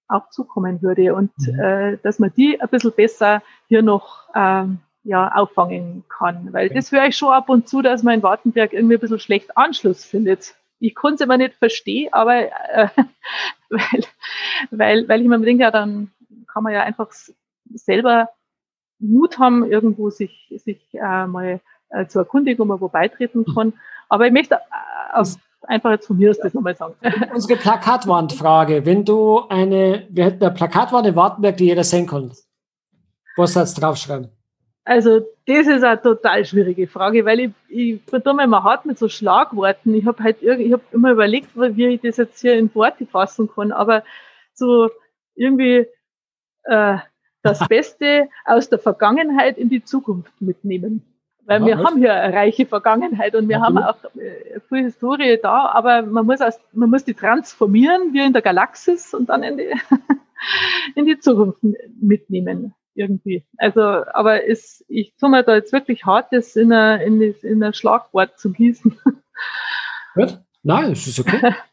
auch 0.07 0.29
zukommen 0.29 0.81
würde 0.81 1.15
und 1.15 1.31
mhm. 1.37 1.59
äh, 1.59 1.97
dass 2.03 2.19
man 2.19 2.31
die 2.35 2.59
ein 2.59 2.69
bisschen 2.69 2.91
besser 2.91 3.41
hier 3.67 3.81
noch 3.81 4.29
ähm, 4.35 4.79
ja, 5.03 5.31
auffangen 5.31 6.03
kann. 6.09 6.51
Weil 6.51 6.69
das 6.69 6.91
höre 6.91 7.05
ich 7.05 7.15
schon 7.15 7.31
ab 7.31 7.49
und 7.49 7.67
zu, 7.67 7.81
dass 7.81 8.03
man 8.03 8.15
in 8.15 8.23
Wartenberg 8.23 8.73
irgendwie 8.73 8.95
ein 8.95 8.99
bisschen 8.99 9.19
schlecht 9.19 9.55
Anschluss 9.55 10.03
findet. 10.03 10.55
Ich 10.79 10.95
konnte 10.95 11.15
es 11.15 11.21
immer 11.21 11.37
nicht 11.37 11.55
verstehen, 11.55 12.11
aber 12.11 12.45
äh, 12.45 12.87
weil, 13.69 14.03
weil, 14.71 15.07
weil 15.07 15.21
ich 15.21 15.27
mir 15.27 15.39
denke, 15.39 15.63
ja, 15.63 15.71
dann 15.71 16.11
kann 16.51 16.63
man 16.63 16.73
ja 16.73 16.83
einfach 16.83 17.11
selber 17.73 18.29
Mut 18.99 19.39
haben, 19.39 19.69
irgendwo 19.69 20.09
sich, 20.09 20.53
sich 20.63 20.81
äh, 20.93 21.27
mal 21.27 21.61
äh, 21.89 22.07
zu 22.07 22.19
erkundigen, 22.19 22.59
wo 22.59 22.65
man 22.65 22.81
wo 22.81 22.87
beitreten 22.87 23.45
mhm. 23.47 23.53
kann. 23.53 23.73
Aber 24.09 24.25
ich 24.25 24.33
möchte 24.33 24.55
äh, 24.55 24.59
aus 25.13 25.39
einfach 25.67 25.91
jetzt 25.91 26.07
von 26.07 26.17
mir 26.17 26.29
aus 26.29 26.39
das 26.39 26.53
nochmal 26.53 26.75
sagen. 26.75 26.95
Unsere 27.33 27.59
Plakatwandfrage. 27.59 28.85
Wenn 28.85 29.05
du 29.05 29.41
eine, 29.49 30.07
wir 30.09 30.25
hätten 30.25 30.43
eine 30.43 30.53
Plakatwand 30.53 31.07
in 31.07 31.15
Wartenberg, 31.15 31.57
die 31.57 31.65
jeder 31.65 31.83
sehen 31.83 32.07
kann. 32.07 32.31
Was 33.37 33.53
sollst 33.53 33.77
du 33.77 33.81
draufschreiben? 33.81 34.29
Also, 34.85 35.21
das 35.47 35.67
ist 35.67 35.83
eine 35.83 35.99
total 35.99 36.45
schwierige 36.45 36.87
Frage, 36.87 37.25
weil 37.25 37.39
ich, 37.39 37.51
ich 37.69 38.01
verdumme 38.05 38.43
immer 38.43 38.63
hart 38.63 38.85
mit 38.85 38.99
so 38.99 39.09
Schlagworten. 39.09 39.95
Ich 39.95 40.05
habe 40.05 40.23
halt 40.23 40.41
ich 40.41 40.71
hab 40.71 40.81
immer 40.93 41.11
überlegt, 41.11 41.49
wie 41.55 41.87
ich 41.87 42.01
das 42.01 42.17
jetzt 42.17 42.39
hier 42.39 42.53
in 42.53 42.73
Worte 42.75 43.07
fassen 43.07 43.49
kann, 43.53 43.71
aber 43.71 44.03
so 44.53 44.89
irgendwie 45.33 45.87
äh, 46.65 46.97
das 47.41 47.59
Beste 47.67 48.29
aus 48.45 48.69
der 48.69 48.79
Vergangenheit 48.79 49.57
in 49.57 49.69
die 49.69 49.83
Zukunft 49.83 50.39
mitnehmen. 50.39 51.03
Weil 51.45 51.61
ja, 51.61 51.67
wir 51.67 51.77
was? 51.77 51.85
haben 51.85 51.97
hier 51.97 52.13
eine 52.13 52.35
reiche 52.35 52.65
Vergangenheit 52.65 53.35
und 53.35 53.47
wir 53.47 53.57
ja, 53.57 53.61
haben 53.61 53.77
auch 53.77 54.03
äh, 54.15 54.59
viel 54.67 54.83
Historie 54.83 55.37
da, 55.41 55.67
aber 55.67 56.01
man 56.01 56.25
muss, 56.25 56.41
aus, 56.41 56.59
man 56.73 56.89
muss 56.89 57.05
die 57.05 57.13
transformieren, 57.13 58.13
wie 58.13 58.25
in 58.25 58.33
der 58.33 58.41
Galaxis 58.41 59.13
und 59.13 59.29
dann 59.29 59.43
in 59.43 59.57
die, 59.57 59.69
in 60.95 61.05
die 61.05 61.19
Zukunft 61.19 61.59
mitnehmen 62.01 62.73
irgendwie. 62.95 63.45
Also, 63.57 63.81
aber 63.81 64.47
es, 64.47 64.83
ich 64.87 65.15
tue 65.17 65.29
mir 65.29 65.43
da 65.43 65.55
jetzt 65.55 65.71
wirklich 65.71 66.05
hart, 66.05 66.31
das 66.31 66.55
in 66.55 66.73
ein, 66.73 67.01
in, 67.01 67.19
das, 67.19 67.43
in 67.43 67.63
ein 67.63 67.73
Schlagwort 67.73 68.39
zu 68.39 68.51
gießen. 68.51 68.97
Gut. 70.15 70.39
Nein, 70.63 70.89
das 70.89 71.05
ist 71.05 71.19
okay. 71.19 71.53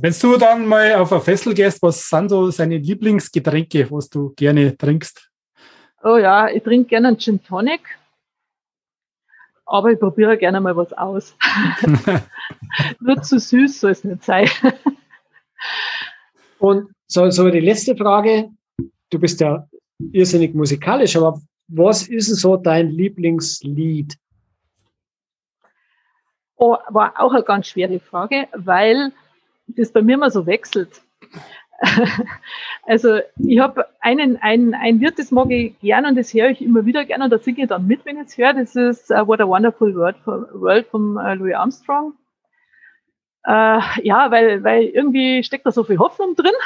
Wenn 0.00 0.14
du 0.20 0.36
dann 0.38 0.66
mal 0.66 0.94
auf 0.96 1.12
ein 1.12 1.20
Fessel 1.20 1.54
gehst, 1.54 1.80
was 1.82 2.08
sind 2.08 2.30
so 2.30 2.50
seine 2.50 2.78
Lieblingsgetränke, 2.78 3.88
was 3.90 4.08
du 4.08 4.32
gerne 4.34 4.76
trinkst? 4.76 5.25
Oh 6.08 6.18
ja, 6.18 6.48
ich 6.48 6.62
trinke 6.62 6.90
gerne 6.90 7.08
einen 7.08 7.18
Gin 7.18 7.42
Tonic, 7.42 7.80
aber 9.64 9.90
ich 9.90 9.98
probiere 9.98 10.38
gerne 10.38 10.60
mal 10.60 10.76
was 10.76 10.92
aus. 10.92 11.36
Nur 13.00 13.20
zu 13.22 13.40
süß 13.40 13.80
soll 13.80 13.90
es 13.90 14.04
nicht 14.04 14.22
sein. 14.22 14.48
Und 16.60 16.92
so, 17.08 17.28
so 17.30 17.50
die 17.50 17.58
letzte 17.58 17.96
Frage. 17.96 18.50
Du 19.10 19.18
bist 19.18 19.40
ja 19.40 19.66
irrsinnig 20.12 20.54
musikalisch, 20.54 21.16
aber 21.16 21.40
was 21.66 22.06
ist 22.06 22.28
denn 22.28 22.36
so 22.36 22.56
dein 22.56 22.88
Lieblingslied? 22.88 24.16
Oh, 26.54 26.76
war 26.88 27.20
auch 27.20 27.32
eine 27.32 27.42
ganz 27.42 27.66
schwere 27.66 27.98
Frage, 27.98 28.46
weil 28.52 29.10
das 29.66 29.90
bei 29.90 30.02
mir 30.02 30.14
immer 30.14 30.30
so 30.30 30.46
wechselt. 30.46 31.02
also 32.84 33.18
ich 33.38 33.58
habe 33.58 33.86
einen, 34.00 34.36
einen, 34.38 34.74
ein 34.74 35.00
Wirt, 35.00 35.18
das 35.18 35.30
mag 35.30 35.50
ich 35.50 35.78
gern 35.80 36.06
und 36.06 36.16
das 36.16 36.32
höre 36.32 36.50
ich 36.50 36.62
immer 36.62 36.86
wieder 36.86 37.04
gern 37.04 37.22
und 37.22 37.30
da 37.30 37.38
singe 37.38 37.62
ich 37.62 37.68
dann 37.68 37.86
mit, 37.86 38.04
wenn 38.04 38.16
ich 38.16 38.28
es 38.28 38.38
höre. 38.38 38.54
Das 38.54 38.74
ist 38.76 39.10
uh, 39.10 39.26
What 39.26 39.40
a 39.40 39.46
Wonderful 39.46 39.94
World, 39.94 40.16
World 40.26 40.86
vom 40.86 41.16
uh, 41.16 41.34
Louis 41.34 41.54
Armstrong. 41.54 42.14
Uh, 43.46 43.80
ja, 44.02 44.30
weil, 44.30 44.64
weil 44.64 44.84
irgendwie 44.84 45.44
steckt 45.44 45.66
da 45.66 45.70
so 45.70 45.84
viel 45.84 45.98
Hoffnung 45.98 46.34
drin. 46.34 46.52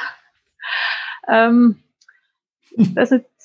Ähm, 1.29 1.77
nicht, 2.77 2.97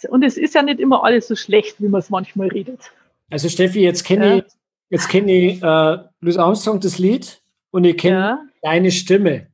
und 0.09 0.23
es 0.23 0.37
ist 0.37 0.55
ja 0.55 0.61
nicht 0.61 0.79
immer 0.79 1.03
alles 1.03 1.27
so 1.27 1.35
schlecht, 1.35 1.81
wie 1.81 1.87
man 1.87 1.99
es 1.99 2.09
manchmal 2.09 2.47
redet. 2.47 2.91
Also 3.29 3.49
Steffi, 3.49 3.81
jetzt 3.81 4.03
kenne 4.03 4.27
ja. 4.27 4.35
ich, 4.37 4.43
jetzt 4.89 5.09
kenne 5.09 5.31
ich 5.31 5.61
äh, 5.61 5.97
Louis 6.21 6.37
Armstrong 6.37 6.79
das 6.79 6.99
Lied 6.99 7.41
und 7.71 7.83
ich 7.83 7.97
kenne 7.97 8.15
ja. 8.15 8.39
deine 8.61 8.91
Stimme. 8.91 9.47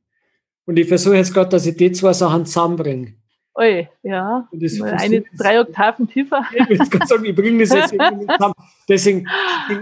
Und 0.71 0.79
ich 0.79 0.87
versuche 0.87 1.17
jetzt 1.17 1.33
gerade, 1.33 1.49
dass 1.49 1.65
ich 1.65 1.75
die 1.75 1.91
zwei 1.91 2.13
Sachen 2.13 2.45
zusammenbringe. 2.45 3.15
Ui, 3.59 3.89
ja. 4.03 4.47
Eine 4.93 5.25
drei 5.37 5.59
Oktaven 5.59 6.07
tiefer. 6.07 6.45
Ich, 6.69 6.79
sagen, 7.09 7.25
ich 7.25 7.35
bringe 7.35 7.65
das 7.65 7.73
jetzt 7.73 7.89
zusammen. 7.89 8.53
Deswegen, 8.87 9.27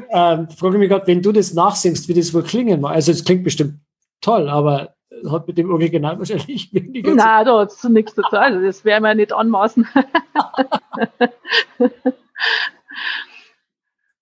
äh, 0.09 0.47
frage 0.57 0.73
ich 0.73 0.79
mich 0.79 0.89
gerade, 0.89 1.05
wenn 1.05 1.21
du 1.21 1.31
das 1.31 1.53
nachsingst, 1.53 2.07
wie 2.07 2.15
das 2.15 2.33
wohl 2.33 2.41
klingen 2.41 2.81
mag. 2.81 2.95
Also 2.95 3.11
es 3.11 3.23
klingt 3.23 3.43
bestimmt 3.43 3.75
toll, 4.19 4.49
aber 4.49 4.95
hat 5.29 5.47
mit 5.47 5.59
dem 5.59 5.69
Original 5.69 6.17
wahrscheinlich 6.17 6.73
weniger 6.73 7.13
Nein, 7.13 7.45
da 7.45 7.59
hat 7.59 7.71
es 7.71 7.83
nichts 7.83 8.15
zu 8.15 8.23
tun. 8.23 8.39
Also 8.39 8.65
das 8.65 8.83
werden 8.83 9.03
wir 9.03 9.13
nicht 9.13 9.31
anmaßen. 9.31 9.87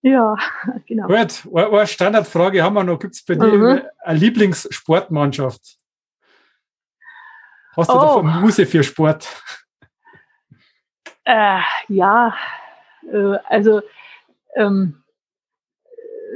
ja, 0.01 0.35
genau. 0.85 1.07
Gut, 1.07 1.47
eine 1.53 1.87
Standardfrage 1.87 2.61
haben 2.61 2.73
wir 2.73 2.83
noch. 2.83 2.99
Gibt 2.99 3.15
es 3.15 3.23
bei 3.23 3.35
dir 3.35 3.53
mhm. 3.53 3.81
eine 4.03 4.19
Lieblingssportmannschaft? 4.19 5.77
Hast 7.77 7.91
du 7.91 7.93
oh. 7.93 7.99
davon 7.99 8.41
Muse 8.41 8.65
für 8.65 8.83
Sport? 8.83 9.27
Äh, 11.25 11.59
ja, 11.89 12.35
äh, 13.11 13.37
also 13.47 13.81
ähm, 14.55 15.03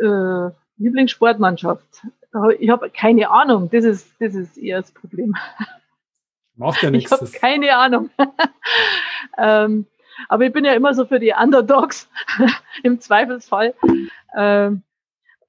äh, 0.02 0.50
Lieblingssportmannschaft. 0.78 2.06
Ich 2.60 2.70
habe 2.70 2.90
keine 2.92 3.30
Ahnung. 3.30 3.70
Das 3.72 3.84
ist, 3.84 4.10
das 4.20 4.36
ist 4.36 4.58
eher 4.58 4.82
das 4.82 4.92
Problem. 4.92 5.36
Macht 6.56 6.84
ja 6.84 6.92
nichts. 6.92 7.12
Ich 7.12 7.18
habe 7.20 7.32
keine 7.32 7.76
Ahnung. 7.76 8.10
ähm, 9.38 9.88
aber 10.30 10.46
ich 10.46 10.54
bin 10.54 10.64
ja 10.64 10.74
immer 10.74 10.94
so 10.94 11.06
für 11.06 11.20
die 11.20 11.34
Underdogs 11.34 12.08
im 12.84 13.00
Zweifelsfall. 13.00 13.74
Ähm, 14.38 14.84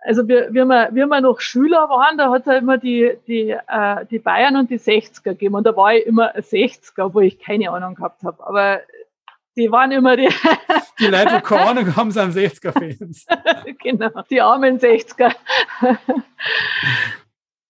also 0.05 0.27
wir, 0.27 0.49
wie, 0.51 0.65
wir, 0.65 0.89
wie 0.93 1.07
wir 1.07 1.21
noch 1.21 1.41
Schüler 1.41 1.89
waren, 1.89 2.19
da 2.19 2.31
hat 2.31 2.41
es 2.43 2.47
ja 2.47 2.55
immer 2.55 2.79
die, 2.79 3.13
die, 3.27 3.51
äh, 3.51 4.07
die 4.11 4.19
Bayern 4.19 4.57
und 4.57 4.71
die 4.71 4.79
60er 4.79 5.23
gegeben. 5.23 5.55
Und 5.55 5.67
da 5.67 5.77
war 5.77 5.95
ich 5.95 6.07
immer 6.07 6.35
ein 6.35 6.43
60er, 6.43 7.15
wo 7.15 7.21
ich 7.21 7.39
keine 7.39 7.71
Ahnung 7.71 7.95
gehabt 7.95 8.23
habe. 8.25 8.45
Aber 8.45 8.81
die 9.57 9.71
waren 9.71 9.93
immer 9.93 10.17
die. 10.17 10.29
die 10.99 11.07
Leute, 11.07 11.37
die 11.37 11.43
keine 11.43 11.63
Ahnung 11.63 11.97
haben, 11.97 12.11
sind 12.11 12.35
60er-Fans. 12.35 13.27
genau, 13.83 14.23
die 14.29 14.41
armen 14.41 14.79
60er. 14.79 15.35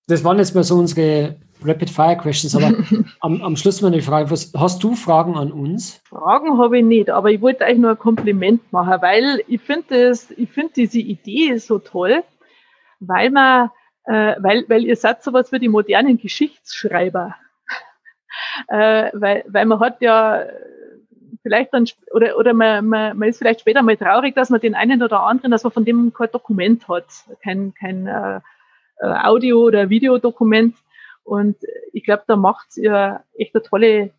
das 0.07 0.25
waren 0.25 0.39
jetzt 0.39 0.55
mal 0.55 0.65
so 0.65 0.79
unsere 0.79 1.37
Rapid-Fire-Questions, 1.65 2.57
aber 2.57 2.75
am, 3.21 3.43
am 3.43 3.57
Schluss 3.57 3.81
mal 3.83 3.93
eine 3.93 4.03
Frage. 4.03 4.31
Was, 4.31 4.53
hast 4.57 4.83
du 4.83 4.95
Fragen 4.95 5.37
an 5.37 5.53
uns? 5.53 6.01
Fragen 6.09 6.59
habe 6.59 6.79
ich 6.79 6.85
nicht, 6.85 7.11
aber 7.11 7.31
ich 7.31 7.41
wollte 7.41 7.65
euch 7.65 7.79
nur 7.79 7.91
ein 7.91 7.99
Kompliment 7.99 8.73
machen, 8.73 9.01
weil 9.01 9.43
ich 9.49 9.61
finde 9.61 10.15
find 10.15 10.77
diese 10.77 10.99
Idee 10.99 11.57
so 11.59 11.79
toll, 11.79 12.23
weil 13.01 13.31
man, 13.31 13.71
äh, 14.05 14.37
weil, 14.39 14.65
weil 14.69 14.85
ihr 14.85 14.97
seid 14.97 15.23
sowas 15.23 15.53
wie 15.53 15.59
die 15.59 15.69
modernen 15.69 16.19
Geschichtsschreiber. 16.19 17.35
äh, 18.69 19.11
weil, 19.13 19.45
weil 19.49 19.67
man 19.67 19.81
hat 19.81 20.01
ja 20.01 20.45
vielleicht 21.43 21.75
dann, 21.75 21.87
oder, 22.13 22.37
oder 22.39 22.55
man, 22.55 22.87
man, 22.87 23.19
man 23.19 23.29
ist 23.29 23.39
vielleicht 23.39 23.61
später 23.61 23.83
mal 23.83 23.97
traurig, 23.97 24.35
dass 24.35 24.51
man 24.51 24.61
den 24.61 24.75
einen 24.75 25.03
oder 25.03 25.23
anderen, 25.25 25.51
dass 25.51 25.65
man 25.65 25.73
von 25.73 25.85
dem 25.85 26.13
kein 26.13 26.31
Dokument 26.33 26.89
hat, 26.89 27.07
kein, 27.43 27.75
kein 27.75 28.07
äh, 28.07 28.41
äh 29.01 29.07
Audio- 29.07 29.65
oder 29.65 29.91
Videodokument. 29.91 30.77
Und 31.25 31.57
ich 31.93 32.05
glaube, 32.05 32.25
da 32.27 32.37
macht 32.37 32.77
ihr 32.77 33.23
echt 33.35 33.55
eine 33.55 33.63
tolle, 33.63 34.11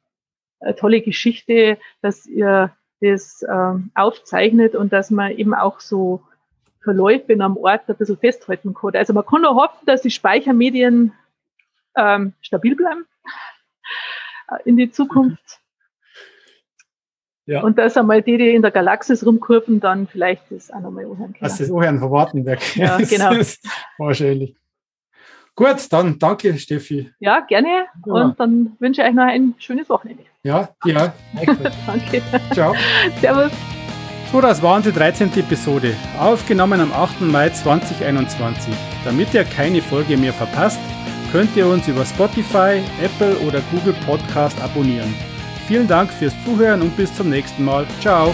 eine 0.59 0.75
tolle 0.75 1.01
Geschichte, 1.01 1.77
dass 2.01 2.25
ihr 2.25 2.71
das 3.01 3.45
ähm, 3.49 3.91
aufzeichnet 3.95 4.75
und 4.75 4.93
dass 4.93 5.11
man 5.11 5.31
eben 5.31 5.53
auch 5.53 5.79
so 5.79 6.23
Verläufe 6.81 7.33
in 7.33 7.41
einem 7.41 7.57
Ort 7.57 7.89
ein 7.89 7.95
bisschen 7.95 8.17
festhalten 8.17 8.73
kann. 8.73 8.95
Also 8.95 9.13
man 9.13 9.25
kann 9.25 9.41
nur 9.41 9.55
hoffen, 9.55 9.85
dass 9.85 10.01
die 10.01 10.11
Speichermedien 10.11 11.13
ähm, 11.95 12.33
stabil 12.41 12.75
bleiben 12.75 13.05
äh, 14.49 14.57
in 14.65 14.77
die 14.77 14.91
Zukunft. 14.91 15.59
Ja. 17.45 17.61
Und 17.61 17.77
dass 17.77 17.97
einmal 17.97 18.21
die, 18.21 18.37
die 18.37 18.55
in 18.55 18.61
der 18.61 18.71
Galaxis 18.71 19.25
rumkurven, 19.25 19.81
dann 19.81 20.07
vielleicht 20.07 20.49
das 20.49 20.71
auch 20.71 20.79
nochmal 20.79 21.03
anhören 21.03 21.33
können. 21.33 21.37
Das 21.41 21.59
ist 21.59 21.71
Ohren 21.71 21.99
von 21.99 22.09
Wartenberg. 22.09 22.75
Ja, 22.77 22.97
genau. 22.97 23.31
wahrscheinlich. 23.97 24.55
Gut, 25.55 25.91
dann 25.91 26.17
danke, 26.17 26.57
Steffi. 26.57 27.11
Ja, 27.19 27.41
gerne. 27.41 27.85
Ja. 28.05 28.13
Und 28.13 28.39
dann 28.39 28.75
wünsche 28.79 29.01
ich 29.01 29.07
euch 29.07 29.13
noch 29.13 29.23
ein 29.23 29.53
schönes 29.59 29.87
Wochenende. 29.89 30.23
Ja, 30.43 30.69
ja. 30.85 31.13
danke. 31.85 32.21
Ciao. 32.53 32.73
Servus. 33.21 33.51
So, 34.31 34.41
das 34.41 34.63
war 34.63 34.77
unsere 34.77 34.95
13. 34.95 35.31
Episode, 35.37 35.95
aufgenommen 36.19 36.81
am 36.81 36.91
8. 36.91 37.21
Mai 37.21 37.49
2021. 37.49 38.73
Damit 39.05 39.31
ihr 39.33 39.43
keine 39.43 39.79
Folge 39.79 40.17
mehr 40.17 40.33
verpasst, 40.33 40.79
könnt 41.31 41.55
ihr 41.55 41.67
uns 41.67 41.87
über 41.87 42.03
Spotify, 42.03 42.81
Apple 42.99 43.37
oder 43.47 43.61
Google 43.71 43.95
Podcast 44.07 44.59
abonnieren. 44.59 45.13
Vielen 45.67 45.87
Dank 45.87 46.11
fürs 46.11 46.33
Zuhören 46.43 46.81
und 46.81 46.97
bis 46.97 47.13
zum 47.15 47.29
nächsten 47.29 47.63
Mal. 47.63 47.85
Ciao. 48.01 48.33